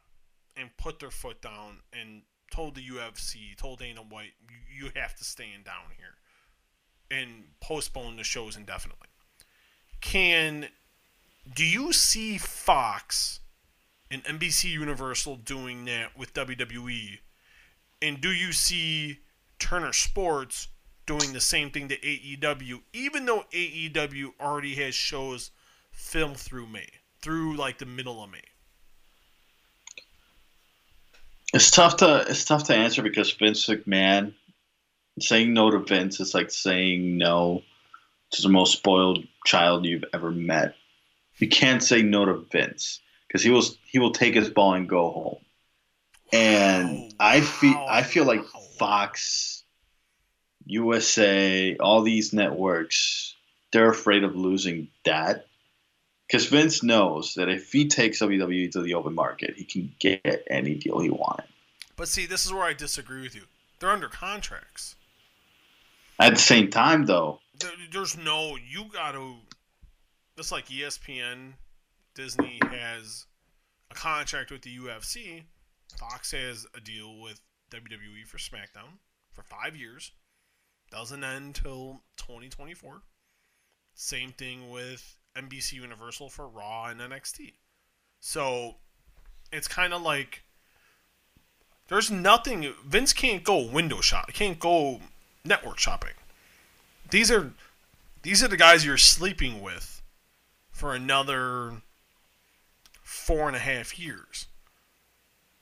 [0.57, 4.33] and put their foot down and told the UFC, told Dana White,
[4.75, 6.15] you have to stand down here
[7.11, 9.07] and postpone the shows indefinitely.
[10.01, 10.67] Can
[11.55, 13.39] do you see Fox
[14.11, 17.19] and NBC Universal doing that with WWE?
[18.01, 19.19] And do you see
[19.59, 20.69] Turner Sports
[21.05, 25.51] doing the same thing to AEW, even though AEW already has shows
[25.91, 26.87] filmed through May,
[27.21, 28.41] through like the middle of May?
[31.53, 34.33] It's tough to it's tough to answer because Vince McMahon
[35.19, 37.63] saying no to Vince is like saying no
[38.31, 40.75] to the most spoiled child you've ever met.
[41.39, 42.99] You can't say no to Vince
[43.29, 45.37] because he will he will take his ball and go home.
[46.33, 48.41] And Wow, I feel I feel like.
[48.79, 49.63] Fox,
[50.65, 53.35] USA, all these networks,
[53.71, 55.45] they're afraid of losing that.
[56.25, 60.43] Because Vince knows that if he takes WWE to the open market, he can get
[60.49, 61.45] any deal he wanted.
[61.97, 63.43] But see, this is where I disagree with you.
[63.79, 64.95] They're under contracts.
[66.19, 69.35] At the same time, though, There, there's no you got to.
[70.37, 71.53] It's like ESPN,
[72.19, 73.27] Disney has
[73.89, 75.43] a contract with the UFC.
[75.97, 77.39] Fox has a deal with
[77.71, 78.97] WWE for SmackDown
[79.31, 80.11] for five years.
[80.91, 83.03] Doesn't end till 2024.
[83.93, 87.53] Same thing with NBC Universal for Raw and NXT.
[88.19, 88.75] So
[89.53, 90.43] it's kind of like
[91.87, 92.73] there's nothing.
[92.85, 94.33] Vince can't go window shop.
[94.33, 94.99] Can't go
[95.45, 96.15] network shopping.
[97.11, 97.53] These are
[98.23, 100.01] these are the guys you're sleeping with
[100.69, 101.81] for another
[103.29, 104.47] four and a half years.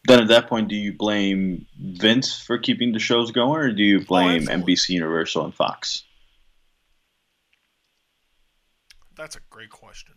[0.06, 3.84] then at that point, do you blame Vince for keeping the shows going, or do
[3.84, 4.73] you oh, blame absolutely.
[4.76, 6.06] NBC Universal and Fox?
[9.18, 10.14] That's a great question.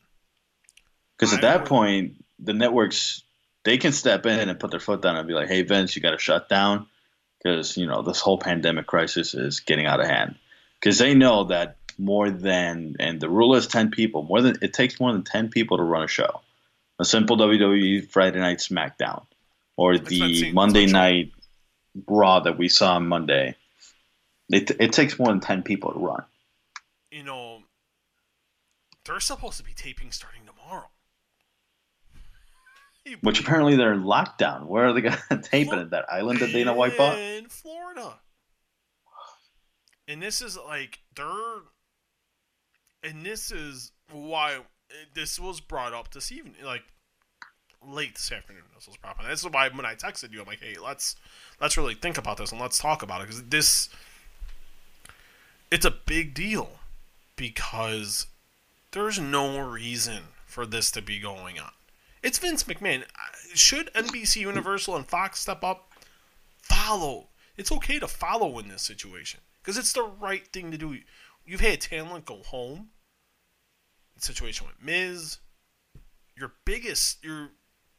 [1.17, 3.25] Because at that would- point, the networks
[3.65, 6.01] they can step in and put their foot down and be like, "Hey, Vince, you
[6.01, 6.87] got to shut down,"
[7.43, 10.37] because you know this whole pandemic crisis is getting out of hand.
[10.79, 14.23] Because they know that more than and the rule is ten people.
[14.23, 16.43] More than it takes more than ten people to run a show.
[17.01, 19.25] A simple WWE Friday Night SmackDown,
[19.75, 21.33] or the Monday Night
[22.07, 23.57] Raw that we saw on Monday.
[24.51, 26.25] It it takes more than ten people to run.
[27.11, 27.63] You know,
[29.07, 30.91] they're supposed to be taping starting tomorrow.
[33.23, 34.67] Which apparently they're in lockdown.
[34.67, 35.79] Where are they going to tape it?
[35.79, 37.19] At that island that Dana White bought?
[37.19, 38.21] in Florida.
[40.07, 41.63] And this is like they're,
[43.03, 44.59] and this is why
[45.15, 46.83] this was brought up this evening, like
[47.87, 48.63] late this afternoon.
[48.75, 49.27] This was brought up.
[49.29, 51.17] This is why when I texted you, I'm like, hey, let's
[51.61, 53.89] let's really think about this and let's talk about it because this,
[55.71, 56.81] it's a big deal
[57.37, 58.27] because
[58.93, 61.71] there's no reason for this to be going on.
[62.23, 63.05] It's Vince McMahon.
[63.55, 65.91] Should NBC Universal and Fox step up?
[66.61, 67.29] Follow.
[67.57, 70.99] It's okay to follow in this situation because it's the right thing to do.
[71.47, 72.89] You've had talent go home.
[74.23, 75.39] Situation with Miz.
[76.37, 77.51] Your biggest, your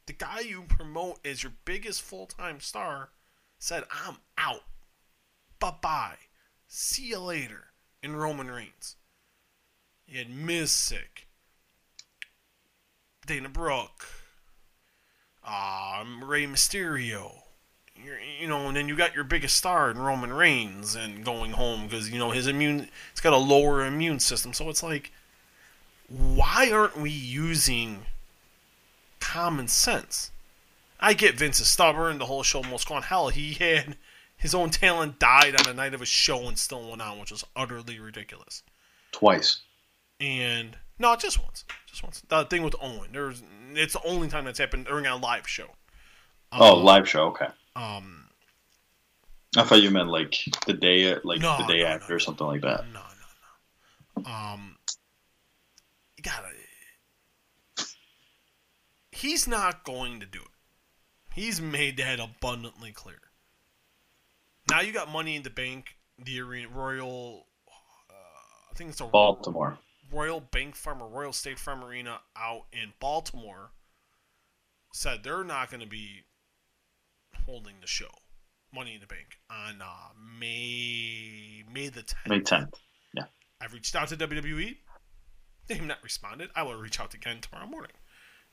[0.06, 3.10] the guy you promote as your biggest full time star
[3.58, 4.64] said, "I'm out.
[5.58, 6.18] Bye bye.
[6.66, 7.68] See you later."
[8.02, 8.96] In Roman Reigns,
[10.08, 11.28] you had Miz sick.
[13.26, 14.06] Dana Brooke,
[15.44, 17.42] um, Rey Mysterio.
[17.94, 21.52] You're, you know, and then you got your biggest star in Roman Reigns and going
[21.52, 24.52] home because you know his immune, it's got a lower immune system.
[24.52, 25.12] So it's like,
[26.62, 28.06] why aren't we using
[29.20, 30.30] common sense?
[31.00, 32.18] I get Vince is stubborn.
[32.18, 33.28] The whole show almost gone hell.
[33.30, 33.96] He had
[34.36, 37.32] his own talent died on the night of a show and still went on, which
[37.32, 38.62] was utterly ridiculous.
[39.10, 39.60] Twice.
[40.20, 42.22] And no, just once, just once.
[42.28, 43.42] The thing with Owen, there's
[43.74, 45.70] it's the only time that's happened during a live show.
[46.52, 47.24] Oh, Um, live show.
[47.28, 47.48] Okay.
[47.74, 48.26] Um,
[49.56, 50.36] I thought you meant like
[50.66, 52.18] the day, like No, the day no, no, after or no.
[52.18, 52.84] something like that.
[52.92, 54.30] no, no, no.
[54.30, 54.76] Um,
[56.22, 56.48] gotta.
[59.10, 60.48] He's not going to do it.
[61.34, 63.20] He's made that abundantly clear.
[64.70, 67.46] Now you got Money in the Bank, the arena, Royal.
[68.10, 68.14] Uh,
[68.70, 69.78] I think it's a Baltimore.
[70.10, 73.70] Royal Bank Farm or Royal State Farm Arena out in Baltimore
[74.92, 76.24] said they're not going to be
[77.46, 78.10] holding the show,
[78.74, 82.28] Money in the Bank, on uh, May May the 10th.
[82.28, 82.74] May tenth.
[83.14, 83.24] Yeah.
[83.60, 84.76] I've reached out to WWE.
[85.72, 86.50] They have not responded.
[86.54, 87.92] I will reach out again tomorrow morning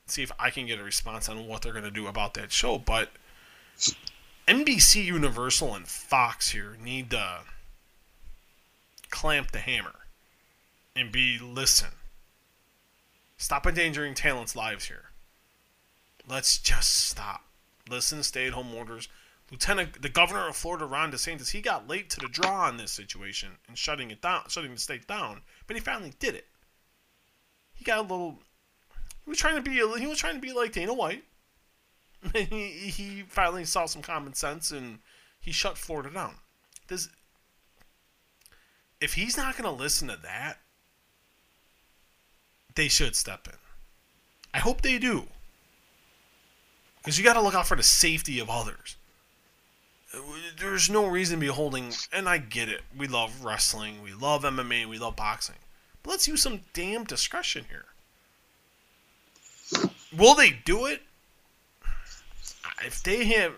[0.06, 2.32] and see if I can get a response on what they're going to do about
[2.32, 2.78] that show.
[2.78, 3.10] But
[4.48, 7.40] NBC, Universal, and Fox here need to
[9.10, 9.96] clamp the hammer
[10.96, 11.90] and be listen.
[13.36, 15.10] Stop endangering talent's lives here.
[16.26, 17.44] Let's just stop.
[17.86, 19.08] Listen, stay at home orders.
[19.50, 22.92] Lieutenant, the governor of Florida, Ron DeSantis, he got late to the draw on this
[22.92, 26.46] situation and shutting it down, shutting the state down, but he finally did it.
[27.80, 28.38] He got a little.
[29.24, 29.76] He was trying to be.
[29.98, 31.24] He was trying to be like Dana White.
[32.34, 34.98] And he he finally saw some common sense and
[35.40, 36.34] he shut Florida down.
[36.86, 37.08] This.
[39.00, 40.58] If he's not going to listen to that,
[42.74, 43.56] they should step in.
[44.52, 45.28] I hope they do.
[46.98, 48.96] Because you got to look out for the safety of others.
[50.58, 52.82] There's no reason to be holding, and I get it.
[52.94, 55.56] We love wrestling, we love MMA, we love boxing.
[56.02, 57.84] But let's use some damn discretion here.
[60.16, 61.02] Will they do it?
[62.84, 63.52] If they have,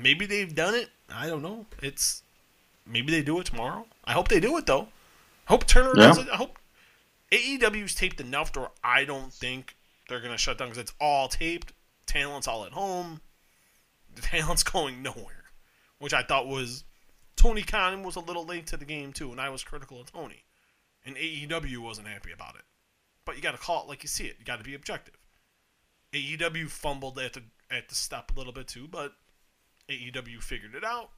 [0.00, 0.90] maybe they've done it.
[1.12, 1.66] I don't know.
[1.82, 2.22] It's
[2.86, 3.86] maybe they do it tomorrow.
[4.04, 4.88] I hope they do it though.
[5.48, 6.06] I hope Turner Yeah.
[6.08, 6.28] does it.
[6.30, 6.58] I hope
[7.30, 9.76] AEW's taped enough to where I don't think
[10.08, 11.72] they're gonna shut down because it's all taped.
[12.06, 13.20] Talent's all at home.
[14.14, 15.44] The talent's going nowhere,
[15.98, 16.84] which I thought was
[17.36, 20.12] Tony Khan was a little late to the game too, and I was critical of
[20.12, 20.44] Tony,
[21.04, 22.62] and AEW wasn't happy about it.
[23.24, 24.36] But you got to call it like you see it.
[24.38, 25.16] You got to be objective.
[26.12, 29.14] AEW fumbled at the at the step a little bit too, but
[29.88, 31.10] AEW figured it out,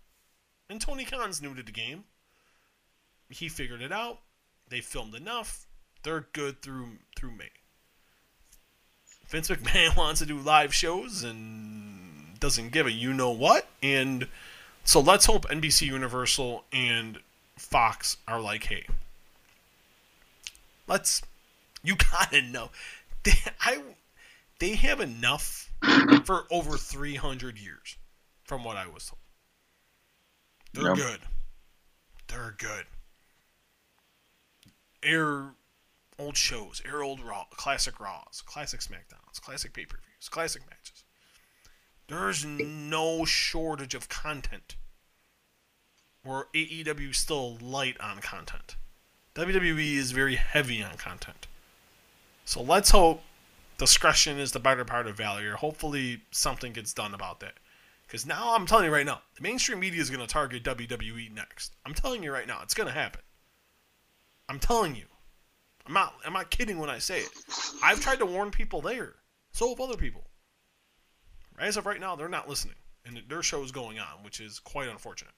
[0.71, 2.05] and Tony Khan's new to the game.
[3.29, 4.21] He figured it out.
[4.69, 5.67] They filmed enough.
[6.03, 7.51] They're good through through May.
[9.29, 13.69] Vince McMahon wants to do live shows and doesn't give a you know what.
[13.83, 14.29] And
[14.85, 17.19] so let's hope NBC Universal and
[17.57, 18.87] Fox are like, hey,
[20.87, 21.23] let's
[21.83, 22.71] you gotta know.
[23.23, 23.81] They, I
[24.61, 25.71] they have enough
[26.25, 27.97] for over three hundred years,
[28.45, 29.19] from what I was told.
[30.73, 30.97] They're Yep.
[30.97, 31.21] good.
[32.29, 32.87] They're good.
[35.03, 35.55] Air
[36.19, 41.05] old shows, air old Raw, classic Raws, classic SmackDowns, classic pay per views, classic matches.
[42.09, 44.77] There's no shortage of content.
[46.23, 48.77] Where AEW still light on content.
[49.37, 51.47] WWE is very heavy on content.
[52.47, 53.23] So let's hope
[53.77, 55.57] discretion is the better part of valor.
[55.57, 57.53] Hopefully something gets done about that.
[58.07, 61.35] Because now I'm telling you right now, the mainstream media is going to target WWE
[61.35, 61.75] next.
[61.85, 63.21] I'm telling you right now, it's going to happen.
[64.49, 65.05] I'm telling you.
[65.87, 66.15] I'm not.
[66.25, 67.29] I'm not kidding when I say it.
[67.85, 69.17] I've tried to warn people there.
[69.53, 70.25] So have other people.
[71.59, 74.59] As of right now, they're not listening, and their show is going on, which is
[74.61, 75.35] quite unfortunate.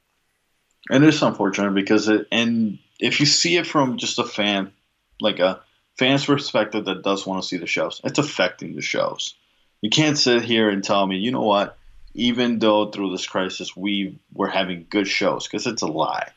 [0.91, 4.73] And it's unfortunate because it, and if you see it from just a fan,
[5.21, 5.61] like a
[5.99, 9.35] fan's perspective that does want to see the shows, it's affecting the shows.
[9.81, 11.77] You can't sit here and tell me, you know what,
[12.15, 16.31] even though through this crisis we were having good shows, because it's a lie.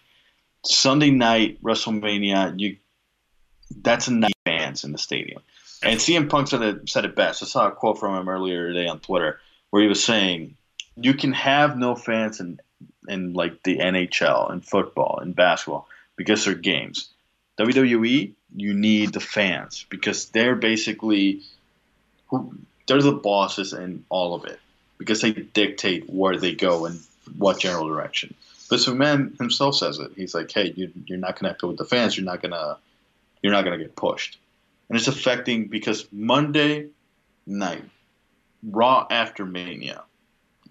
[0.65, 2.77] Sunday night WrestleMania, you
[3.81, 5.41] that's a night fans in the stadium.
[5.81, 7.41] And CM Punk said it, said it best.
[7.41, 9.39] I saw a quote from him earlier today on Twitter
[9.71, 10.57] where he was saying,
[10.95, 12.59] "You can have no fans in
[13.07, 17.09] in like the NHL and football and basketball because they're games.
[17.59, 21.41] WWE, you need the fans because they're basically
[22.27, 22.55] who
[22.87, 24.59] they're the bosses in all of it
[24.97, 26.99] because they dictate where they go and
[27.37, 28.33] what general direction.
[28.69, 30.11] But McMahon himself says it.
[30.15, 32.15] He's like, "Hey, you, you're not connected with the fans.
[32.15, 32.77] You're not gonna,
[33.41, 34.37] you're not gonna get pushed."
[34.89, 36.87] And it's affecting because Monday
[37.45, 37.83] night,
[38.63, 40.03] Raw after Mania,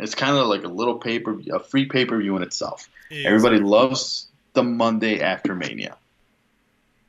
[0.03, 2.89] it's kind of like a little paper, a free pay per view in itself.
[3.11, 5.97] Everybody loves the Monday after Mania.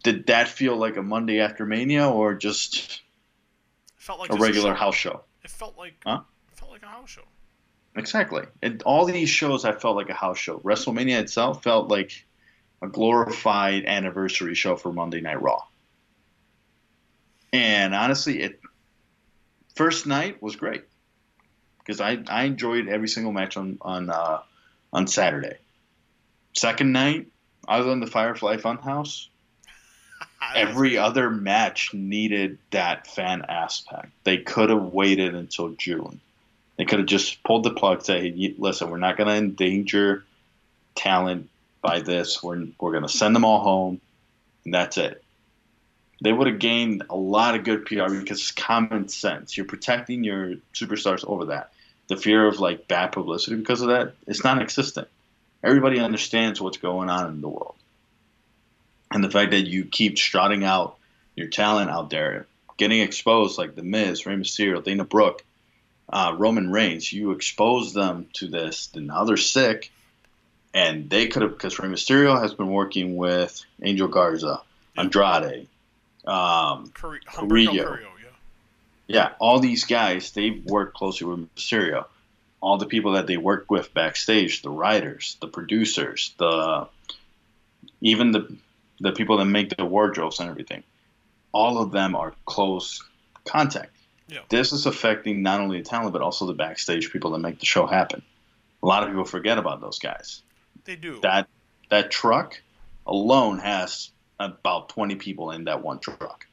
[0.03, 3.01] Did that feel like a Monday after Mania or just
[3.97, 4.75] felt like a regular show.
[4.75, 5.21] house show?
[5.43, 6.21] It felt like Huh?
[6.51, 7.21] it felt like a house show.
[7.95, 8.43] Exactly.
[8.61, 10.59] And all these shows, I felt like a house show.
[10.59, 12.25] WrestleMania itself felt like
[12.81, 15.63] a glorified anniversary show for Monday Night Raw.
[17.53, 18.59] And honestly, it
[19.75, 20.83] first night was great
[21.91, 24.39] because I, I enjoyed every single match on on uh,
[24.93, 25.57] on Saturday.
[26.53, 27.27] Second night,
[27.67, 29.27] other than the Firefly Funhouse,
[30.55, 34.07] every other match needed that fan aspect.
[34.23, 36.21] They could have waited until June.
[36.77, 40.23] They could have just pulled the plug, say, "Hey, "Listen, we're not going to endanger
[40.95, 41.49] talent
[41.81, 42.41] by this.
[42.41, 43.99] We're we're going to send them all home,
[44.63, 45.21] and that's it."
[46.21, 49.57] They would have gained a lot of good PR because it's common sense.
[49.57, 51.71] You're protecting your superstars over that.
[52.11, 55.07] The fear of like bad publicity because of that, it's non-existent.
[55.63, 57.75] Everybody understands what's going on in the world
[59.13, 60.97] and the fact that you keep strutting out
[61.37, 65.45] your talent out there, getting exposed like The Miz, Rey Mysterio, Dana Brooke,
[66.09, 68.87] uh, Roman Reigns, you expose them to this.
[68.87, 69.89] Then now they're sick,
[70.73, 74.61] and they could have because Rey Mysterio has been working with Angel Garza,
[74.97, 75.67] Andrade,
[76.25, 78.10] um, Humberto Carrillo.
[79.13, 79.33] Yeah.
[79.39, 82.05] all these guys they've worked closely with Mysterio.
[82.61, 86.87] All the people that they work with backstage, the writers, the producers, the
[88.01, 88.55] even the
[88.99, 90.83] the people that make the wardrobes and everything,
[91.51, 93.01] all of them are close
[93.45, 93.91] contact.
[94.27, 94.39] Yeah.
[94.49, 97.65] This is affecting not only the talent but also the backstage people that make the
[97.65, 98.21] show happen.
[98.83, 100.41] A lot of people forget about those guys.
[100.85, 101.19] They do.
[101.21, 101.47] That
[101.89, 102.61] that truck
[103.05, 106.45] alone has about twenty people in that one truck.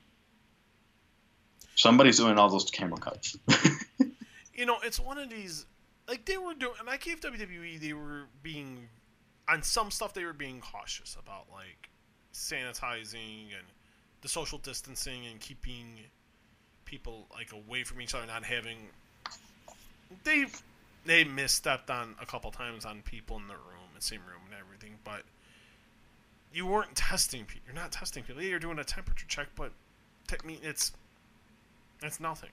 [1.79, 3.39] Somebody's doing all those camera cuts.
[4.53, 5.65] you know, it's one of these
[6.09, 8.89] like they were doing, and I gave WWE they were being
[9.49, 11.89] on some stuff they were being cautious about, like
[12.35, 13.65] sanitizing and
[14.23, 16.01] the social distancing and keeping
[16.85, 18.79] people like away from each other, not having.
[20.25, 20.47] They
[21.07, 24.55] they misstepped on a couple times on people in the room, the same room, and
[24.59, 25.23] everything, but
[26.53, 27.63] you weren't testing people.
[27.67, 28.43] You're not testing people.
[28.43, 29.71] You're doing a temperature check, but
[30.33, 30.91] I mean, it's
[32.03, 32.51] it's nothing.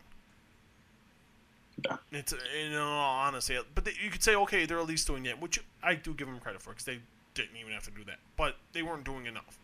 [1.83, 1.97] Yeah.
[2.11, 5.39] It's in all honesty, but they, you could say okay, they're at least doing it,
[5.41, 6.99] which I do give them credit for because they
[7.33, 9.59] didn't even have to do that, but they weren't doing enough.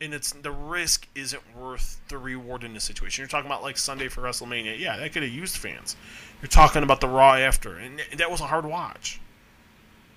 [0.00, 3.22] And it's the risk isn't worth the reward in this situation.
[3.22, 5.96] You're talking about like Sunday for WrestleMania, yeah, that could have used fans.
[6.40, 9.20] You're talking about the Raw after, and that was a hard watch.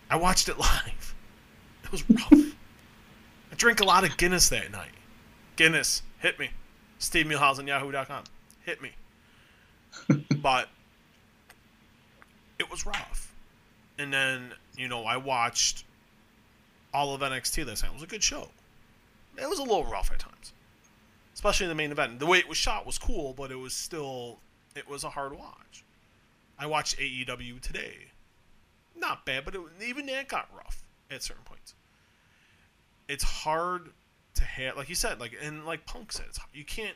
[0.10, 1.16] I watched it live.
[1.84, 2.56] It was rough.
[3.52, 4.92] I drank a lot of Guinness that night.
[5.56, 6.50] Guinness, hit me.
[7.00, 8.24] Steve Muehlhausen, Yahoo.com.
[8.66, 8.92] Hit me.
[10.42, 10.70] but
[12.60, 13.34] it was rough.
[13.98, 15.86] And then, you know, I watched
[16.94, 17.92] all of NXT this night.
[17.92, 18.50] It was a good show.
[19.38, 20.54] It was a little rough at times.
[21.34, 22.20] Especially in the main event.
[22.20, 24.40] The way it was shot was cool, but it was still
[24.76, 25.84] it was a hard watch.
[26.60, 28.08] I watched AEW today.
[28.96, 31.74] Not bad, but it, even that got rough at certain points.
[33.08, 33.90] It's hard
[34.36, 36.96] to have, like you said, like and like Punk said, it's, you can't.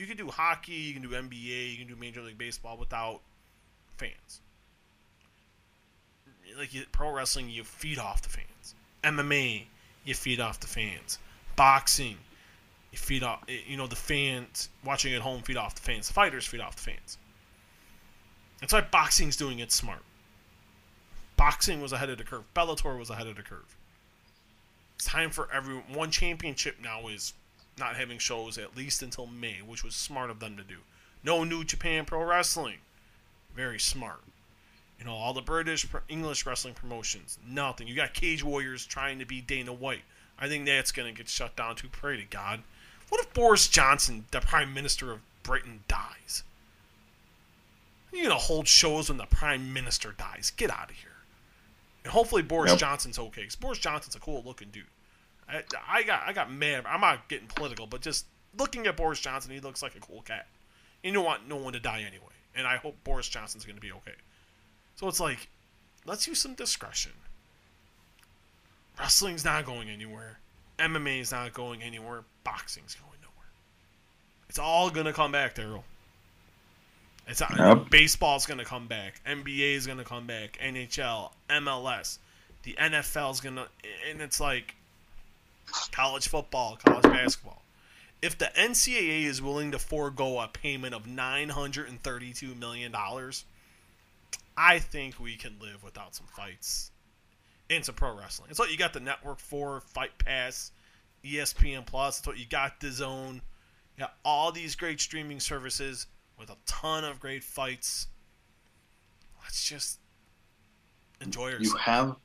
[0.00, 3.20] You can do hockey, you can do NBA, you can do Major League Baseball without
[3.98, 4.40] fans.
[6.58, 8.74] Like pro wrestling, you feed off the fans.
[9.04, 9.64] MMA,
[10.06, 11.18] you feed off the fans.
[11.54, 12.16] Boxing,
[12.92, 13.44] you feed off.
[13.46, 16.10] Eh, you know the fans watching at home feed off the fans.
[16.10, 17.18] Fighters feed off the fans.
[18.62, 20.02] That's why boxing's doing it smart.
[21.36, 22.44] Boxing was ahead of the curve.
[22.56, 23.76] Bellator was ahead of the curve.
[24.96, 25.84] It's time for everyone.
[25.92, 27.34] One championship now is
[27.78, 30.78] not having shows at least until May, which was smart of them to do.
[31.22, 32.78] No New Japan Pro Wrestling.
[33.54, 34.20] Very smart.
[34.98, 37.88] You know, all the British, English wrestling promotions, nothing.
[37.88, 40.02] You got Cage Warriors trying to be Dana White.
[40.38, 41.88] I think that's going to get shut down too.
[41.90, 42.62] Pray to God.
[43.08, 46.44] What if Boris Johnson, the Prime Minister of Britain, dies?
[48.12, 50.52] You're going to hold shows when the Prime Minister dies.
[50.56, 51.10] Get out of here.
[52.04, 52.78] And hopefully Boris Yep.
[52.80, 54.84] Johnson's okay, because Boris Johnson's a cool looking dude.
[55.50, 56.84] I, I got I got mad.
[56.86, 58.26] I'm not getting political, but just
[58.58, 60.46] looking at Boris Johnson, he looks like a cool cat.
[61.02, 63.80] You don't want no one to die anyway, and I hope Boris Johnson's going to
[63.80, 64.14] be okay.
[64.96, 65.48] So it's like,
[66.04, 67.12] let's use some discretion.
[68.98, 70.38] Wrestling's not going anywhere.
[70.78, 72.22] MMA's not going anywhere.
[72.44, 73.48] Boxing's going nowhere.
[74.48, 75.82] It's all going to come back, Daryl.
[77.26, 77.90] It's uh, Yep.
[77.90, 79.20] baseball's going to come back.
[79.26, 80.58] NBA is going to come back.
[80.62, 82.18] NHL, MLS,
[82.64, 83.66] the NFL's going to,
[84.10, 84.74] and it's like
[85.92, 87.62] college football, college basketball.
[88.22, 92.92] If the NCAA is willing to forego a payment of nine hundred and thirty-two million
[92.92, 93.44] dollars,
[94.56, 96.90] I think we can live without some fights
[97.70, 98.50] and some pro wrestling.
[98.50, 100.72] It's what you got the network for, Fight Pass,
[101.24, 102.18] ESPN Plus.
[102.18, 103.40] It's what you got the Zone.
[103.96, 106.06] You got all these great streaming services
[106.38, 108.08] with a ton of great fights.
[109.42, 109.98] Let's just
[111.20, 112.16] enjoy You have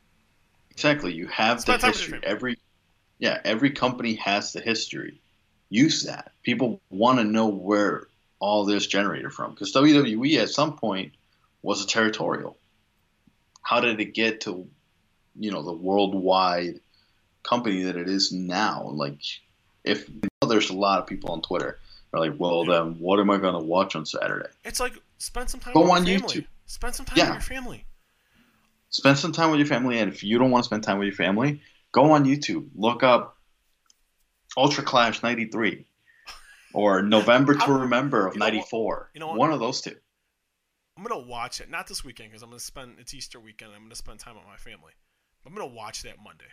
[0.72, 1.14] exactly.
[1.14, 2.20] You have the time with your history.
[2.24, 2.58] Every
[3.20, 5.22] yeah, every company has the history.
[5.70, 6.32] Use that.
[6.44, 8.08] People want to know where
[8.40, 11.14] all this generated from because WWE at some point
[11.62, 12.58] was a territorial.
[13.62, 14.68] How did it get to,
[15.40, 16.80] you know, the worldwide
[17.44, 18.90] company that it is now?
[18.94, 19.18] Like,
[19.84, 20.08] if
[20.48, 21.80] there's a lot of people on Twitter
[22.14, 24.50] are like, well, then what am I going to watch on Saturday?
[24.64, 26.36] It's like spend some time Go with on your family.
[26.42, 26.46] YouTube.
[26.68, 27.26] Spend some time Yeah.
[27.36, 27.86] with your family.
[28.90, 31.08] spend some time with your family and if you don't want to spend time with
[31.08, 31.62] your family
[31.96, 33.38] go on youtube look up
[34.58, 35.86] ultra clash 93
[36.74, 39.38] or november to remember of you know 94 you know what?
[39.38, 39.96] one of those two
[40.98, 41.70] I'm gonna watch it.
[41.70, 43.72] Not this weekend because I'm gonna spend it's Easter weekend.
[43.76, 44.94] I'm gonna spend time with my family.
[45.46, 46.46] I'm gonna watch that Monday.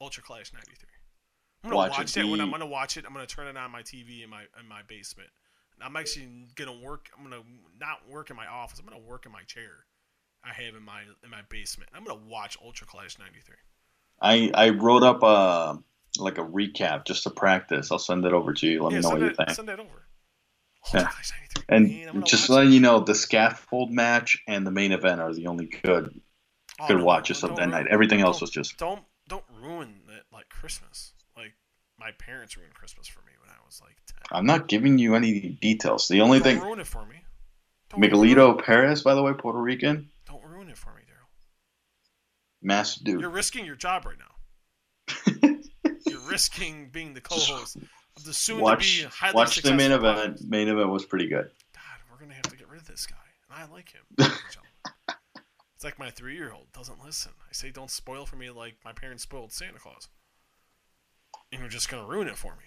[0.00, 0.88] Ultra Clash '93.
[1.64, 3.04] I'm gonna Watch watch, it that when I'm gonna watch it.
[3.06, 5.30] I'm gonna turn it on my TV in my in my basement.
[5.74, 7.08] And I'm actually gonna work.
[7.16, 7.42] I'm gonna
[7.80, 8.78] not work in my office.
[8.78, 9.86] I'm gonna work in my chair.
[10.44, 11.90] I have in my in my basement.
[11.94, 13.54] I'm gonna watch Ultra Clash '93.
[14.22, 15.78] I i wrote up a
[16.18, 19.02] like a recap just to practice i'll send it over to you let yeah, me
[19.02, 20.06] know what you think send that over.
[20.86, 21.08] Ultra Yeah.
[21.08, 21.32] Clash
[21.68, 21.96] '93.
[22.04, 25.46] Man, and just letting you know the scaffold match and the main event are the
[25.46, 26.20] only good.
[26.80, 29.44] Oh, good no, watches don't of that ruin- night everything else was just don't don't
[29.62, 31.12] ruin it like Christmas.
[31.36, 31.52] Like
[31.98, 34.22] my parents ruined Christmas for me when I was like ten.
[34.36, 37.22] i'm not giving you any details the only don't thing ruin it for me.
[37.90, 41.28] Don't miguelito perez by the way puerto rican don't ruin it for me, Daryl.
[42.62, 45.42] Massive dude You're risking your job right now.
[46.06, 47.76] You're risking being the co-host
[48.16, 50.36] of the soon-to-be watch highly watch the main event.
[50.38, 50.48] podcast.
[50.48, 51.50] Main event was pretty good.
[51.74, 53.16] God, we're gonna have to get rid of this guy,
[53.50, 54.02] and I like him.
[54.18, 55.16] ladies and gentlemen.
[55.74, 57.32] it's like my three-year-old doesn't listen.
[57.48, 60.08] I say, "Don't spoil for me like my parents spoiled Santa Claus,"
[61.50, 62.64] and you're just gonna ruin it for me.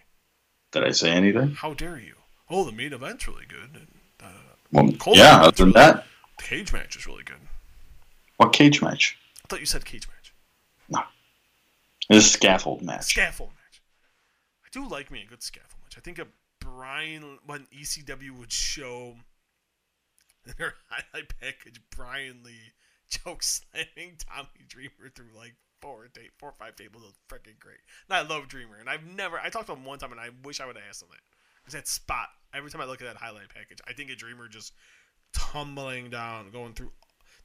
[0.72, 1.52] Did I say anything?
[1.56, 2.16] How dare you?
[2.50, 3.70] Oh, the main event's really good.
[3.76, 3.88] And,
[4.20, 5.42] uh, Well, yeah.
[5.42, 6.06] Other than was- that,
[6.38, 7.38] the cage match is really good.
[8.38, 9.18] what cage match?
[9.46, 10.34] I thought you said cage match.
[10.90, 11.04] No,
[12.10, 13.04] this scaffold match.
[13.04, 13.80] Scaffold match.
[14.66, 15.96] I do like me a good scaffold match.
[15.96, 16.26] I think a
[16.60, 19.18] Brian when ECW would show
[20.58, 22.74] their highlight package, Brian Lee
[23.08, 26.08] choke slamming Tommy Dreamer through like four,
[26.42, 27.78] or five tables was freaking great.
[28.10, 30.32] And I love Dreamer, and I've never I talked to him one time, and I
[30.44, 31.22] wish I would have asked him that.
[31.62, 34.48] Because that spot, every time I look at that highlight package, I think of Dreamer
[34.48, 34.74] just
[35.34, 36.92] tumbling down, going through.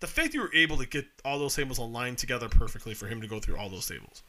[0.00, 3.20] The fact you were able to get all those tables aligned together perfectly for him
[3.20, 4.22] to go through all those tables,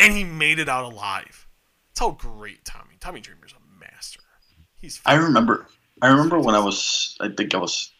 [0.00, 1.46] and he made it out alive.
[1.90, 2.94] That's how great Tommy.
[3.00, 4.20] Tommy Dreamer's a master.
[4.80, 5.00] He's.
[5.04, 5.66] I remember.
[6.00, 7.16] I remember when I was.
[7.20, 7.92] I think I was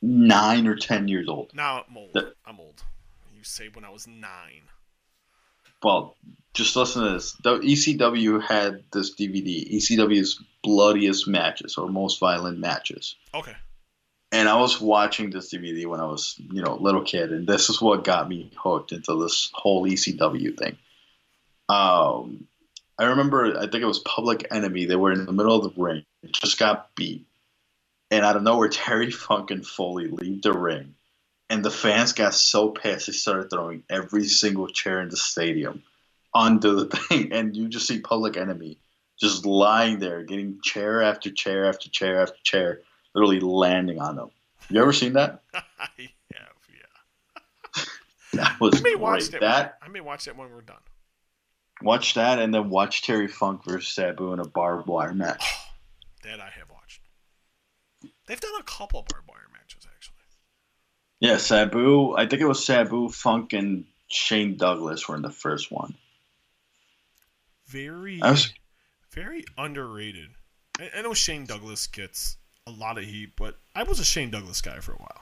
[0.00, 1.52] nine or ten years old.
[1.54, 2.12] Now I'm old.
[2.14, 2.82] The- I'm old.
[3.36, 4.62] You say when I was nine.
[5.82, 6.16] Well,
[6.54, 7.32] just listen to this.
[7.42, 13.16] The ECW had this DVD, ECW's bloodiest matches or most violent matches.
[13.34, 13.56] Okay.
[14.32, 17.68] And I was watching this DVD when I was, you know, little kid, and this
[17.68, 20.78] is what got me hooked into this whole ECW thing.
[21.68, 22.48] Um,
[22.98, 24.86] I remember, I think it was Public Enemy.
[24.86, 27.26] They were in the middle of the ring, it just got beat,
[28.10, 30.94] and out of nowhere, Terry Funk and Foley leave the ring,
[31.50, 35.82] and the fans got so pissed they started throwing every single chair in the stadium
[36.32, 38.78] onto the thing, and you just see Public Enemy
[39.20, 42.80] just lying there, getting chair after chair after chair after chair,
[43.14, 44.30] literally landing on them.
[44.70, 45.42] You ever seen that?
[45.54, 47.82] I have, yeah.
[48.34, 49.32] That was I may watch great.
[49.32, 49.40] that.
[49.40, 50.76] That I may watch that when we're done.
[51.82, 55.44] watch that, and then watch Terry Funk versus Sabu in a barbed wire match.
[55.44, 55.70] Oh,
[56.24, 57.00] that I have watched.
[58.26, 60.16] They've done a couple barbed wire matches actually.
[61.20, 62.16] Yeah, Sabu.
[62.16, 65.94] I think it was Sabu, Funk, and Shane Douglas were in the first one.
[67.66, 68.52] Very, was-
[69.10, 70.30] very underrated.
[70.80, 72.36] I, I know Shane Douglas gets
[72.66, 75.20] a lot of heat, but I was a Shane Douglas guy for a while.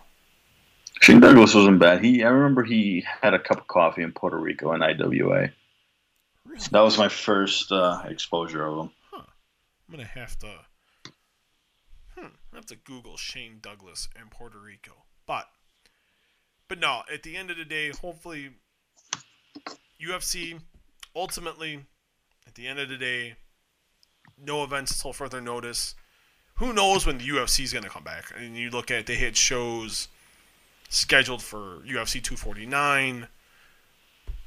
[1.01, 2.05] Shane Douglas wasn't bad.
[2.05, 5.51] He, I remember he had a cup of coffee in Puerto Rico in IWA.
[6.45, 6.65] Really?
[6.73, 8.91] That was my first uh, exposure of him.
[9.11, 9.23] Huh.
[9.89, 10.53] I'm gonna have to.
[12.19, 12.27] Hmm.
[12.53, 14.93] I have to Google Shane Douglas in Puerto Rico,
[15.27, 15.49] but,
[16.69, 17.03] but no.
[17.13, 18.51] At the end of the day, hopefully,
[20.03, 20.61] UFC
[21.17, 21.81] ultimately,
[22.47, 23.37] at the end of the day,
[24.43, 25.95] no events until further notice.
[26.61, 28.35] Who knows when the UFC is gonna come back?
[28.37, 30.09] And you look at they had shows
[30.91, 33.29] scheduled for UFC 249.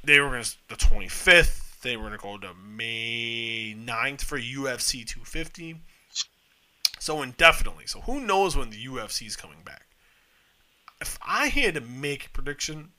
[0.04, 1.80] They were gonna the 25th.
[1.80, 5.80] They were gonna go to May 9th for UFC 250.
[7.00, 7.88] So indefinitely.
[7.88, 9.86] So who knows when the UFC is coming back?
[11.00, 12.92] If I had to make a prediction,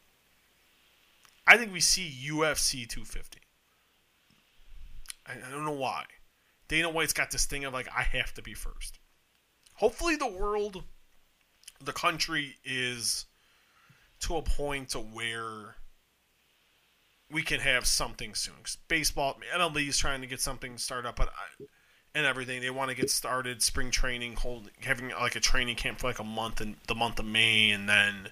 [1.47, 3.39] I think we see UFC 250.
[5.25, 6.03] I, I don't know why.
[6.67, 8.99] Dana White's got this thing of like I have to be first.
[9.75, 10.83] Hopefully the world,
[11.81, 13.25] the country is
[14.21, 15.75] to a point to where
[17.29, 18.55] we can have something soon.
[18.63, 21.65] 'Cause baseball, MLB is trying to get something started up, but I,
[22.13, 23.61] and everything they want to get started.
[23.61, 27.19] Spring training, hold having like a training camp for like a month in the month
[27.19, 28.31] of May, and then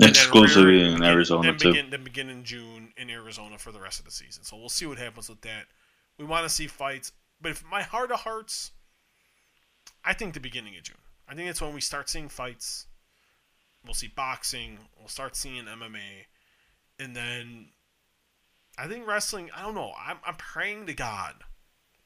[0.00, 1.72] and then Exclusively rear- in Arizona then too.
[1.72, 4.44] Begin, then begin in June in Arizona for the rest of the season.
[4.44, 5.66] So we'll see what happens with that.
[6.18, 8.72] We want to see fights, but if my heart of hearts,
[10.04, 10.96] I think the beginning of June.
[11.28, 12.86] I think that's when we start seeing fights.
[13.84, 14.78] We'll see boxing.
[14.98, 16.26] We'll start seeing MMA,
[16.98, 17.68] and then
[18.76, 19.50] I think wrestling.
[19.54, 19.92] I don't know.
[19.98, 21.34] I'm, I'm praying to God,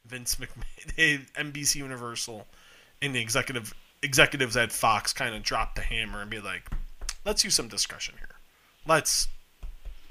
[0.05, 2.47] Vince McMahon, NBC Universal,
[3.01, 6.69] and the executive executives at Fox kind of drop the hammer and be like,
[7.25, 8.37] "Let's use some discretion here.
[8.87, 9.29] Let's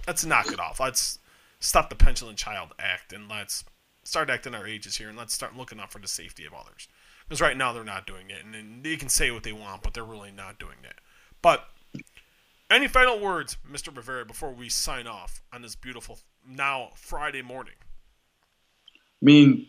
[0.07, 0.79] let's knock it off.
[0.79, 1.19] Let's
[1.59, 3.63] stop the Pendulum Child Act and let's
[4.03, 6.87] start acting our ages here and let's start looking out for the safety of others.
[7.31, 9.83] Because right now they're not doing it, and, and they can say what they want,
[9.83, 10.95] but they're really not doing it.
[11.41, 11.63] But
[12.69, 13.93] any final words, Mr.
[13.93, 17.75] Bavaria, before we sign off on this beautiful now Friday morning?
[18.89, 19.67] I mean,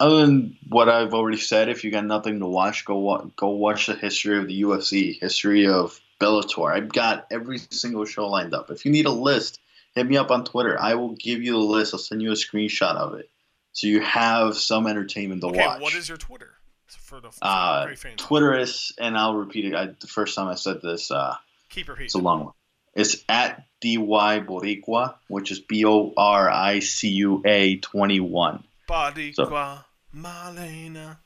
[0.00, 3.50] other than what I've already said, if you got nothing to watch, go wa- go
[3.50, 6.72] watch the history of the UFC, history of Bellator.
[6.74, 8.70] I've got every single show lined up.
[8.70, 9.60] If you need a list,
[9.94, 10.80] hit me up on Twitter.
[10.80, 11.92] I will give you the list.
[11.92, 13.28] I'll send you a screenshot of it,
[13.74, 15.82] so you have some entertainment to Okay, watch.
[15.82, 16.52] what is your Twitter?
[17.00, 17.86] For the, for uh.
[18.16, 19.74] Twitter is, and I'll repeat it.
[19.74, 21.36] I, the first time I said this, uh,
[21.68, 22.54] Keep it's a long one.
[22.94, 28.64] It's at dy boricua, which is b o r i c u a twenty one.
[28.88, 31.20] Boricua, Malena,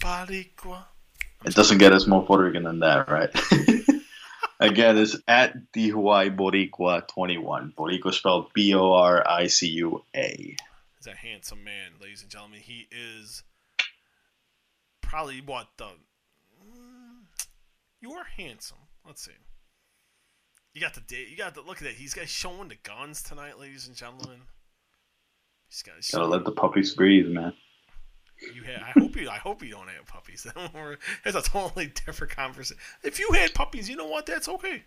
[0.00, 0.84] Boricua.
[1.44, 3.30] It doesn't get us more Puerto Rican than that, right?
[4.60, 7.72] Again, it's at dy boricua twenty one.
[7.76, 10.56] Boricua spelled b o r i c u a.
[10.98, 12.60] He's a handsome man, ladies and gentlemen.
[12.60, 13.42] He is
[15.12, 15.84] probably what the.
[15.84, 17.26] Mm,
[18.00, 18.78] you are handsome.
[19.06, 19.32] Let's see.
[20.72, 21.28] You got the date.
[21.28, 21.92] You got the look at that.
[21.92, 24.40] He's got showing the guns tonight, ladies and gentlemen.
[25.68, 25.96] He's got.
[26.10, 27.52] Gotta let the puppies breathe, man.
[28.54, 28.80] You had.
[28.82, 29.28] I hope you.
[29.28, 30.46] I hope you don't have puppies.
[31.24, 32.80] that's a totally different conversation.
[33.04, 34.24] If you had puppies, you know what?
[34.24, 34.84] That's okay.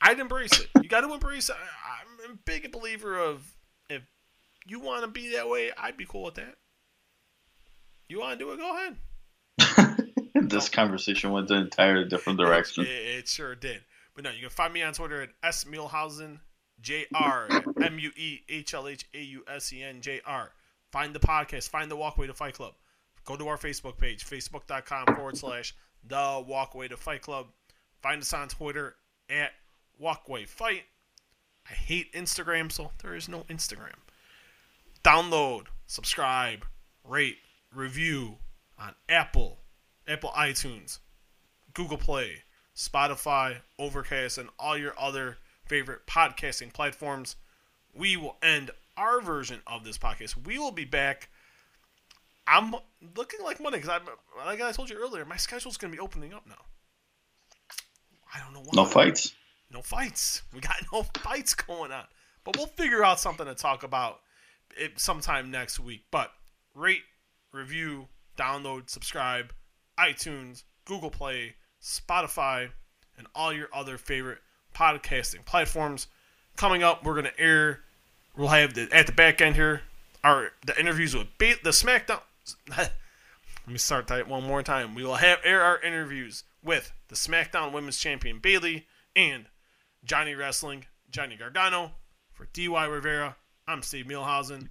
[0.00, 0.68] I'd embrace it.
[0.82, 1.48] You got to embrace.
[1.48, 3.54] I- I'm a big believer of
[3.88, 4.02] if
[4.66, 6.56] you want to be that way, I'd be cool with that.
[8.08, 8.58] You want to do it?
[8.58, 8.96] Go ahead.
[10.48, 12.84] this conversation went an entirely different direction.
[12.84, 13.82] It, it sure did.
[14.14, 16.38] But no, you can find me on Twitter at S Muehlhausen,
[16.80, 17.48] J R
[17.82, 20.50] M U E H L H A U S E N J R.
[20.92, 22.74] Find the podcast, find the Walkway to Fight Club.
[23.24, 25.74] Go to our Facebook page, facebook.com forward slash
[26.06, 27.46] the Walkway to Fight Club.
[28.02, 28.94] Find us on Twitter
[29.28, 29.50] at
[29.98, 30.84] Walkway Fight.
[31.68, 33.98] I hate Instagram, so there is no Instagram.
[35.02, 36.64] Download, subscribe,
[37.04, 37.38] rate,
[37.74, 38.36] review
[38.78, 39.58] on Apple,
[40.06, 40.98] Apple iTunes,
[41.74, 42.42] Google Play,
[42.74, 47.36] Spotify, Overcast, and all your other favorite podcasting platforms.
[47.94, 50.46] We will end our version of this podcast.
[50.46, 51.28] We will be back.
[52.46, 52.74] I'm
[53.16, 56.00] looking like Monday because I'm like I told you earlier, my schedule's going to be
[56.00, 56.54] opening up now.
[58.34, 58.70] I don't know why.
[58.74, 59.34] No fights.
[59.72, 60.42] No fights.
[60.54, 62.04] We got no fights going on.
[62.44, 64.20] But we'll figure out something to talk about
[64.76, 66.04] it sometime next week.
[66.10, 66.30] But
[66.74, 67.02] rate,
[67.56, 68.08] review,
[68.38, 69.52] download, subscribe,
[69.98, 72.70] iTunes, Google Play, Spotify,
[73.18, 74.38] and all your other favorite
[74.74, 76.06] podcasting platforms.
[76.56, 77.80] Coming up, we're gonna air.
[78.36, 79.82] We'll have the at the back end here
[80.26, 82.20] our the interviews with the SmackDown.
[82.76, 82.92] Let
[83.66, 84.94] me start that one more time.
[84.94, 89.46] We will have air our interviews with the SmackDown Women's Champion Bayley and
[90.04, 91.92] Johnny Wrestling Johnny Gargano.
[92.32, 94.68] For DY Rivera, I'm Steve Muehlhausen.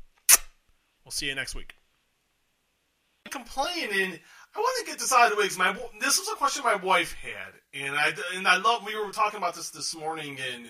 [1.03, 1.73] We'll see you next week.
[3.35, 4.19] Complaining.
[4.55, 6.63] I want to get this out of the way because my this was a question
[6.63, 8.85] my wife had, and I and I love.
[8.85, 10.69] We were talking about this this morning, and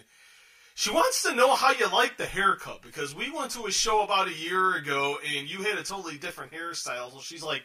[0.74, 4.02] she wants to know how you like the haircut because we went to a show
[4.02, 7.14] about a year ago, and you had a totally different hairstyle.
[7.14, 7.62] So she's like,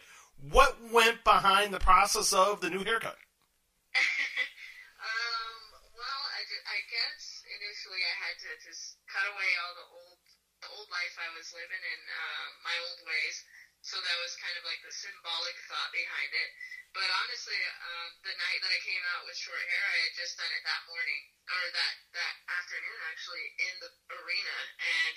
[0.50, 3.16] "What went behind the process of the new haircut?"
[3.96, 5.60] um,
[5.96, 10.20] well, I, I guess initially I had to just cut away all the old
[10.60, 13.36] the old life I was living in uh, my old ways.
[13.80, 16.50] So that was kind of like the symbolic thought behind it.
[16.92, 20.36] But honestly, um, the night that I came out with short hair, I had just
[20.36, 23.90] done it that morning or that that afternoon actually in the
[24.20, 25.16] arena and.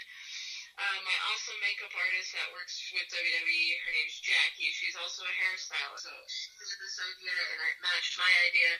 [0.73, 4.73] Uh, my awesome makeup artist that works with WWE, her name's Jackie.
[4.73, 6.01] She's also a hairstylist.
[6.01, 8.71] So she had this idea, and it matched my idea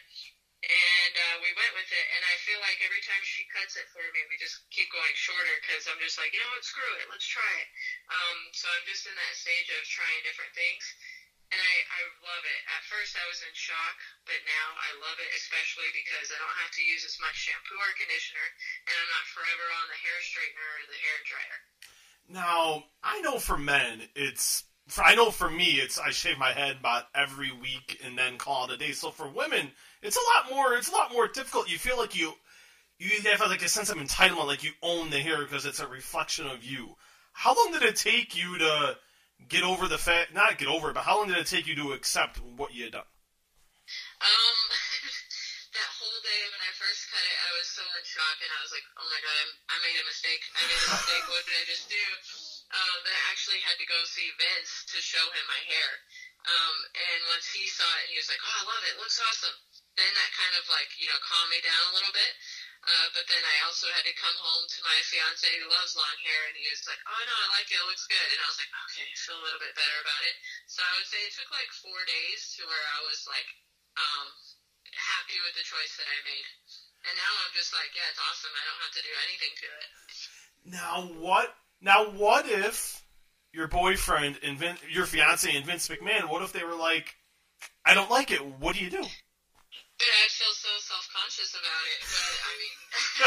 [0.63, 2.07] and uh, we went with it.
[2.15, 5.11] And I feel like every time she cuts it for me, we just keep going
[5.15, 7.69] shorter because I'm just like, you know what, screw it, let's try it.
[8.07, 10.83] Um, so I'm just in that stage of trying different things,
[11.51, 12.59] and I, I love it.
[12.71, 16.59] At first, I was in shock, but now I love it, especially because I don't
[16.63, 18.47] have to use as much shampoo or conditioner,
[18.87, 21.59] and I'm not forever on the hair straightener or the hair dryer.
[22.31, 24.63] Now, I know for men, it's.
[24.99, 28.65] I know for me, it's I shave my head about every week and then call
[28.65, 28.91] it a day.
[28.91, 29.71] So for women,
[30.03, 30.75] it's a lot more.
[30.75, 31.71] It's a lot more difficult.
[31.71, 32.33] You feel like you,
[32.99, 35.87] you have like a sense of entitlement, like you own the hair because it's a
[35.87, 36.95] reflection of you.
[37.31, 38.97] How long did it take you to
[39.49, 40.33] get over the fact?
[40.33, 42.85] Not get over it, but how long did it take you to accept what you
[42.85, 43.09] had done?
[44.21, 44.57] Um,
[45.75, 48.59] that whole day when I first cut it, I was so in shock, and I
[48.61, 50.43] was like, "Oh my god, I'm, I made a mistake!
[50.55, 51.25] I made a mistake!
[51.27, 52.05] What did I just do?"
[52.73, 55.89] Um, then I actually had to go see Vince to show him my hair.
[56.43, 58.99] Um, and once he saw it, and he was like, "Oh, I love it!
[59.01, 59.57] Looks awesome!"
[59.93, 62.33] Then that kind of like you know calmed me down a little bit.
[62.83, 66.17] Uh, but then I also had to come home to my fiance who loves long
[66.19, 67.79] hair, and he was like, "Oh no, I like it.
[67.79, 70.23] It looks good." And I was like, "Okay, I feel a little bit better about
[70.27, 70.35] it."
[70.67, 73.47] So I would say it took like four days to where I was like,
[73.95, 74.27] um,
[74.91, 76.47] happy with the choice that I made.
[77.03, 78.53] And now I'm just like, yeah, it's awesome.
[78.55, 79.89] I don't have to do anything to it.
[80.65, 81.47] Now what?
[81.81, 83.03] Now what if
[83.51, 86.29] your boyfriend and Vin, your fiance and Vince McMahon?
[86.29, 87.15] What if they were like,
[87.85, 88.43] "I don't like it.
[88.43, 89.03] What do you do?"
[90.01, 92.01] Dude, I'd feel so self-conscious about it.
[92.01, 92.77] But I mean,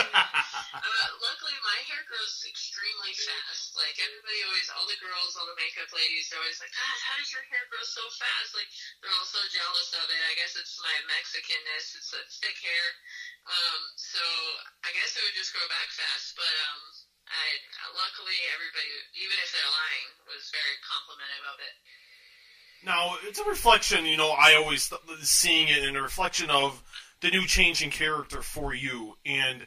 [0.83, 3.79] uh, luckily my hair grows extremely fast.
[3.79, 7.15] Like everybody always, all the girls, all the makeup ladies, they're always like, God, how
[7.23, 8.59] does your hair grow so fast?
[8.59, 8.67] Like
[8.99, 10.21] they're all so jealous of it.
[10.27, 11.95] I guess it's my Mexicanness.
[12.03, 12.87] It's a thick hair.
[13.47, 14.23] Um, so
[14.83, 16.35] I guess it would just grow back fast.
[16.35, 16.83] But um,
[17.31, 17.47] I
[17.95, 21.75] luckily everybody, even if they're lying, was very complimentive of it.
[22.87, 24.07] Now it's a reflection.
[24.07, 26.81] You know, I always th- seeing it in a reflection of
[27.21, 29.19] the new change in character for you.
[29.27, 29.67] And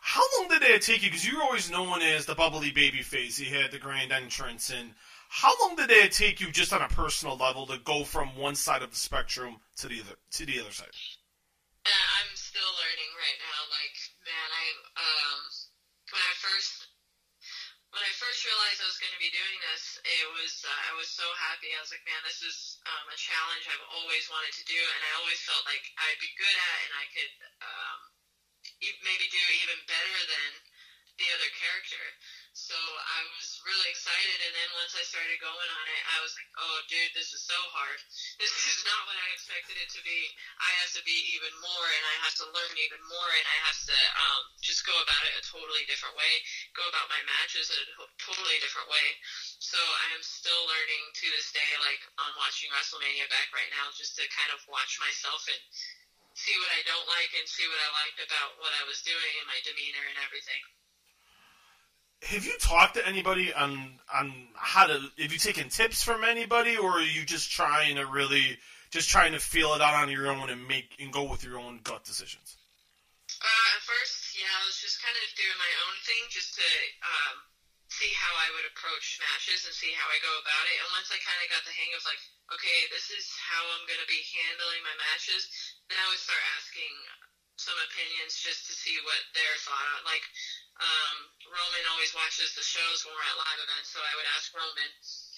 [0.00, 1.10] how long did it take you?
[1.10, 3.40] Because you were always known as the bubbly baby face.
[3.40, 4.94] You had the grand entrance, and
[5.28, 8.54] how long did it take you, just on a personal level, to go from one
[8.54, 10.94] side of the spectrum to the other to the other side?
[11.84, 13.60] Uh, I'm still learning right now.
[13.74, 14.64] Like, man, I
[15.02, 15.40] um,
[16.14, 16.91] when I first
[17.92, 20.92] when I first realized I was going to be doing this, it was uh, I
[20.96, 21.76] was so happy.
[21.76, 25.00] I was like, man, this is um, a challenge I've always wanted to do, and
[25.04, 28.00] I always felt like I'd be good at, and I could um,
[28.80, 30.50] e- maybe do even better than
[31.20, 32.04] the other character.
[32.52, 36.36] So I was really excited, and then once I started going on it, I was
[36.36, 37.96] like, oh, dude, this is so hard.
[38.42, 40.20] This is not what I expected it to be.
[40.60, 43.58] I have to be even more, and I have to learn even more, and I
[43.72, 46.32] have to um, just go about it a totally different way,
[46.76, 47.80] go about my matches a
[48.20, 49.08] totally different way.
[49.56, 53.88] So I am still learning to this day, like on watching WrestleMania back right now,
[53.96, 55.62] just to kind of watch myself and
[56.36, 59.32] see what I don't like and see what I liked about what I was doing
[59.40, 60.60] and my demeanor and everything.
[62.22, 64.94] Have you talked to anybody on on how to?
[65.18, 68.58] Have you taken tips from anybody, or are you just trying to really
[68.94, 71.58] just trying to feel it out on your own and make and go with your
[71.58, 72.56] own gut decisions?
[73.42, 76.68] Uh, at first, yeah, I was just kind of doing my own thing just to
[77.02, 77.36] um,
[77.90, 80.76] see how I would approach matches and see how I go about it.
[80.78, 82.22] And once I kind of got the hang of like,
[82.54, 85.50] okay, this is how I'm going to be handling my matches,
[85.90, 86.92] then I would start asking
[87.62, 90.02] some opinions just to see what their thought on.
[90.02, 90.26] Like,
[90.82, 91.16] um,
[91.46, 94.90] Roman always watches the shows when we're at live events, so I would ask Roman,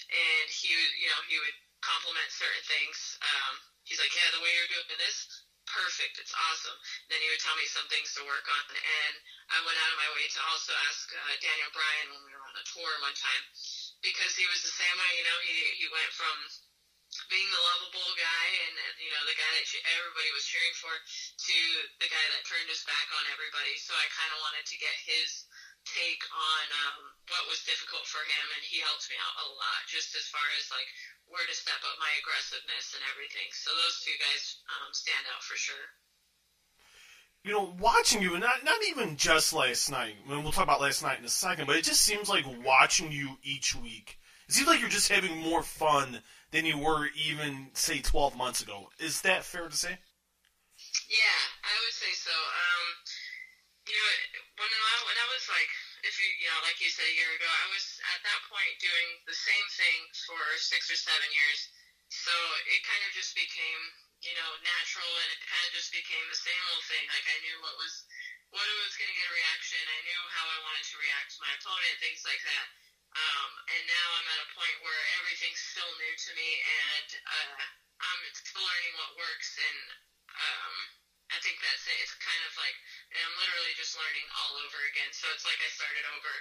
[0.09, 3.21] and he, you know, he would compliment certain things.
[3.21, 3.53] Um,
[3.85, 6.79] he's like, yeah, the way you're doing this, perfect, it's awesome.
[7.13, 9.15] Then he would tell me some things to work on, and
[9.53, 12.47] I went out of my way to also ask uh, Daniel Bryan when we were
[12.49, 13.45] on a tour one time,
[14.01, 15.13] because he was the same way.
[15.21, 16.37] You know, he he went from
[17.31, 19.67] being the lovable guy and uh, you know the guy that
[19.99, 21.59] everybody was cheering for to
[22.03, 23.75] the guy that turned his back on everybody.
[23.79, 25.47] So I kind of wanted to get his
[25.87, 26.97] take on um,
[27.29, 30.45] what was difficult for him, and he helped me out a lot, just as far
[30.57, 30.89] as like
[31.29, 33.49] where to step up my aggressiveness and everything.
[33.53, 35.87] So those two guys um, stand out for sure.
[37.45, 40.17] You know, watching you, and not not even just last night.
[40.17, 42.49] I mean, we'll talk about last night in a second, but it just seems like
[42.65, 44.17] watching you each week.
[44.49, 46.21] It seems like you're just having more fun
[46.55, 48.87] than you were even say 12 months ago.
[49.03, 49.99] Is that fair to say?
[51.11, 52.31] Yeah, I would say so.
[52.31, 52.85] Um,
[53.91, 54.15] you know,
[54.63, 55.73] when I, when I was like,
[56.07, 58.71] if you, you know, like you said a year ago, I was at that point
[58.79, 59.99] doing the same thing
[60.31, 61.75] for six or seven years.
[62.07, 62.35] So
[62.71, 63.83] it kind of just became,
[64.23, 67.03] you know, natural and it kind of just became the same old thing.
[67.11, 68.07] Like I knew what was,
[68.55, 69.83] what was going to get a reaction.
[69.83, 72.67] I knew how I wanted to react to my opponent, things like that.
[73.15, 77.63] Um, and now I'm at a point where everything's still new to me and, uh,
[78.03, 79.81] I'm still learning what works and,
[80.35, 80.75] um,
[81.33, 81.99] I think that's it.
[81.99, 82.77] It's kind of like
[83.11, 85.11] I'm literally just learning all over again.
[85.11, 86.35] So it's like I started over,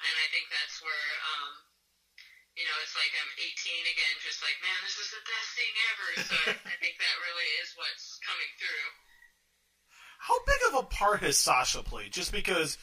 [0.00, 1.50] and I think that's where, um,
[2.56, 5.72] you know, it's like I'm 18 again, just like man, this is the best thing
[5.92, 6.08] ever.
[6.30, 6.36] So
[6.72, 8.86] I think that really is what's coming through.
[10.20, 12.12] How big of a part has Sasha played?
[12.12, 12.76] Just because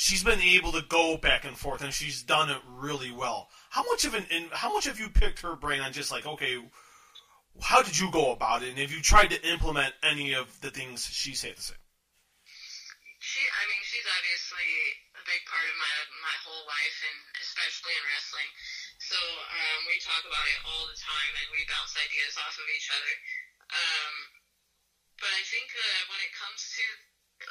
[0.00, 3.52] she's been able to go back and forth and she's done it really well.
[3.68, 6.56] How much of an how much have you picked her brain on just like okay,
[7.60, 10.72] how did you go about it, and have you tried to implement any of the
[10.72, 11.78] things she's had to say?
[13.20, 14.68] She, I mean, she's obviously
[15.20, 15.94] a big part of my
[16.24, 18.50] my whole life, and especially in wrestling.
[19.04, 22.64] So um, we talk about it all the time, and we bounce ideas off of
[22.72, 23.14] each other.
[23.68, 24.14] Um,
[25.20, 26.84] but I think uh, when it comes to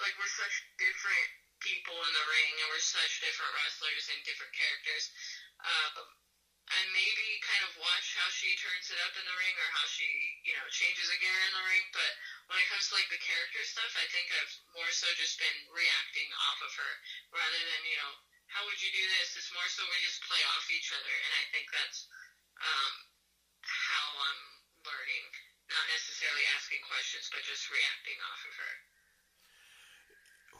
[0.02, 1.30] like we're such different
[1.60, 5.12] people in the ring, and we're such different wrestlers and different characters.
[5.60, 6.08] Um,
[6.70, 9.86] I maybe kind of watch how she turns it up in the ring or how
[9.90, 10.06] she,
[10.46, 11.86] you know, changes a gear in the ring.
[11.90, 12.12] But
[12.46, 15.60] when it comes to like the character stuff, I think I've more so just been
[15.74, 16.94] reacting off of her
[17.34, 18.14] rather than, you know,
[18.54, 19.34] how would you do this?
[19.38, 22.06] It's more so we just play off each other, and I think that's
[22.62, 22.94] um,
[23.62, 24.44] how I'm
[24.86, 25.26] learning.
[25.70, 28.74] Not necessarily asking questions, but just reacting off of her.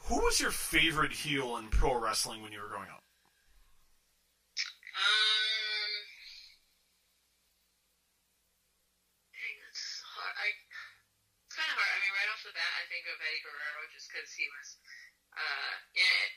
[0.08, 3.04] Who was your favorite heel in pro wrestling when you were growing up?
[4.96, 5.92] Um,
[9.34, 10.34] dang, that's hard.
[10.34, 10.46] I,
[11.46, 11.90] it's kind of hard.
[11.90, 14.68] I mean, right off the bat, I think of Eddie Guerrero just because he was,
[15.30, 15.74] uh,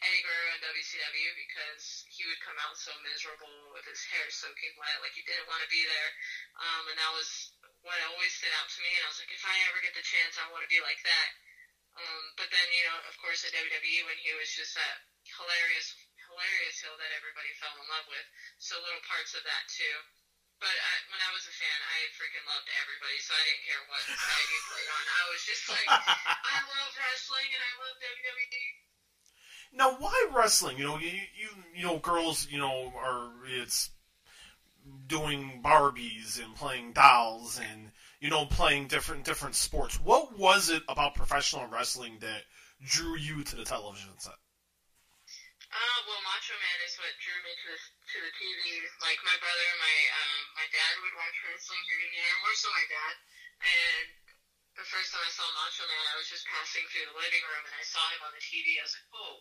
[0.06, 4.78] Eddie Guerrero in WCW because he would come out so miserable with his hair soaking
[4.78, 6.12] wet, like he didn't want to be there.
[6.62, 8.92] Um, and that was what always stood out to me.
[9.02, 11.02] And I was like, if I ever get the chance, I want to be like
[11.02, 11.30] that.
[11.94, 15.94] Um, but then, you know, of course, at WWE when he was just that hilarious,
[16.18, 18.26] hilarious heel that everybody fell in love with.
[18.58, 19.98] So little parts of that too.
[20.58, 23.84] But I, when I was a fan, I freaking loved everybody, so I didn't care
[23.90, 25.04] what side you played on.
[25.06, 25.90] I was just like,
[26.56, 28.68] I love wrestling and I love WWE.
[29.74, 30.78] Now, why wrestling?
[30.78, 33.90] You know, you you you know, girls, you know, are it's
[35.08, 37.92] doing Barbies and playing dolls and
[38.24, 40.00] you know playing different different sports.
[40.00, 42.48] What was it about professional wrestling that
[42.80, 44.40] drew you to the television set?
[45.68, 48.80] Uh, well, Macho Man is what drew me to the, to the TV.
[49.04, 52.72] Like my brother, and my um, my dad would watch wrestling here and more so
[52.72, 53.16] my dad.
[53.60, 54.08] And
[54.80, 57.64] the first time I saw Macho Man, I was just passing through the living room
[57.68, 58.80] and I saw him on the TV.
[58.80, 59.36] I was like, oh,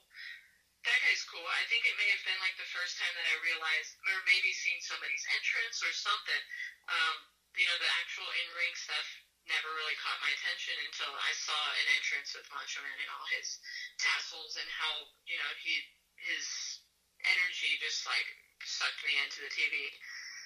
[0.90, 1.46] that guy's cool.
[1.46, 4.50] I think it may have been like the first time that I realized, or maybe
[4.50, 6.42] seen somebody's entrance or something.
[6.90, 7.16] Um,
[7.56, 9.08] you know, the actual in ring stuff
[9.44, 13.26] never really caught my attention until I saw an entrance with Macho Man and all
[13.34, 13.58] his
[13.98, 15.82] tassels and how you know he
[16.22, 16.46] his
[17.26, 18.28] energy just like
[18.62, 19.74] sucked me into the TV.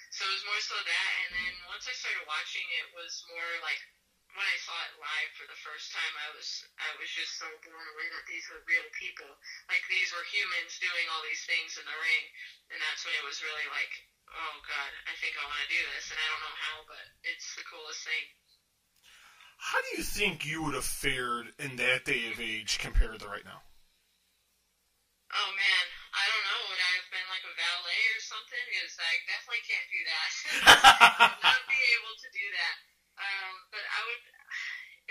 [0.09, 3.51] So it was more so that, and then once I started watching, it was more
[3.61, 3.77] like
[4.35, 6.47] when I saw it live for the first time, I was
[6.79, 9.29] I was just so blown away that these were real people,
[9.69, 12.23] like these were humans doing all these things in the ring,
[12.73, 13.93] and that's when it was really like,
[14.31, 17.05] oh god, I think I want to do this, and I don't know how, but
[17.23, 18.25] it's the coolest thing.
[19.57, 23.27] How do you think you would have fared in that day of age compared to
[23.27, 23.65] right now?
[25.33, 25.85] Oh man,
[26.15, 26.61] I don't know.
[26.71, 28.63] Would I have been like a valet or something?
[28.71, 30.29] Because I definitely can't do that.
[31.19, 32.75] I would not be able to do that.
[33.17, 34.23] Um, but I would,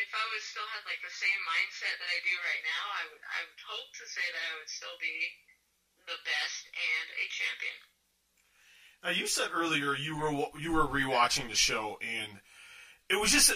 [0.01, 3.03] if I was still had like the same mindset that I do right now, I
[3.13, 5.17] would, I would hope to say that I would still be
[6.07, 7.79] the best and a champion.
[9.15, 12.31] You said earlier you were you were rewatching the show and
[13.09, 13.53] it was just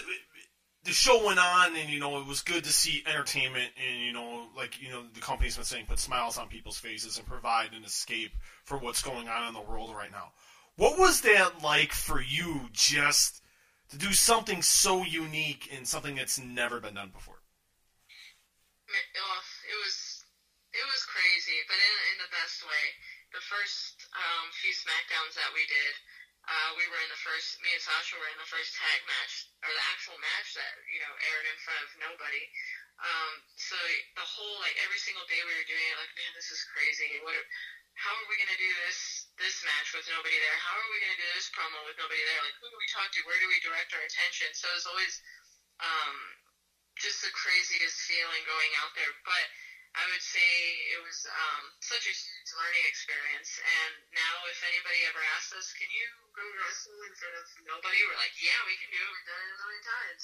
[0.83, 4.13] the show went on and you know it was good to see entertainment and you
[4.13, 7.73] know like you know the company's been saying put smiles on people's faces and provide
[7.73, 8.31] an escape
[8.63, 10.31] for what's going on in the world right now.
[10.77, 13.41] What was that like for you just
[13.89, 17.41] to do something so unique and something that's never been done before?
[18.87, 20.25] It was
[20.73, 22.85] it was crazy, but in in the best way.
[23.31, 25.93] The first um, few Smackdowns that we did,
[26.51, 27.63] uh, we were in the first.
[27.63, 30.99] Me and Sasha were in the first tag match, or the actual match that you
[30.99, 32.43] know aired in front of nobody.
[33.01, 33.79] Um, so
[34.19, 37.07] the whole like every single day we were doing it, like man, this is crazy.
[37.23, 37.33] What?
[37.33, 37.47] Are,
[37.95, 40.57] how are we gonna do this this match with nobody there?
[40.59, 42.41] How are we gonna do this promo with nobody there?
[42.43, 43.23] Like who do we talk to?
[43.23, 44.51] Where do we direct our attention?
[44.57, 45.13] So it's always
[45.79, 46.17] um,
[46.99, 49.45] just the craziest feeling going out there, but
[49.91, 50.49] I would say
[50.95, 53.59] it was um, such a huge learning experience.
[53.59, 57.99] And now, if anybody ever asks us, "Can you go wrestle in front of nobody?"
[58.07, 59.11] We're like, "Yeah, we can do it.
[59.11, 60.23] We've done it a million times."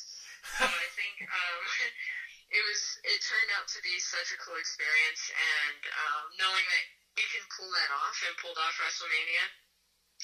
[0.56, 1.62] So I think um,
[2.58, 2.82] it was.
[3.04, 6.86] It turned out to be such a cool experience, and um, knowing that
[7.20, 9.67] you can pull that off and pulled off WrestleMania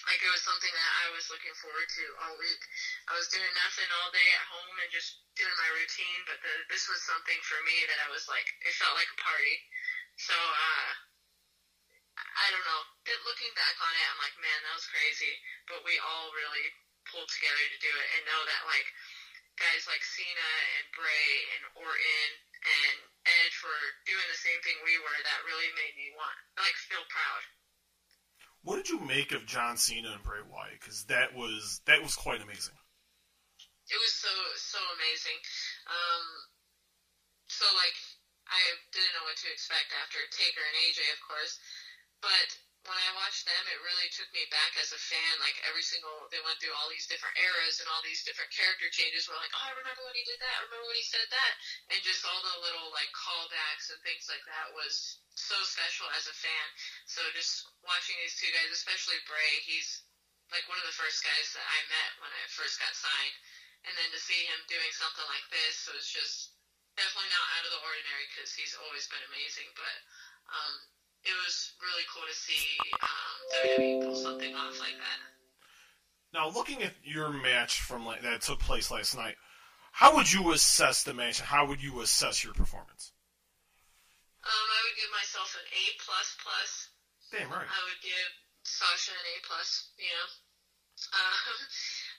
[0.08, 2.64] like it was something that I was looking forward to all week.
[3.08, 6.54] I was doing nothing all day at home and just doing my routine, but the,
[6.68, 9.56] this was something for me that I was like, it felt like a party.
[10.20, 10.90] So, uh,
[12.14, 12.82] I don't know.
[13.24, 15.34] Looking back on it, I'm like, man, that was crazy.
[15.66, 16.68] But we all really
[17.10, 18.88] pulled together to do it and know that like
[19.58, 22.30] guys like Cena and Bray and Orton
[22.64, 25.18] and Edge were doing the same thing we were.
[25.24, 27.44] That really made me want like feel proud.
[28.64, 30.80] What did you make of John Cena and Bray Wyatt?
[30.80, 32.76] Because that was that was quite amazing.
[33.92, 35.40] It was so so amazing.
[35.88, 36.26] Um,
[37.52, 37.98] so like
[38.48, 38.60] I
[38.96, 41.60] didn't know what to expect after Taker and AJ, of course,
[42.24, 42.50] but
[42.84, 45.34] when I watched them, it really took me back as a fan.
[45.40, 48.92] Like every single, they went through all these different eras and all these different character
[48.92, 49.24] changes.
[49.24, 50.60] We're like, oh, I remember when he did that.
[50.60, 51.54] I remember when he said that,
[51.96, 56.28] and just all the little like callbacks and things like that was so special as
[56.28, 56.68] a fan.
[57.08, 60.04] So just watching these two guys, especially Bray, he's
[60.52, 63.38] like one of the first guys that I met when I first got signed,
[63.88, 66.60] and then to see him doing something like this was just
[67.00, 69.98] definitely not out of the ordinary because he's always been amazing, but.
[70.44, 70.76] Um,
[71.24, 72.64] it was really cool to see
[73.00, 75.20] um, WWE pull something off like that.
[76.34, 79.36] Now, looking at your match from that took place last night,
[79.94, 81.40] how would you assess the match?
[81.40, 83.14] How would you assess your performance?
[84.44, 86.72] Um, I would give myself an A plus plus.
[87.32, 87.70] Damn right.
[87.70, 88.30] I would give
[88.66, 89.94] Sasha an A plus.
[90.02, 90.28] You know,
[91.22, 91.60] um,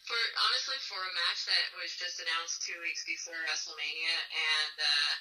[0.06, 5.12] for honestly for a match that was just announced two weeks before WrestleMania and uh,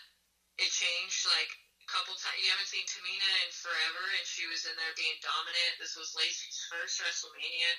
[0.62, 1.52] it changed like
[1.90, 2.40] couple times.
[2.40, 5.80] You haven't seen Tamina in forever, and she was in there being dominant.
[5.80, 7.72] This was Lacey's first WrestleMania.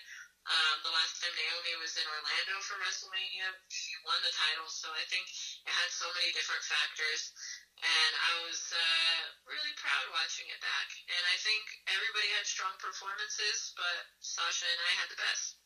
[0.44, 4.68] Um, the last time Naomi was in Orlando for WrestleMania, she won the title.
[4.68, 5.24] So I think
[5.64, 7.32] it had so many different factors,
[7.81, 10.89] and I was uh, really proud watching it back.
[11.09, 15.56] And I think everybody had strong performances, but Sasha and I had the best.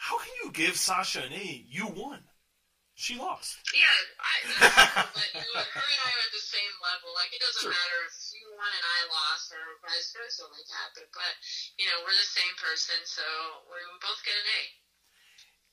[0.00, 1.64] How can you give Sasha an A?
[1.68, 2.24] You won.
[2.94, 3.58] She lost.
[3.74, 3.90] Yeah,
[4.22, 4.34] I,
[5.18, 7.10] but you, her and I are at the same level.
[7.18, 7.74] Like it doesn't sure.
[7.74, 10.94] matter if you won and I lost, or vice versa, like that.
[10.94, 11.34] But, but
[11.74, 13.26] you know, we're the same person, so
[13.66, 14.62] we both get an A.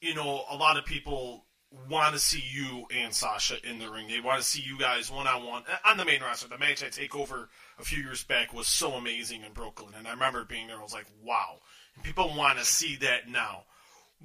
[0.01, 1.45] You know, a lot of people
[1.89, 4.07] want to see you and Sasha in the ring.
[4.07, 6.49] They want to see you guys one on one on the main roster.
[6.49, 7.47] The match at Takeover
[7.79, 10.77] a few years back was so amazing in Brooklyn, and I remember being there.
[10.77, 11.59] I was like, wow.
[11.95, 13.63] And people want to see that now.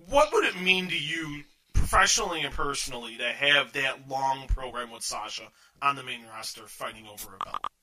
[0.08, 1.44] What would it mean to you,
[1.88, 5.44] professionally and personally, to have that long program with Sasha
[5.80, 7.75] on the main roster fighting over a belt?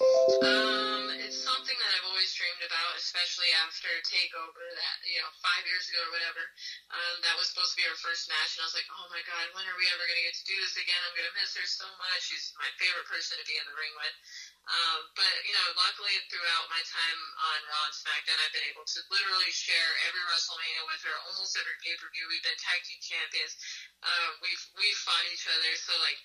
[0.00, 5.60] Um, it's something that I've always dreamed about, especially after Takeover that you know five
[5.68, 6.40] years ago or whatever.
[6.88, 9.20] Um, that was supposed to be our first match, and I was like, oh my
[9.28, 10.96] god, when are we ever gonna get to do this again?
[11.04, 12.32] I'm gonna miss her so much.
[12.32, 14.16] She's my favorite person to be in the ring with.
[14.72, 17.20] Um, but you know, luckily throughout my time
[17.52, 21.60] on Raw and SmackDown, I've been able to literally share every WrestleMania with her, almost
[21.60, 22.24] every pay per view.
[22.32, 23.52] We've been tag team champions.
[24.00, 26.16] Uh, we've we've fought each other, so like.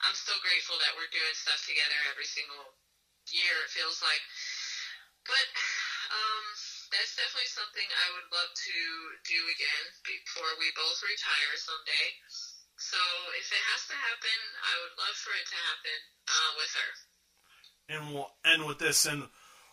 [0.00, 2.72] I'm so grateful that we're doing stuff together every single
[3.34, 4.22] year, it feels like.
[5.26, 5.46] But
[6.10, 6.44] um,
[6.90, 8.78] that's definitely something I would love to
[9.26, 12.06] do again before we both retire someday.
[12.80, 13.00] So
[13.36, 16.90] if it has to happen, I would love for it to happen uh, with her.
[17.90, 19.04] And we'll end with this.
[19.04, 19.28] And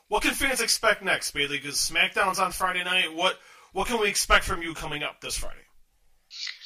[0.10, 1.58] what can fans expect next, Bayley?
[1.58, 3.14] Because SmackDown's on Friday night.
[3.14, 3.40] What
[3.74, 5.67] what can we expect from you coming up this Friday?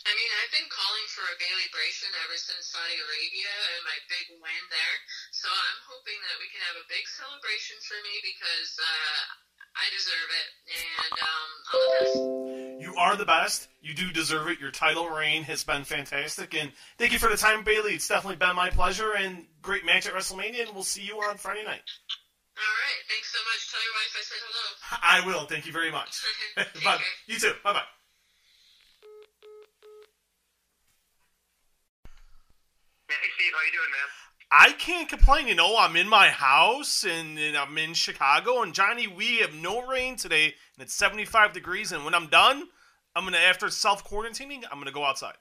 [0.02, 4.00] I mean, I've been calling for a Bayley Bration ever since Saudi Arabia and my
[4.10, 4.98] big win there.
[5.30, 9.22] So I'm hoping that we can have a big celebration for me because uh,
[9.78, 12.18] I deserve it, and um, I'm the best.
[12.82, 13.70] You are the best.
[13.82, 14.58] You do deserve it.
[14.58, 17.94] Your title reign has been fantastic, and thank you for the time, Bayley.
[17.94, 20.66] It's definitely been my pleasure, and great match at WrestleMania.
[20.66, 21.86] And we'll see you on Friday night.
[22.58, 23.62] All right, thanks so much.
[23.70, 24.66] Tell your wife I said hello.
[25.02, 25.46] I will.
[25.46, 26.26] Thank you very much.
[26.84, 26.98] Bye.
[27.28, 27.54] You too.
[27.64, 28.01] Bye bye.
[33.12, 34.10] Hey Steve, how you doing, man?
[34.52, 35.48] I can't complain.
[35.48, 38.62] You know, I'm in my house and, and I'm in Chicago.
[38.62, 41.92] And Johnny, we have no rain today, and it's 75 degrees.
[41.92, 42.68] And when I'm done,
[43.16, 45.36] I'm gonna after self quarantining, I'm gonna go outside.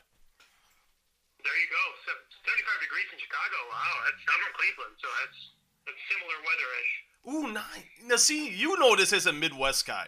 [1.42, 1.84] There you go.
[2.06, 3.58] Se- 75 degrees in Chicago.
[3.70, 5.38] Wow, that's I'm from Cleveland, so that's
[5.86, 6.92] that's similar weatherish.
[7.30, 7.86] Ooh, nice.
[8.06, 10.06] Now, see, you know this as a Midwest guy.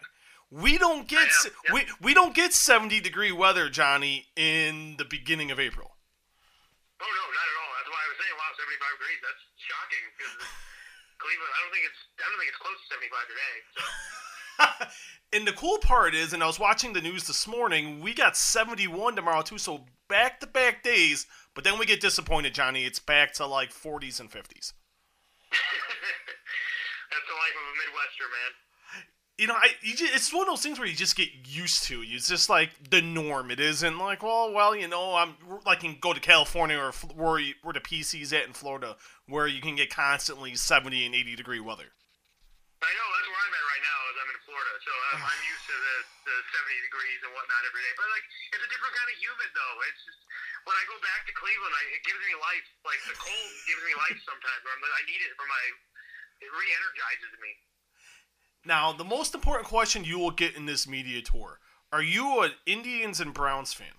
[0.50, 5.04] We don't get am, se- we we don't get 70 degree weather, Johnny, in the
[5.04, 5.92] beginning of April.
[7.02, 7.72] Oh no, not at all.
[7.82, 9.20] That's why I was saying, wow, 75 degrees.
[9.24, 10.36] That's shocking because
[11.16, 11.52] Cleveland.
[11.52, 13.56] I don't think it's I don't think it's close to 75 today.
[13.72, 13.82] So
[15.38, 18.36] and the cool part is, and I was watching the news this morning, we got
[18.36, 21.26] 71 tomorrow too, so back to back days.
[21.54, 22.84] But then we get disappointed, Johnny.
[22.84, 24.72] It's back to like 40s and 50s.
[27.12, 28.52] that's the life of a Midwester, man.
[29.40, 31.88] You know, I you just, it's one of those things where you just get used
[31.88, 32.04] to.
[32.04, 33.50] It's just like the norm.
[33.50, 35.34] It isn't like, well, well, you know, I'm
[35.64, 38.94] like can go to California or where you, where the PC's at in Florida,
[39.26, 41.88] where you can get constantly 70 and 80 degree weather.
[42.84, 43.98] I know that's where I'm at right now.
[44.12, 45.96] Is I'm in Florida, so I'm, I'm used to the,
[46.28, 47.94] the 70 degrees and whatnot every day.
[47.96, 49.76] But like, it's a different kind of humid though.
[49.88, 50.20] It's just
[50.68, 52.66] when I go back to Cleveland, I, it gives me life.
[52.84, 54.60] Like the cold gives me life sometimes.
[54.60, 55.62] I'm, I need it for my.
[56.42, 57.54] It re-energizes me.
[58.64, 61.58] Now, the most important question you will get in this media tour:
[61.92, 63.94] Are you an Indians and Browns fan?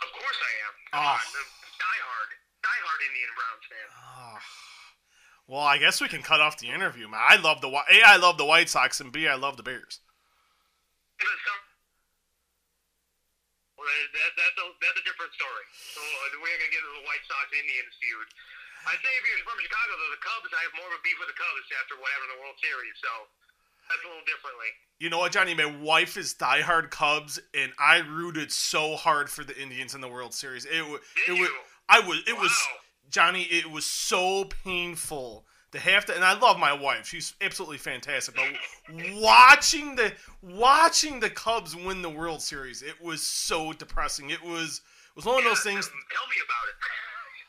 [0.00, 0.74] Of course I am.
[0.92, 1.18] Ah.
[1.18, 2.30] diehard,
[2.62, 3.88] diehard Indian Browns fan.
[3.98, 4.38] Ah.
[5.50, 7.20] Well, I guess we can cut off the interview, man.
[7.20, 7.96] I love the A.
[8.06, 9.26] I love the White Sox, and B.
[9.26, 9.98] I love the Bears.
[11.18, 11.66] If it's some-
[13.76, 15.66] Well, that, that, that's a that's a different story.
[15.90, 18.28] So uh, we're gonna get into the White Sox Indians feud.
[18.88, 21.18] I'd say if you're from Chicago, though, the Cubs, I have more of a beef
[21.20, 22.96] with the Cubs after what happened in the World Series.
[23.04, 23.12] So
[23.90, 24.70] that's a little differently.
[25.00, 25.54] You know what, Johnny?
[25.54, 30.08] My wife is diehard Cubs, and I rooted so hard for the Indians in the
[30.08, 30.64] World Series.
[30.66, 31.50] It was, Did it was.
[31.88, 32.68] I was, it was,
[33.10, 33.42] Johnny.
[33.44, 37.06] It was so painful to have to, and I love my wife.
[37.06, 38.36] She's absolutely fantastic.
[38.36, 38.44] But
[39.14, 40.12] watching the,
[40.42, 44.30] watching the Cubs win the World Series, it was so depressing.
[44.30, 45.86] It was, it was one of those things.
[45.86, 46.76] Tell me about it.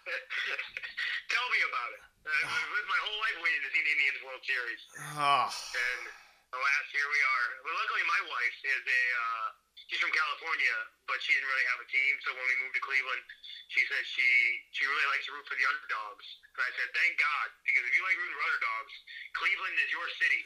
[1.30, 2.02] tell me about it.
[2.22, 4.82] Uh, it was my whole life waiting to see the Indians World Series.
[5.20, 6.21] Ah, And
[6.52, 7.48] alas, here we are.
[7.64, 9.48] But luckily, my wife is a uh,
[9.88, 10.76] she's from California,
[11.08, 12.14] but she didn't really have a team.
[12.24, 13.24] So when we moved to Cleveland,
[13.72, 14.28] she said she
[14.76, 16.26] she really likes to root for the underdogs.
[16.56, 18.94] And I said, thank God, because if you like rooting for underdogs,
[19.36, 20.42] Cleveland is your city.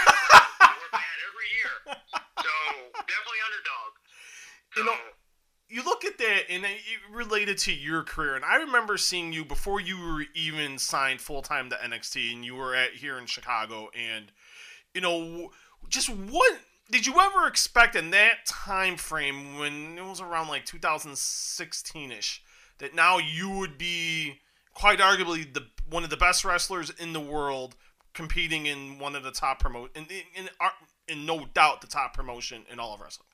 [0.80, 1.74] We're bad every year,
[2.40, 2.52] so
[3.04, 3.90] definitely underdog.
[4.72, 5.04] So, You know-
[5.68, 9.42] you look at that and it related to your career and i remember seeing you
[9.42, 13.88] before you were even signed full-time to nxt and you were at here in chicago
[13.98, 14.30] and
[14.94, 15.50] you know
[15.88, 16.58] just what
[16.90, 22.40] did you ever expect in that time frame when it was around like 2016ish
[22.78, 24.40] that now you would be
[24.74, 27.76] quite arguably the one of the best wrestlers in the world
[28.14, 30.68] competing in one of the top promote in in, in, uh,
[31.08, 33.26] in no doubt the top promotion in all of wrestling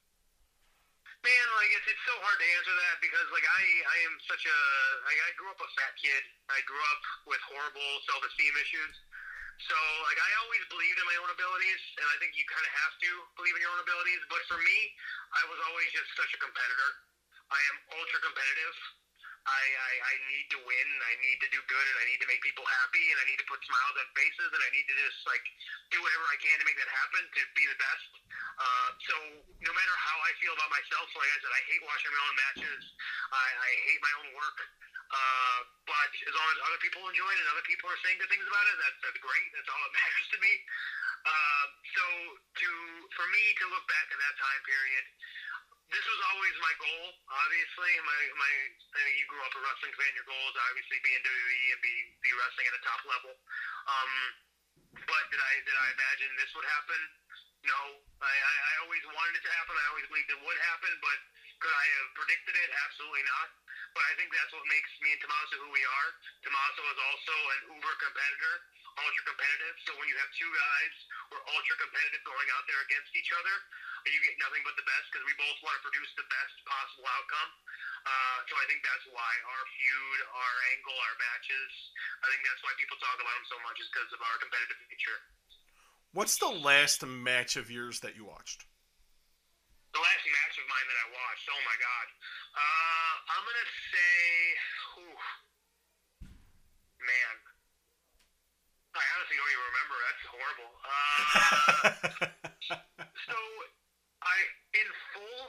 [1.18, 4.46] Man, like it's, it's so hard to answer that because like I I am such
[4.46, 4.58] a
[5.02, 6.22] like I grew up a fat kid.
[6.46, 8.94] I grew up with horrible self esteem issues.
[9.66, 9.76] So
[10.06, 12.94] like I always believed in my own abilities, and I think you kind of have
[13.02, 14.22] to believe in your own abilities.
[14.30, 14.78] But for me,
[15.34, 16.90] I was always just such a competitor.
[17.50, 18.76] I am ultra competitive.
[19.48, 20.88] I, I, I need to win.
[21.08, 23.40] I need to do good, and I need to make people happy, and I need
[23.40, 25.44] to put smiles on faces, and I need to just like
[25.88, 28.10] do whatever I can to make that happen to be the best.
[28.58, 29.16] Uh, so
[29.64, 32.36] no matter how I feel about myself, like I said, I hate watching my own
[32.36, 32.82] matches.
[33.32, 34.58] I, I hate my own work.
[35.08, 38.28] Uh, but as long as other people enjoy it and other people are saying good
[38.28, 39.48] things about it, that's, that's great.
[39.56, 40.52] That's all that matters to me.
[41.24, 41.64] Uh,
[41.96, 42.04] so
[42.62, 42.68] to
[43.16, 45.04] for me to look back in that time period,
[45.88, 47.04] this was always my goal.
[47.32, 48.52] Obviously, my my
[48.92, 50.12] I mean, you grew up a wrestling fan.
[50.12, 53.32] Your goal is obviously be in WWE and be be wrestling at a top level.
[53.88, 54.12] Um,
[54.92, 57.00] but did I did I imagine this would happen?
[57.64, 57.80] No.
[58.18, 59.74] I, I, I always wanted it to happen.
[59.78, 60.92] I always believed it would happen.
[61.00, 61.18] But
[61.62, 62.68] could I have predicted it?
[62.86, 63.48] Absolutely not.
[63.96, 66.08] But I think that's what makes me and Tommaso who we are.
[66.44, 68.54] Tommaso is also an uber competitor,
[69.00, 69.74] ultra competitive.
[69.88, 70.94] So when you have two guys
[71.30, 73.56] who are ultra competitive going out there against each other,
[74.06, 77.06] you get nothing but the best because we both want to produce the best possible
[77.08, 77.50] outcome.
[78.06, 81.72] Uh, so I think that's why our feud, our angle, our matches,
[82.22, 84.78] I think that's why people talk about them so much is because of our competitive
[84.88, 85.18] nature.
[86.16, 88.64] What's the last match of yours that you watched?
[89.92, 92.06] The last match of mine that I watched, oh my god.
[92.54, 94.16] Uh, I'm going to say,
[94.94, 95.16] whew,
[97.02, 97.34] man.
[98.98, 99.96] I honestly don't even remember.
[100.02, 100.70] That's horrible.
[100.82, 101.02] Uh,
[103.30, 103.36] so
[104.22, 104.36] I
[104.74, 105.44] in full.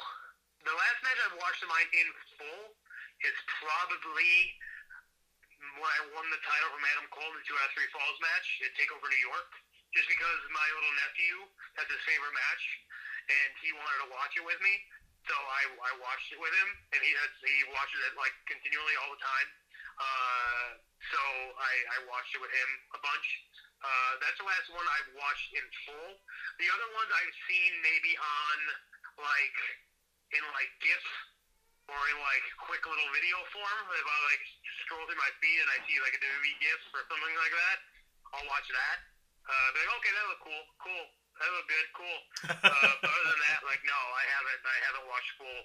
[0.65, 2.65] The last match I've watched of mine in full
[3.25, 4.33] is probably
[5.79, 8.19] when I won the title from Adam Cole in the two out of three falls
[8.23, 9.49] match at Takeover New York.
[9.89, 11.35] Just because my little nephew
[11.81, 12.63] had his favorite match,
[13.25, 14.73] and he wanted to watch it with me,
[15.25, 18.93] so I, I watched it with him, and he has, he watches it like continually
[19.01, 19.49] all the time.
[19.97, 20.67] Uh,
[21.09, 21.21] so
[21.57, 23.27] I, I watched it with him a bunch.
[23.79, 26.11] Uh, that's the last one I've watched in full.
[26.59, 28.57] The other ones I've seen maybe on
[29.23, 29.59] like
[30.35, 31.05] in like GIF
[31.87, 33.83] or in like quick little video form.
[33.95, 34.43] If I like
[34.83, 37.77] scroll through my feed and I see like a WWE GIF or something like that,
[38.35, 38.97] I'll watch that.
[39.49, 41.05] Uh, be like, okay, that look cool, cool.
[41.39, 42.19] That look good, cool.
[42.59, 44.61] Uh, but other than that, like, no, I haven't.
[44.61, 45.59] I haven't watched full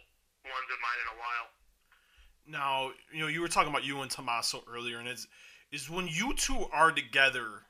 [0.47, 1.47] ones of mine in a while.
[2.47, 2.75] Now,
[3.13, 5.27] you know, you were talking about you and Tommaso earlier, and it's
[5.73, 7.67] is when you two are together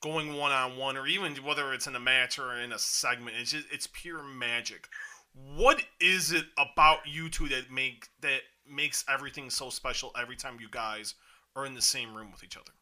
[0.00, 3.36] going one on one, or even whether it's in a match or in a segment.
[3.38, 4.88] It's just it's pure magic.
[5.34, 10.58] What is it about you two that make that makes everything so special every time
[10.60, 11.14] you guys
[11.56, 12.72] are in the same room with each other?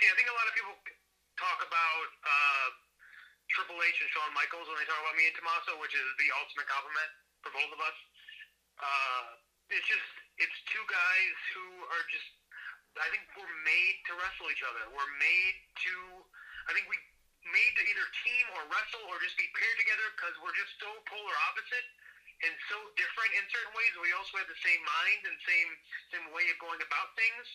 [0.00, 0.74] See, I think a lot of people
[1.38, 2.68] talk about uh,
[3.52, 6.28] Triple H and Shawn Michaels when they talk about me and Tommaso, which is the
[6.40, 7.10] ultimate compliment
[7.44, 7.98] for both of us.
[8.80, 9.22] Uh,
[9.70, 10.08] it's just
[10.42, 12.26] it's two guys who are just
[12.94, 14.86] I think we're made to wrestle each other.
[14.94, 15.56] We're made
[15.88, 15.94] to.
[16.70, 16.98] I think we
[17.50, 20.88] made to either team or wrestle or just be paired together because we're just so
[21.10, 21.86] polar opposite
[22.46, 23.92] and so different in certain ways.
[23.98, 25.70] We also have the same mind and same
[26.14, 27.46] same way of going about things.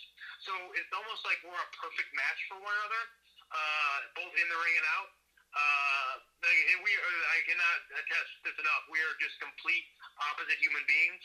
[0.44, 3.04] So it's almost like we're a perfect match for one another,
[3.50, 5.10] uh, both in the ring and out.
[5.50, 6.12] Uh,
[6.86, 8.84] we are, I cannot attest this enough.
[8.94, 9.82] We are just complete
[10.30, 11.24] opposite human beings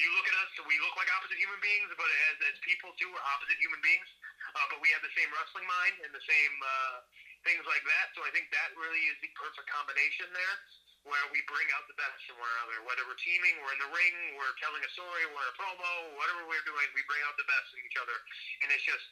[0.00, 3.08] you look at us, we look like opposite human beings, but as, as people too,
[3.08, 4.08] we're opposite human beings.
[4.56, 6.96] Uh, but we have the same wrestling mind and the same uh,
[7.44, 8.12] things like that.
[8.16, 10.56] So I think that really is the perfect combination there,
[11.04, 12.84] where we bring out the best in one another.
[12.88, 16.48] Whether we're teaming, we're in the ring, we're telling a story, we're a promo, whatever
[16.48, 18.16] we're doing, we bring out the best in each other.
[18.64, 19.08] And it's just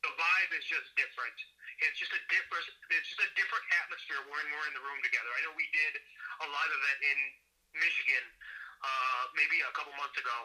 [0.00, 1.36] the vibe is just different.
[1.84, 2.66] It's just a different.
[2.88, 5.28] It's just a different atmosphere when we're in the room together.
[5.28, 6.00] I know we did
[6.40, 7.18] a live event in
[7.76, 8.24] Michigan
[8.82, 10.38] uh, maybe a couple months ago,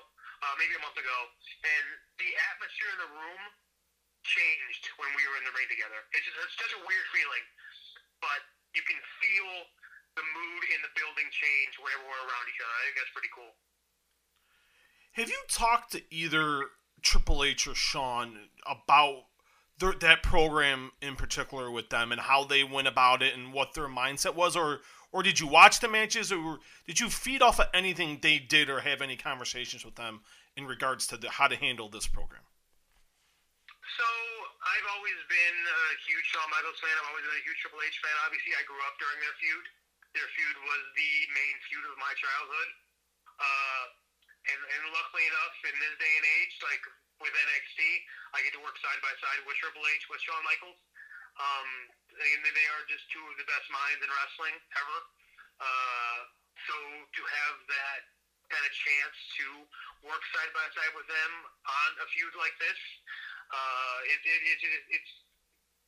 [0.43, 1.17] uh, maybe a month ago,
[1.63, 1.85] and
[2.21, 3.43] the atmosphere in the room
[4.23, 5.99] changed when we were in the ring together.
[6.13, 7.45] It's just it's such a weird feeling,
[8.21, 8.41] but
[8.77, 9.51] you can feel
[10.15, 12.75] the mood in the building change whenever we're around each other.
[12.75, 13.53] I think that's pretty cool.
[15.19, 16.71] Have you talked to either
[17.01, 19.27] Triple H or Shawn about
[19.79, 23.73] their, that program in particular with them and how they went about it and what
[23.73, 24.79] their mindset was, or
[25.11, 28.69] or did you watch the matches, or did you feed off of anything they did,
[28.69, 30.21] or have any conversations with them
[30.55, 32.43] in regards to the, how to handle this program?
[33.99, 34.07] So
[34.63, 36.95] I've always been a huge Shawn Michaels fan.
[36.95, 38.15] I've always been a huge Triple H fan.
[38.23, 39.65] Obviously, I grew up during their feud.
[40.15, 42.69] Their feud was the main feud of my childhood.
[43.35, 43.83] Uh,
[44.47, 46.83] and, and luckily enough, in this day and age, like
[47.21, 47.79] with NXT,
[48.33, 50.79] I get to work side by side with Triple H with Shawn Michaels.
[51.39, 51.69] Um,
[52.21, 54.99] they are just two of the best minds in wrestling ever.
[55.61, 56.19] Uh,
[56.67, 58.01] so to have that
[58.51, 59.47] a chance to
[60.03, 62.79] work side by side with them on a feud like this,
[63.47, 65.11] uh, it, it, it, it, it's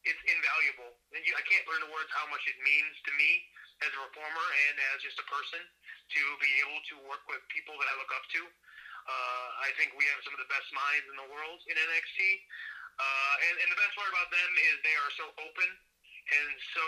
[0.03, 0.91] it's invaluable.
[1.15, 3.31] And you, I can't put into words how much it means to me
[3.87, 7.71] as a performer and as just a person to be able to work with people
[7.79, 8.41] that I look up to.
[8.43, 12.19] Uh, I think we have some of the best minds in the world in NXT.
[12.93, 15.69] Uh, and, and the best part about them is they are so open
[16.29, 16.87] and so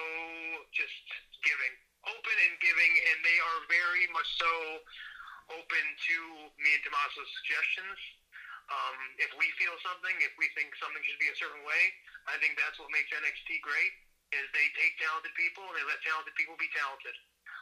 [0.72, 1.06] just
[1.41, 1.73] giving.
[2.06, 4.53] Open and giving, and they are very much so
[5.53, 6.18] open to
[6.61, 7.98] me and Tommaso's suggestions.
[8.65, 11.84] Um, if we feel something, if we think something should be a certain way,
[12.26, 13.94] I think that's what makes NXT great.
[14.34, 17.14] Is they take talented people and they let talented people be talented.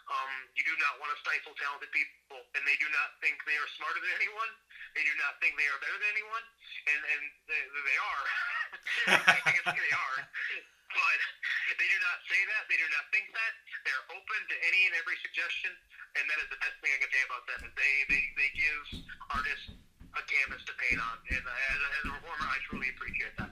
[0.07, 3.55] Um, you do not want to stifle talented people, and they do not think they
[3.55, 4.51] are smarter than anyone.
[4.93, 6.45] They do not think they are better than anyone,
[6.85, 8.23] and and they, they are.
[9.25, 10.17] I guess they are,
[10.93, 11.19] but
[11.77, 12.63] they do not say that.
[12.69, 13.53] They do not think that.
[13.85, 15.73] They're open to any and every suggestion,
[16.17, 17.59] and that is the best thing I can say about them.
[17.65, 18.83] Is they they they give
[19.33, 19.67] artists
[20.13, 23.51] a canvas to paint on, and as a, as a performer, I truly appreciate that.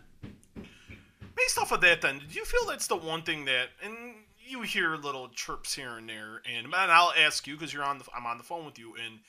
[1.33, 4.61] Based off of that, then, do you feel that's the one thing that, and you
[4.61, 8.05] hear little chirps here and there, and, and I'll ask you because you're on the,
[8.15, 9.19] I'm on the phone with you, and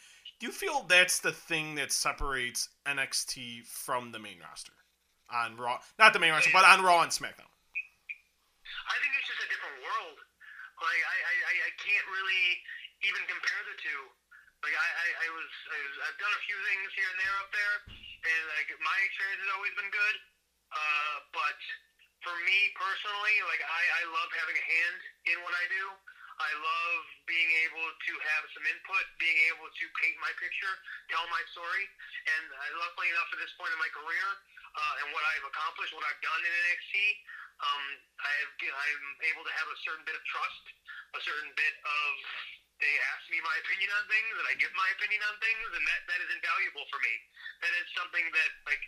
[0.43, 4.75] do you feel that's the thing that separates NXT from the main roster
[5.31, 5.79] on Raw?
[6.03, 7.47] Not the main roster, but on Raw and SmackDown.
[7.47, 10.19] I think it's just a different world.
[10.83, 11.17] Like I,
[11.47, 12.47] I, I can't really
[13.07, 14.03] even compare the two.
[14.67, 17.37] Like I, I, I was, I was, I've done a few things here and there
[17.39, 17.77] up there,
[18.27, 20.17] and like my experience has always been good.
[20.75, 21.59] Uh, but
[22.27, 24.99] for me personally, like I, I love having a hand
[25.31, 25.87] in what I do.
[26.41, 30.75] I love being able to have some input, being able to paint my picture,
[31.13, 31.85] tell my story,
[32.29, 34.27] and uh, luckily enough at this point in my career
[34.73, 36.95] uh, and what I've accomplished, what I've done in NXT,
[37.63, 37.85] um,
[38.25, 40.65] I have, I'm able to have a certain bit of trust,
[41.15, 42.11] a certain bit of
[42.83, 45.85] they ask me my opinion on things, and I give my opinion on things, and
[45.87, 47.15] that, that is invaluable for me.
[47.63, 48.83] That is something that like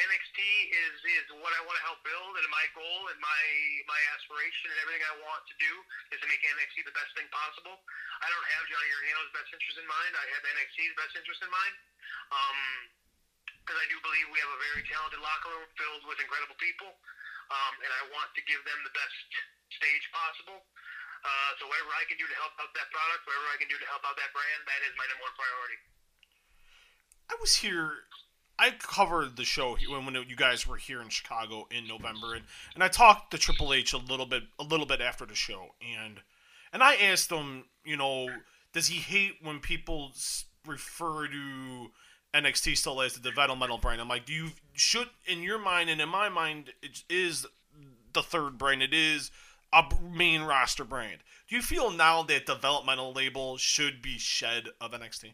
[0.00, 0.38] NXT
[0.72, 3.44] is is what I want to help build, and my goal and my
[3.84, 5.72] my aspiration and everything I want to do
[6.16, 7.76] is to make NXT the best thing possible.
[8.22, 10.12] I don't have Johnny Gargano's best interest in mind.
[10.16, 11.74] I have NXT's best interest in mind.
[12.32, 12.58] Um,
[13.62, 16.90] because I do believe we have a very talented locker room filled with incredible people,
[16.90, 19.14] um, and I want to give them the best
[19.78, 20.58] stage possible.
[21.22, 23.78] Uh, so whatever I can do to help out that product, whatever I can do
[23.78, 25.78] to help out that brand, that is my number one priority.
[27.30, 28.10] I was here.
[28.62, 32.44] I covered the show when, when you guys were here in Chicago in November, and,
[32.74, 35.74] and I talked to Triple H a little bit a little bit after the show,
[35.80, 36.20] and
[36.72, 38.28] and I asked him, you know,
[38.72, 40.12] does he hate when people
[40.64, 41.90] refer to
[42.32, 44.00] NXT still as the developmental brand?
[44.00, 47.46] I'm like, do you should in your mind and in my mind it is
[48.12, 48.80] the third brand.
[48.80, 49.32] It is
[49.72, 51.18] a main roster brand.
[51.48, 55.32] Do you feel now that developmental label should be shed of NXT?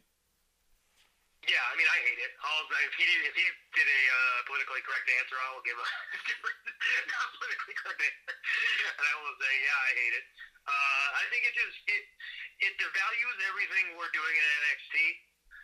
[1.49, 2.33] Yeah, I mean, I hate it.
[2.45, 5.81] I'll, if he did, if he did a uh, politically correct answer, I will give
[5.85, 5.87] a
[7.09, 8.37] not politically correct answer,
[8.93, 10.27] and I will say, yeah, I hate it.
[10.69, 12.05] Uh, I think it just it
[12.69, 14.95] it devalues everything we're doing in NXT.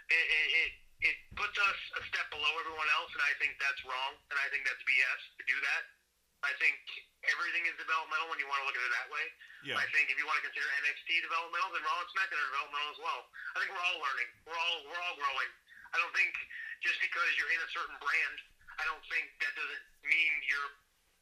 [0.09, 0.73] It, it, it
[1.05, 4.49] it puts us a step below everyone else, and I think that's wrong, and I
[4.49, 5.83] think that's BS to do that.
[6.45, 6.77] I think
[7.25, 9.25] everything is developmental when you want to look at it that way.
[9.65, 9.81] Yeah.
[9.81, 12.91] I think if you want to consider NXT developmental, then Raw and SmackDown are developmental
[12.93, 13.21] as well.
[13.53, 14.29] I think we're all learning.
[14.45, 15.51] We're all we're all growing.
[15.95, 16.35] I don't think
[16.83, 18.37] just because you're in a certain brand,
[18.77, 20.73] I don't think that doesn't mean you're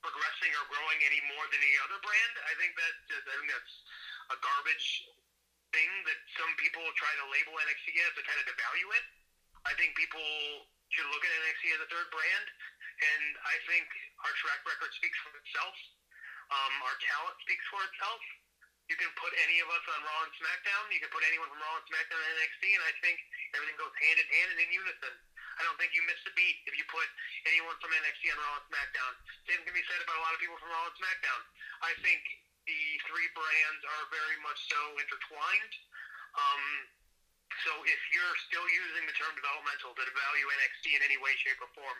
[0.00, 2.32] progressing or growing any more than any other brand.
[2.48, 3.74] I think that I think that's
[4.32, 4.88] a garbage
[5.76, 9.04] thing that some people try to label NXT as to kind of devalue it.
[9.68, 10.24] I think people
[10.90, 12.46] should look at NXT as a third brand,
[13.00, 13.86] and I think
[14.26, 15.76] our track record speaks for itself.
[16.52, 18.20] Um, our talent speaks for itself.
[18.92, 20.84] You can put any of us on Raw and SmackDown.
[20.92, 23.16] You can put anyone from Raw and SmackDown on NXT, and I think
[23.56, 25.14] everything goes hand in hand and in unison.
[25.56, 27.08] I don't think you miss a beat if you put
[27.48, 29.12] anyone from NXT on Raw and SmackDown.
[29.48, 31.40] Same can be said about a lot of people from Raw and SmackDown.
[31.80, 32.20] I think
[32.68, 35.72] the three brands are very much so intertwined.
[36.36, 36.64] Um,
[37.64, 41.64] so if you're still using the term developmental to devalue NXT in any way, shape,
[41.64, 41.96] or form,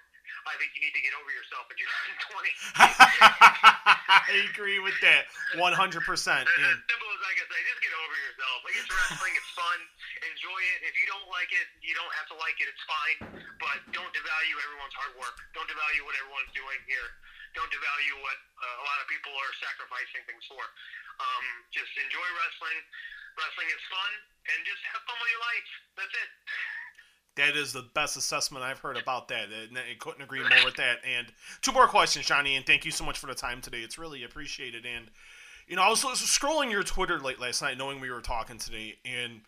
[0.48, 1.92] I think you need to get over yourself and you're
[2.32, 2.48] 20.
[4.12, 5.62] I agree with that 100%.
[5.62, 8.56] As, as simple as I can say, just get over yourself.
[8.66, 9.78] Like it's wrestling, it's fun,
[10.26, 10.78] enjoy it.
[10.90, 12.66] If you don't like it, you don't have to like it.
[12.68, 13.18] It's fine,
[13.62, 15.36] but don't devalue everyone's hard work.
[15.54, 17.08] Don't devalue what everyone's doing here.
[17.52, 20.64] Don't devalue what uh, a lot of people are sacrificing things for.
[21.20, 22.80] Um, just enjoy wrestling.
[23.36, 24.12] Wrestling is fun,
[24.52, 25.70] and just have fun with your life.
[25.96, 26.30] That's it.
[27.36, 29.48] That is the best assessment I've heard about that.
[29.72, 30.98] I couldn't agree more with that.
[31.04, 31.26] And
[31.60, 33.78] two more questions, Johnny, and thank you so much for the time today.
[33.78, 34.84] It's really appreciated.
[34.84, 35.06] And,
[35.66, 38.96] you know, I was scrolling your Twitter late last night knowing we were talking today,
[39.04, 39.40] and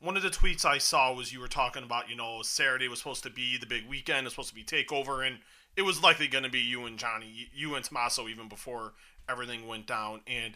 [0.00, 2.98] one of the tweets I saw was you were talking about, you know, Saturday was
[2.98, 5.38] supposed to be the big weekend, it's supposed to be takeover, and
[5.76, 8.94] it was likely going to be you and Johnny, you and Tommaso, even before
[9.28, 10.20] everything went down.
[10.26, 10.54] And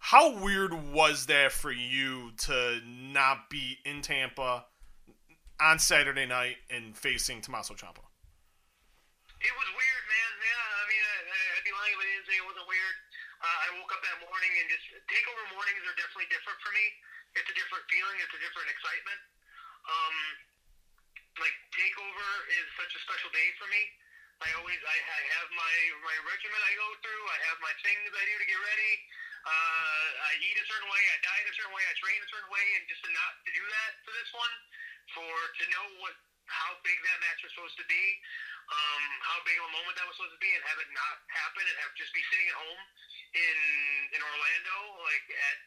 [0.00, 4.64] how weird was that for you to not be in Tampa
[5.58, 8.02] on Saturday night and facing Tommaso Ciampa?
[9.38, 10.30] It was weird, man.
[10.42, 12.96] Yeah, I mean, I, I'd be lying if I didn't say it wasn't weird.
[13.38, 16.84] Uh, I woke up that morning and just takeover mornings are definitely different for me.
[17.38, 18.18] It's a different feeling.
[18.18, 19.20] It's a different excitement.
[19.86, 20.16] Um,
[21.38, 23.82] like takeover is such a special day for me.
[24.42, 27.24] I always I, I have my my regimen I go through.
[27.30, 28.92] I have my things I do to get ready.
[29.46, 31.02] Uh, I eat a certain way.
[31.14, 31.82] I diet a certain way.
[31.86, 34.54] I train a certain way, and just to not to do that for this one,
[35.14, 36.14] for to know what
[36.48, 38.04] how big that match was supposed to be,
[38.72, 41.16] um, how big of a moment that was supposed to be, and have it not
[41.28, 42.82] happen, and have just be sitting at home
[43.36, 43.58] in
[44.16, 45.60] in Orlando, like at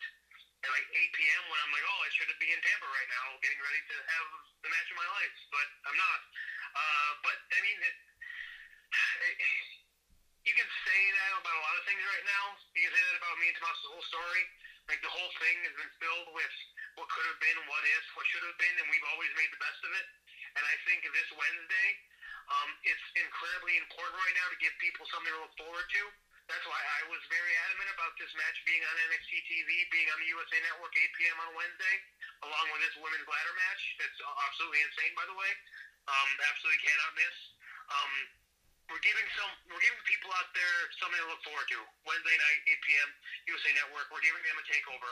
[0.61, 1.43] at like 8 p.m.
[1.49, 4.27] when I'm like, oh, I should be in Tampa right now, getting ready to have
[4.61, 6.19] the match of my life, but I'm not.
[6.77, 7.97] Uh, but I mean, it,
[9.25, 9.37] it,
[10.49, 12.45] you can say that about a lot of things right now.
[12.77, 14.43] You can say that about me and Tomas's whole story.
[14.89, 16.55] Like the whole thing has been filled with
[17.01, 19.57] what could have been, what if, what should have been, and we've always made the
[19.57, 20.05] best of it.
[20.53, 21.89] And I think this Wednesday,
[22.45, 26.03] um, it's incredibly important right now to give people something to look forward to.
[26.45, 30.19] That's why I was very adamant about this match being on NXT TV, being on
[30.21, 31.37] the USA Network 8 p.m.
[31.41, 31.95] on Wednesday,
[32.45, 33.81] along with this women's ladder match.
[33.97, 35.51] That's absolutely insane, by the way.
[36.05, 37.37] Um, absolutely cannot miss.
[37.89, 38.13] Um,
[38.91, 41.79] we're giving some, we're giving people out there something to look forward to.
[42.03, 43.09] Wednesday night, 8 p.m.
[43.55, 44.11] USA Network.
[44.11, 45.11] We're giving them a takeover,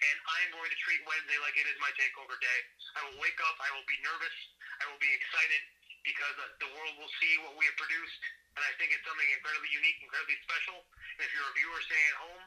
[0.00, 2.58] and I am going to treat Wednesday like it is my takeover day.
[2.96, 3.56] I will wake up.
[3.60, 4.36] I will be nervous.
[4.80, 5.62] I will be excited
[6.02, 8.22] because the world will see what we have produced
[8.58, 10.82] and I think it's something incredibly unique, incredibly special.
[10.82, 12.44] And if you're a viewer staying at home,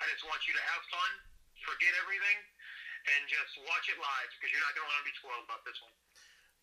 [0.00, 1.10] I just want you to have fun,
[1.68, 2.38] forget everything,
[3.12, 5.60] and just watch it live because you're not going to want to be spoiled about
[5.68, 5.92] this one.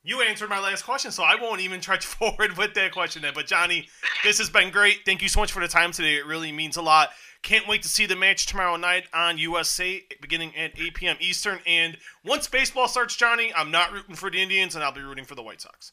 [0.03, 3.33] You answered my last question, so I won't even try forward with that question then.
[3.33, 3.87] But Johnny,
[4.23, 4.99] this has been great.
[5.05, 6.15] Thank you so much for the time today.
[6.15, 7.09] It really means a lot.
[7.43, 11.17] Can't wait to see the match tomorrow night on USA, beginning at 8 p.m.
[11.19, 11.59] Eastern.
[11.67, 15.25] And once baseball starts, Johnny, I'm not rooting for the Indians, and I'll be rooting
[15.25, 15.91] for the White Sox.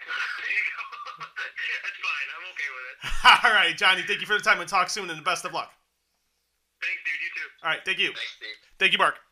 [1.82, 2.28] That's fine.
[2.36, 3.44] I'm okay with it.
[3.44, 5.52] All right, Johnny, thank you for the time and talk soon and the best of
[5.52, 5.72] luck.
[6.82, 7.14] Thanks, dude.
[7.22, 7.48] You too.
[7.64, 8.08] All right, thank you.
[8.08, 8.56] Thanks, Steve.
[8.78, 9.23] Thank you, Mark.